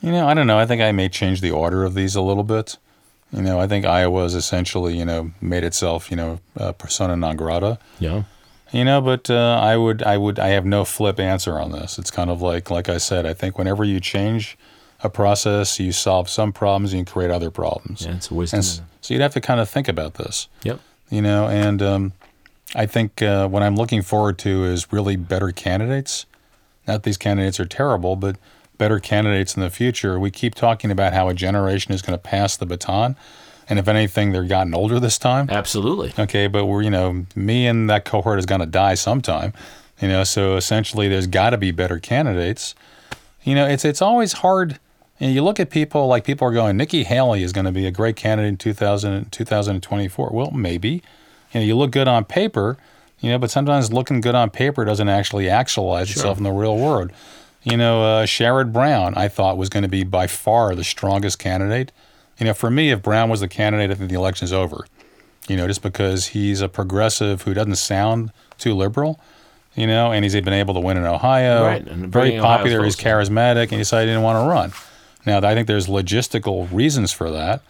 You 0.01 0.11
know, 0.11 0.27
I 0.27 0.33
don't 0.33 0.47
know. 0.47 0.57
I 0.57 0.65
think 0.65 0.81
I 0.81 0.91
may 0.91 1.09
change 1.09 1.41
the 1.41 1.51
order 1.51 1.83
of 1.83 1.93
these 1.93 2.15
a 2.15 2.21
little 2.21 2.43
bit. 2.43 2.77
You 3.31 3.41
know, 3.41 3.59
I 3.59 3.67
think 3.67 3.85
Iowa 3.85 4.23
has 4.23 4.33
essentially, 4.33 4.97
you 4.97 5.05
know, 5.05 5.31
made 5.41 5.63
itself, 5.63 6.09
you 6.09 6.17
know, 6.17 6.39
uh, 6.57 6.71
persona 6.71 7.15
non 7.15 7.35
grata. 7.35 7.77
Yeah. 7.99 8.23
You 8.71 8.85
know, 8.85 9.01
but 9.01 9.29
uh, 9.29 9.59
I 9.61 9.77
would, 9.77 10.03
I 10.03 10.17
would, 10.17 10.39
I 10.39 10.49
have 10.49 10.65
no 10.65 10.85
flip 10.85 11.19
answer 11.19 11.59
on 11.59 11.71
this. 11.71 11.97
It's 11.97 12.11
kind 12.11 12.29
of 12.29 12.41
like, 12.41 12.69
like 12.69 12.87
I 12.87 12.97
said, 12.97 13.25
I 13.25 13.33
think 13.33 13.57
whenever 13.57 13.83
you 13.83 13.99
change 13.99 14.57
a 15.03 15.09
process, 15.09 15.79
you 15.79 15.91
solve 15.91 16.29
some 16.29 16.51
problems, 16.51 16.93
you 16.93 17.03
create 17.05 17.31
other 17.31 17.49
problems. 17.49 18.05
Yeah, 18.05 18.15
it's 18.15 18.29
a 18.29 18.33
wisdom. 18.33 18.61
so 18.61 18.83
you'd 19.13 19.21
have 19.21 19.33
to 19.33 19.41
kind 19.41 19.59
of 19.59 19.69
think 19.69 19.87
about 19.87 20.15
this. 20.15 20.47
Yep. 20.63 20.79
You 21.09 21.21
know, 21.21 21.47
and 21.47 21.81
um, 21.81 22.13
I 22.75 22.85
think 22.85 23.21
uh, 23.21 23.47
what 23.47 23.63
I'm 23.63 23.75
looking 23.75 24.01
forward 24.01 24.37
to 24.39 24.65
is 24.65 24.91
really 24.91 25.15
better 25.15 25.51
candidates. 25.51 26.25
Not 26.87 27.03
these 27.03 27.17
candidates 27.17 27.59
are 27.59 27.65
terrible, 27.65 28.15
but 28.15 28.35
better 28.79 28.99
candidates 28.99 29.55
in 29.55 29.61
the 29.61 29.69
future. 29.69 30.19
We 30.19 30.31
keep 30.31 30.55
talking 30.55 30.89
about 30.89 31.13
how 31.13 31.29
a 31.29 31.35
generation 31.35 31.93
is 31.93 32.01
going 32.01 32.17
to 32.17 32.21
pass 32.21 32.57
the 32.57 32.65
baton. 32.65 33.15
And 33.69 33.77
if 33.77 33.87
anything, 33.87 34.31
they're 34.31 34.45
gotten 34.45 34.73
older 34.73 34.99
this 34.99 35.19
time. 35.19 35.47
Absolutely. 35.51 36.11
Okay, 36.17 36.47
but 36.47 36.65
we're, 36.65 36.81
you 36.81 36.89
know, 36.89 37.27
me 37.35 37.67
and 37.67 37.87
that 37.91 38.03
cohort 38.03 38.39
is 38.39 38.47
going 38.47 38.61
to 38.61 38.65
die 38.65 38.95
sometime. 38.95 39.53
You 40.01 40.07
know, 40.07 40.23
so 40.23 40.55
essentially 40.55 41.07
there's 41.07 41.27
got 41.27 41.51
to 41.51 41.57
be 41.57 41.69
better 41.69 41.99
candidates. 41.99 42.73
You 43.43 43.53
know, 43.53 43.67
it's 43.67 43.85
it's 43.85 44.01
always 44.01 44.33
hard. 44.33 44.79
You, 45.19 45.27
know, 45.27 45.33
you 45.33 45.43
look 45.43 45.59
at 45.59 45.69
people 45.69 46.07
like 46.07 46.23
people 46.23 46.47
are 46.47 46.53
going, 46.53 46.77
Nikki 46.77 47.03
Haley 47.03 47.43
is 47.43 47.53
going 47.53 47.65
to 47.65 47.71
be 47.71 47.85
a 47.85 47.91
great 47.91 48.15
candidate 48.15 48.49
in 48.49 48.57
2000, 48.57 49.31
2024. 49.31 50.29
Well, 50.31 50.51
maybe. 50.51 51.03
You 51.51 51.59
know, 51.59 51.61
you 51.61 51.77
look 51.77 51.91
good 51.91 52.07
on 52.07 52.25
paper, 52.25 52.77
you 53.19 53.29
know, 53.29 53.37
but 53.37 53.51
sometimes 53.51 53.91
looking 53.91 54.21
good 54.21 54.35
on 54.35 54.49
paper 54.49 54.85
doesn't 54.85 55.09
actually 55.09 55.49
actualize 55.49 56.09
sure. 56.09 56.21
itself 56.21 56.37
in 56.37 56.43
the 56.43 56.51
real 56.51 56.77
world. 56.77 57.11
You 57.63 57.77
know, 57.77 58.03
uh, 58.03 58.25
Sherrod 58.25 58.71
Brown, 58.71 59.15
I 59.15 59.27
thought 59.27 59.57
was 59.57 59.69
going 59.69 59.83
to 59.83 59.89
be 59.89 60.03
by 60.03 60.27
far 60.27 60.75
the 60.75 60.83
strongest 60.83 61.39
candidate. 61.39 61.91
You 62.37 62.45
know, 62.45 62.53
for 62.53 62.71
me, 62.71 62.91
if 62.91 63.01
Brown 63.01 63.29
was 63.29 63.41
the 63.41 63.49
candidate, 63.49 63.91
I 63.91 63.95
think 63.95 64.09
the 64.09 64.15
election 64.15 64.45
is 64.45 64.53
over. 64.53 64.85
You 65.47 65.57
know, 65.57 65.67
just 65.67 65.81
because 65.81 66.27
he's 66.27 66.61
a 66.61 66.69
progressive 66.69 67.41
who 67.41 67.53
doesn't 67.53 67.75
sound 67.75 68.31
too 68.57 68.73
liberal. 68.73 69.19
You 69.75 69.87
know, 69.87 70.11
and 70.11 70.23
he's 70.23 70.33
been 70.33 70.53
able 70.53 70.73
to 70.73 70.79
win 70.79 70.97
in 70.97 71.05
Ohio. 71.05 71.63
Right, 71.63 71.85
and 71.85 72.07
very 72.07 72.39
popular. 72.39 72.83
He's 72.83 72.95
charismatic, 72.95 73.63
and 73.63 73.71
he 73.71 73.77
decided 73.77 74.07
he 74.07 74.13
didn't 74.13 74.23
want 74.23 74.43
to 74.43 74.49
run. 74.49 74.73
Now, 75.25 75.47
I 75.47 75.53
think 75.53 75.67
there's 75.67 75.87
logistical 75.87 76.71
reasons 76.71 77.11
for 77.11 77.29
that. 77.31 77.61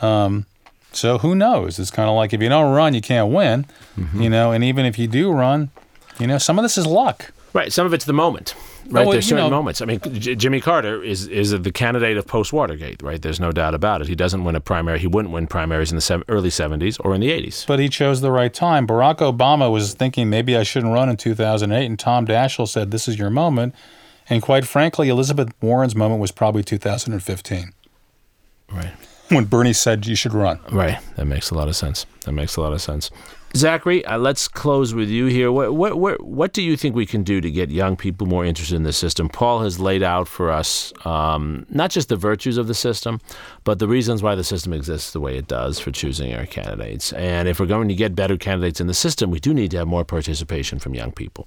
Um, 0.00 0.46
so 0.92 1.18
who 1.18 1.34
knows? 1.34 1.78
It's 1.78 1.90
kind 1.90 2.08
of 2.08 2.16
like 2.16 2.32
if 2.32 2.40
you 2.40 2.48
don't 2.48 2.72
run, 2.72 2.94
you 2.94 3.00
can't 3.00 3.32
win. 3.32 3.66
Mm-hmm. 3.96 4.22
You 4.22 4.30
know, 4.30 4.52
and 4.52 4.62
even 4.64 4.86
if 4.86 4.98
you 4.98 5.06
do 5.08 5.32
run, 5.32 5.70
you 6.18 6.26
know, 6.26 6.38
some 6.38 6.58
of 6.58 6.62
this 6.62 6.78
is 6.78 6.86
luck. 6.86 7.32
Right. 7.52 7.72
Some 7.72 7.86
of 7.86 7.92
it's 7.92 8.04
the 8.04 8.12
moment. 8.12 8.54
Right, 8.90 9.10
there's 9.10 9.26
certain 9.26 9.44
know, 9.44 9.50
moments. 9.50 9.80
I 9.80 9.86
mean, 9.86 10.00
J- 10.00 10.34
Jimmy 10.34 10.60
Carter 10.60 11.02
is 11.02 11.26
is 11.26 11.50
the 11.50 11.72
candidate 11.72 12.16
of 12.16 12.26
post 12.26 12.52
Watergate, 12.52 13.02
right? 13.02 13.20
There's 13.20 13.40
no 13.40 13.50
doubt 13.50 13.74
about 13.74 14.02
it. 14.02 14.08
He 14.08 14.14
doesn't 14.14 14.44
win 14.44 14.54
a 14.54 14.60
primary. 14.60 14.98
He 14.98 15.06
wouldn't 15.06 15.32
win 15.32 15.46
primaries 15.46 15.90
in 15.90 15.96
the 15.96 16.02
se- 16.02 16.22
early 16.28 16.50
'70s 16.50 16.98
or 17.04 17.14
in 17.14 17.20
the 17.20 17.30
'80s. 17.30 17.66
But 17.66 17.78
he 17.78 17.88
chose 17.88 18.20
the 18.20 18.30
right 18.30 18.52
time. 18.52 18.86
Barack 18.86 19.16
Obama 19.18 19.72
was 19.72 19.94
thinking 19.94 20.28
maybe 20.28 20.56
I 20.56 20.62
shouldn't 20.62 20.92
run 20.92 21.08
in 21.08 21.16
2008, 21.16 21.86
and 21.86 21.98
Tom 21.98 22.26
Daschle 22.26 22.68
said, 22.68 22.90
"This 22.90 23.08
is 23.08 23.18
your 23.18 23.30
moment." 23.30 23.74
And 24.28 24.40
quite 24.40 24.66
frankly, 24.66 25.08
Elizabeth 25.08 25.52
Warren's 25.60 25.94
moment 25.94 26.20
was 26.20 26.30
probably 26.30 26.62
2015. 26.62 27.72
Right. 28.72 28.92
When 29.28 29.44
Bernie 29.44 29.72
said 29.72 30.06
you 30.06 30.16
should 30.16 30.34
run. 30.34 30.60
Right. 30.70 30.98
That 31.16 31.26
makes 31.26 31.50
a 31.50 31.54
lot 31.54 31.68
of 31.68 31.76
sense. 31.76 32.06
That 32.24 32.32
makes 32.32 32.56
a 32.56 32.60
lot 32.60 32.72
of 32.72 32.80
sense. 32.80 33.10
Zachary, 33.56 34.04
uh, 34.04 34.18
let's 34.18 34.48
close 34.48 34.94
with 34.94 35.08
you 35.08 35.26
here. 35.26 35.52
What, 35.52 35.74
what, 35.74 35.96
what, 35.96 36.20
what, 36.24 36.52
do 36.52 36.60
you 36.60 36.76
think 36.76 36.96
we 36.96 37.06
can 37.06 37.22
do 37.22 37.40
to 37.40 37.48
get 37.48 37.70
young 37.70 37.94
people 37.94 38.26
more 38.26 38.44
interested 38.44 38.74
in 38.74 38.82
the 38.82 38.92
system? 38.92 39.28
Paul 39.28 39.60
has 39.60 39.78
laid 39.78 40.02
out 40.02 40.26
for 40.26 40.50
us 40.50 40.92
um, 41.04 41.64
not 41.70 41.92
just 41.92 42.08
the 42.08 42.16
virtues 42.16 42.56
of 42.58 42.66
the 42.66 42.74
system, 42.74 43.20
but 43.62 43.78
the 43.78 43.86
reasons 43.86 44.24
why 44.24 44.34
the 44.34 44.42
system 44.42 44.72
exists 44.72 45.12
the 45.12 45.20
way 45.20 45.38
it 45.38 45.46
does 45.46 45.78
for 45.78 45.92
choosing 45.92 46.34
our 46.34 46.46
candidates. 46.46 47.12
And 47.12 47.46
if 47.46 47.60
we're 47.60 47.66
going 47.66 47.86
to 47.86 47.94
get 47.94 48.16
better 48.16 48.36
candidates 48.36 48.80
in 48.80 48.88
the 48.88 48.94
system, 48.94 49.30
we 49.30 49.38
do 49.38 49.54
need 49.54 49.70
to 49.70 49.76
have 49.76 49.86
more 49.86 50.04
participation 50.04 50.80
from 50.80 50.96
young 50.96 51.12
people. 51.12 51.46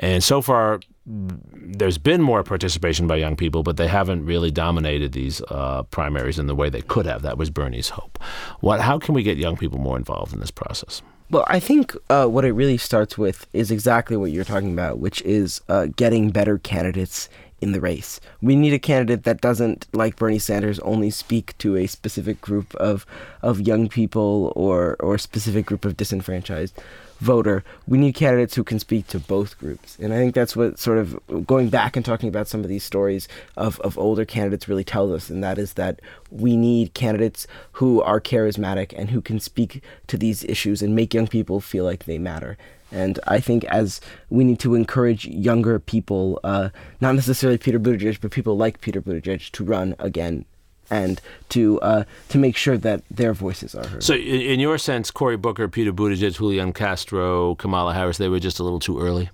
And 0.00 0.24
so 0.24 0.42
far, 0.42 0.80
there's 1.06 1.98
been 1.98 2.22
more 2.22 2.42
participation 2.42 3.06
by 3.06 3.16
young 3.16 3.36
people, 3.36 3.62
but 3.62 3.76
they 3.76 3.86
haven't 3.86 4.24
really 4.24 4.50
dominated 4.50 5.12
these 5.12 5.40
uh, 5.42 5.84
primaries 5.84 6.40
in 6.40 6.48
the 6.48 6.56
way 6.56 6.70
they 6.70 6.82
could 6.82 7.06
have. 7.06 7.22
That 7.22 7.38
was 7.38 7.50
Bernie's 7.50 7.90
hope. 7.90 8.18
What? 8.58 8.80
How 8.80 8.98
can 8.98 9.14
we 9.14 9.22
get 9.22 9.38
young 9.38 9.56
people 9.56 9.78
more 9.78 9.96
involved 9.96 10.32
in 10.32 10.40
this 10.40 10.50
process? 10.50 11.02
Well, 11.28 11.44
I 11.48 11.58
think 11.58 11.92
uh, 12.08 12.26
what 12.26 12.44
it 12.44 12.52
really 12.52 12.76
starts 12.76 13.18
with 13.18 13.46
is 13.52 13.72
exactly 13.72 14.16
what 14.16 14.30
you're 14.30 14.44
talking 14.44 14.72
about, 14.72 14.98
which 14.98 15.20
is 15.22 15.60
uh, 15.68 15.86
getting 15.96 16.30
better 16.30 16.58
candidates 16.58 17.28
in 17.60 17.72
the 17.72 17.80
race. 17.80 18.20
We 18.40 18.54
need 18.54 18.72
a 18.72 18.78
candidate 18.78 19.24
that 19.24 19.40
doesn't, 19.40 19.88
like 19.92 20.14
Bernie 20.16 20.38
Sanders, 20.38 20.78
only 20.80 21.10
speak 21.10 21.58
to 21.58 21.76
a 21.76 21.88
specific 21.88 22.40
group 22.40 22.74
of, 22.76 23.04
of 23.42 23.60
young 23.60 23.88
people 23.88 24.52
or, 24.54 24.96
or 25.00 25.16
a 25.16 25.18
specific 25.18 25.66
group 25.66 25.84
of 25.84 25.96
disenfranchised, 25.96 26.78
voter, 27.18 27.64
we 27.86 27.98
need 27.98 28.14
candidates 28.14 28.54
who 28.54 28.64
can 28.64 28.78
speak 28.78 29.06
to 29.08 29.18
both 29.18 29.58
groups. 29.58 29.96
And 30.00 30.12
I 30.12 30.16
think 30.16 30.34
that's 30.34 30.56
what 30.56 30.78
sort 30.78 30.98
of 30.98 31.18
going 31.46 31.68
back 31.68 31.96
and 31.96 32.04
talking 32.04 32.28
about 32.28 32.48
some 32.48 32.62
of 32.62 32.68
these 32.68 32.84
stories 32.84 33.28
of, 33.56 33.80
of 33.80 33.98
older 33.98 34.24
candidates 34.24 34.68
really 34.68 34.84
tells 34.84 35.12
us, 35.12 35.30
and 35.30 35.42
that 35.42 35.58
is 35.58 35.74
that 35.74 36.00
we 36.30 36.56
need 36.56 36.94
candidates 36.94 37.46
who 37.72 38.02
are 38.02 38.20
charismatic 38.20 38.92
and 38.96 39.10
who 39.10 39.20
can 39.20 39.40
speak 39.40 39.82
to 40.06 40.16
these 40.16 40.44
issues 40.44 40.82
and 40.82 40.94
make 40.94 41.14
young 41.14 41.26
people 41.26 41.60
feel 41.60 41.84
like 41.84 42.04
they 42.04 42.18
matter. 42.18 42.56
And 42.92 43.18
I 43.26 43.40
think 43.40 43.64
as 43.64 44.00
we 44.30 44.44
need 44.44 44.60
to 44.60 44.74
encourage 44.74 45.26
younger 45.26 45.78
people, 45.78 46.38
uh, 46.44 46.68
not 47.00 47.14
necessarily 47.14 47.58
Peter 47.58 47.80
Buttigieg, 47.80 48.20
but 48.20 48.30
people 48.30 48.56
like 48.56 48.80
Peter 48.80 49.02
Buttigieg 49.02 49.50
to 49.50 49.64
run 49.64 49.96
again 49.98 50.44
and 50.90 51.20
to 51.50 51.80
uh, 51.80 52.04
to 52.28 52.38
make 52.38 52.56
sure 52.56 52.78
that 52.78 53.02
their 53.10 53.32
voices 53.32 53.74
are 53.74 53.86
heard. 53.86 54.02
So, 54.02 54.14
in, 54.14 54.40
in, 54.40 54.60
your 54.60 54.78
sense, 54.78 55.10
Cory 55.10 55.36
Booker, 55.36 55.68
Peter 55.68 55.92
Buttigieg, 55.92 56.36
Julian 56.36 56.72
Castro, 56.72 57.54
Kamala 57.56 57.94
Harris, 57.94 58.18
they 58.18 58.28
were 58.28 58.40
just 58.40 58.58
a 58.58 58.64
little 58.64 58.80
too 58.80 59.00
early. 59.00 59.30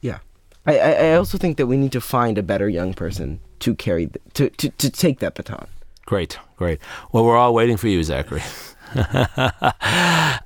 Yeah, 0.00 0.18
I, 0.66 0.78
I 0.78 1.14
also 1.14 1.38
think 1.38 1.56
that 1.56 1.66
we 1.66 1.76
need 1.76 1.92
to 1.92 2.00
find 2.00 2.38
a 2.38 2.42
better 2.42 2.68
young 2.68 2.94
person 2.94 3.40
to 3.60 3.74
carry 3.74 4.06
the, 4.06 4.20
to, 4.34 4.50
to 4.50 4.70
to 4.70 4.90
take 4.90 5.20
that 5.20 5.34
baton. 5.34 5.66
Great, 6.06 6.38
great. 6.56 6.80
Well, 7.12 7.24
we're 7.24 7.36
all 7.36 7.54
waiting 7.54 7.76
for 7.76 7.88
you, 7.88 8.02
Zachary. 8.02 8.42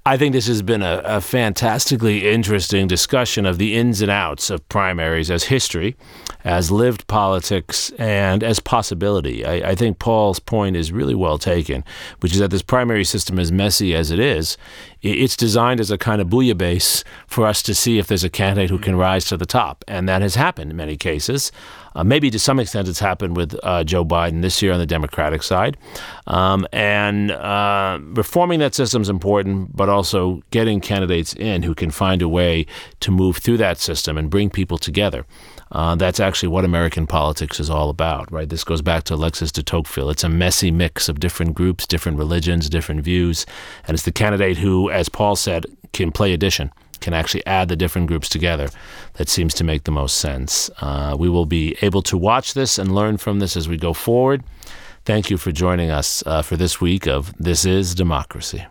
I 0.07 0.17
think 0.17 0.33
this 0.33 0.47
has 0.47 0.63
been 0.63 0.83
a, 0.83 1.03
a, 1.05 1.21
fantastically 1.21 2.27
interesting 2.27 2.87
discussion 2.87 3.45
of 3.45 3.59
the 3.59 3.77
ins 3.77 4.01
and 4.01 4.11
outs 4.11 4.49
of 4.49 4.67
primaries 4.71 5.31
as 5.31 5.45
history, 5.45 5.97
as 6.45 6.71
lived 6.71 7.07
politics, 7.09 7.91
and 7.99 8.43
as 8.43 8.59
possibility. 8.59 9.45
I, 9.45 9.71
I 9.71 9.75
think 9.75 9.99
Paul's 9.99 10.39
point 10.39 10.77
is 10.77 10.93
really 10.93 11.15
well 11.15 11.37
taken, 11.37 11.85
which 12.21 12.33
is 12.33 12.39
that 12.39 12.51
this 12.51 12.63
primary 12.63 13.05
system, 13.05 13.39
as 13.39 13.53
messy 13.53 13.95
as 13.95 14.11
it 14.11 14.19
is, 14.19 14.57
it's 15.03 15.37
designed 15.37 15.79
as 15.79 15.91
a 15.91 15.99
kind 15.99 16.21
of 16.21 16.29
bouillabaisse 16.29 17.05
for 17.27 17.47
us 17.47 17.63
to 17.63 17.75
see 17.75 17.99
if 17.99 18.07
there's 18.07 18.25
a 18.25 18.31
candidate 18.31 18.71
who 18.71 18.79
can 18.79 18.97
rise 18.97 19.27
to 19.27 19.37
the 19.37 19.47
top. 19.47 19.85
And 19.87 20.09
that 20.09 20.23
has 20.23 20.37
happened 20.37 20.71
in 20.71 20.77
many 20.77 20.97
cases. 20.97 21.53
Uh, 21.99 22.05
maybe 22.05 22.31
to 22.31 22.39
some 22.39 22.61
extent 22.61 22.87
it's 22.87 23.01
happened 23.01 23.37
with 23.37 23.59
uh, 23.65 23.83
Joe 23.83 24.05
Biden 24.05 24.41
this 24.41 24.63
year 24.63 24.73
on 24.73 24.79
the 24.79 24.87
Democratic 24.87 25.43
side. 25.43 25.77
Um, 26.29 26.65
and 26.73 27.33
uh, 27.33 27.99
reforming 28.01 28.61
that 28.61 28.73
system 28.73 29.03
is 29.03 29.09
important, 29.09 29.77
but 29.77 29.89
also 29.89 30.41
getting 30.53 30.81
candidates 30.81 31.35
in 31.35 31.65
who 31.65 31.75
can 31.75 31.91
find 31.91 32.23
a 32.23 32.29
way 32.29 32.67
to 33.01 33.11
move 33.11 33.39
through 33.39 33.57
that 33.57 33.79
system 33.79 34.17
and 34.17 34.31
bring 34.31 34.49
people 34.49 34.79
together. 34.79 35.27
Uh, 35.73 35.97
that's 35.97 36.21
actually 36.21 36.49
what 36.49 36.65
American 36.65 37.05
politics 37.05 37.59
is 37.59 37.69
all 37.69 37.91
about, 37.91 38.31
right? 38.31 38.49
This 38.49 38.63
goes 38.63 38.81
back 38.81 39.03
to 39.05 39.15
Alexis 39.15 39.51
de 39.51 39.65
Tocqueville. 39.65 40.09
It's 40.09 40.23
a 40.23 40.29
messy 40.29 40.71
mix 40.71 41.09
of 41.09 41.19
different 41.19 41.55
groups, 41.55 41.85
different 41.85 42.17
religions, 42.17 42.71
different 42.71 43.01
views, 43.01 43.45
and 43.89 43.97
it's 43.97 44.05
the 44.05 44.13
candidate 44.13 44.57
who, 44.57 44.89
as 44.89 45.09
Paul 45.09 45.35
said, 45.35 45.67
can 45.93 46.13
play 46.13 46.33
addition, 46.33 46.71
can 47.01 47.15
actually 47.15 47.45
add 47.47 47.69
the 47.69 47.77
different 47.77 48.09
groups 48.09 48.29
together 48.29 48.69
that 49.15 49.29
seems 49.29 49.55
to 49.55 49.65
make 49.65 49.85
the 49.85 49.91
most 49.91 50.19
sense. 50.19 50.71
Uh, 50.81 51.17
we 51.19 51.29
will 51.29 51.47
be 51.47 51.77
able 51.83 52.03
to 52.03 52.17
watch 52.17 52.55
this 52.55 52.79
and 52.79 52.95
learn 52.95 53.17
from 53.17 53.39
this 53.39 53.57
as 53.57 53.69
we 53.69 53.77
go 53.77 53.93
forward. 53.93 54.43
Thank 55.05 55.31
you 55.31 55.39
for 55.39 55.53
joining 55.53 55.91
us 55.91 56.23
uh, 56.27 56.43
for 56.43 56.57
this 56.57 56.81
week 56.81 57.07
of 57.07 57.33
This 57.39 57.65
is 57.65 57.95
Democracy. 57.95 58.67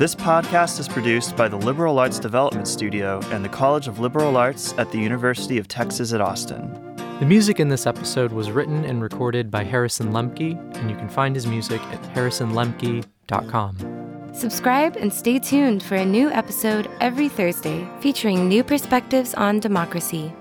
This 0.00 0.14
podcast 0.14 0.80
is 0.80 0.88
produced 0.88 1.36
by 1.36 1.46
the 1.48 1.58
Liberal 1.58 1.98
Arts 1.98 2.18
Development 2.18 2.66
Studio 2.66 3.20
and 3.32 3.44
the 3.44 3.50
College 3.50 3.86
of 3.86 3.98
Liberal 3.98 4.38
Arts 4.38 4.72
at 4.78 4.90
the 4.92 4.98
University 4.98 5.58
of 5.58 5.68
Texas 5.68 6.14
at 6.14 6.22
Austin. 6.22 6.89
The 7.20 7.26
music 7.26 7.60
in 7.60 7.68
this 7.68 7.86
episode 7.86 8.32
was 8.32 8.50
written 8.50 8.86
and 8.86 9.02
recorded 9.02 9.50
by 9.50 9.62
Harrison 9.62 10.10
Lemke, 10.10 10.56
and 10.78 10.88
you 10.88 10.96
can 10.96 11.10
find 11.10 11.34
his 11.34 11.46
music 11.46 11.82
at 11.92 12.02
harrisonlemke.com. 12.14 14.30
Subscribe 14.32 14.96
and 14.96 15.12
stay 15.12 15.38
tuned 15.38 15.82
for 15.82 15.96
a 15.96 16.04
new 16.04 16.30
episode 16.30 16.88
every 16.98 17.28
Thursday 17.28 17.86
featuring 18.00 18.48
new 18.48 18.64
perspectives 18.64 19.34
on 19.34 19.60
democracy. 19.60 20.32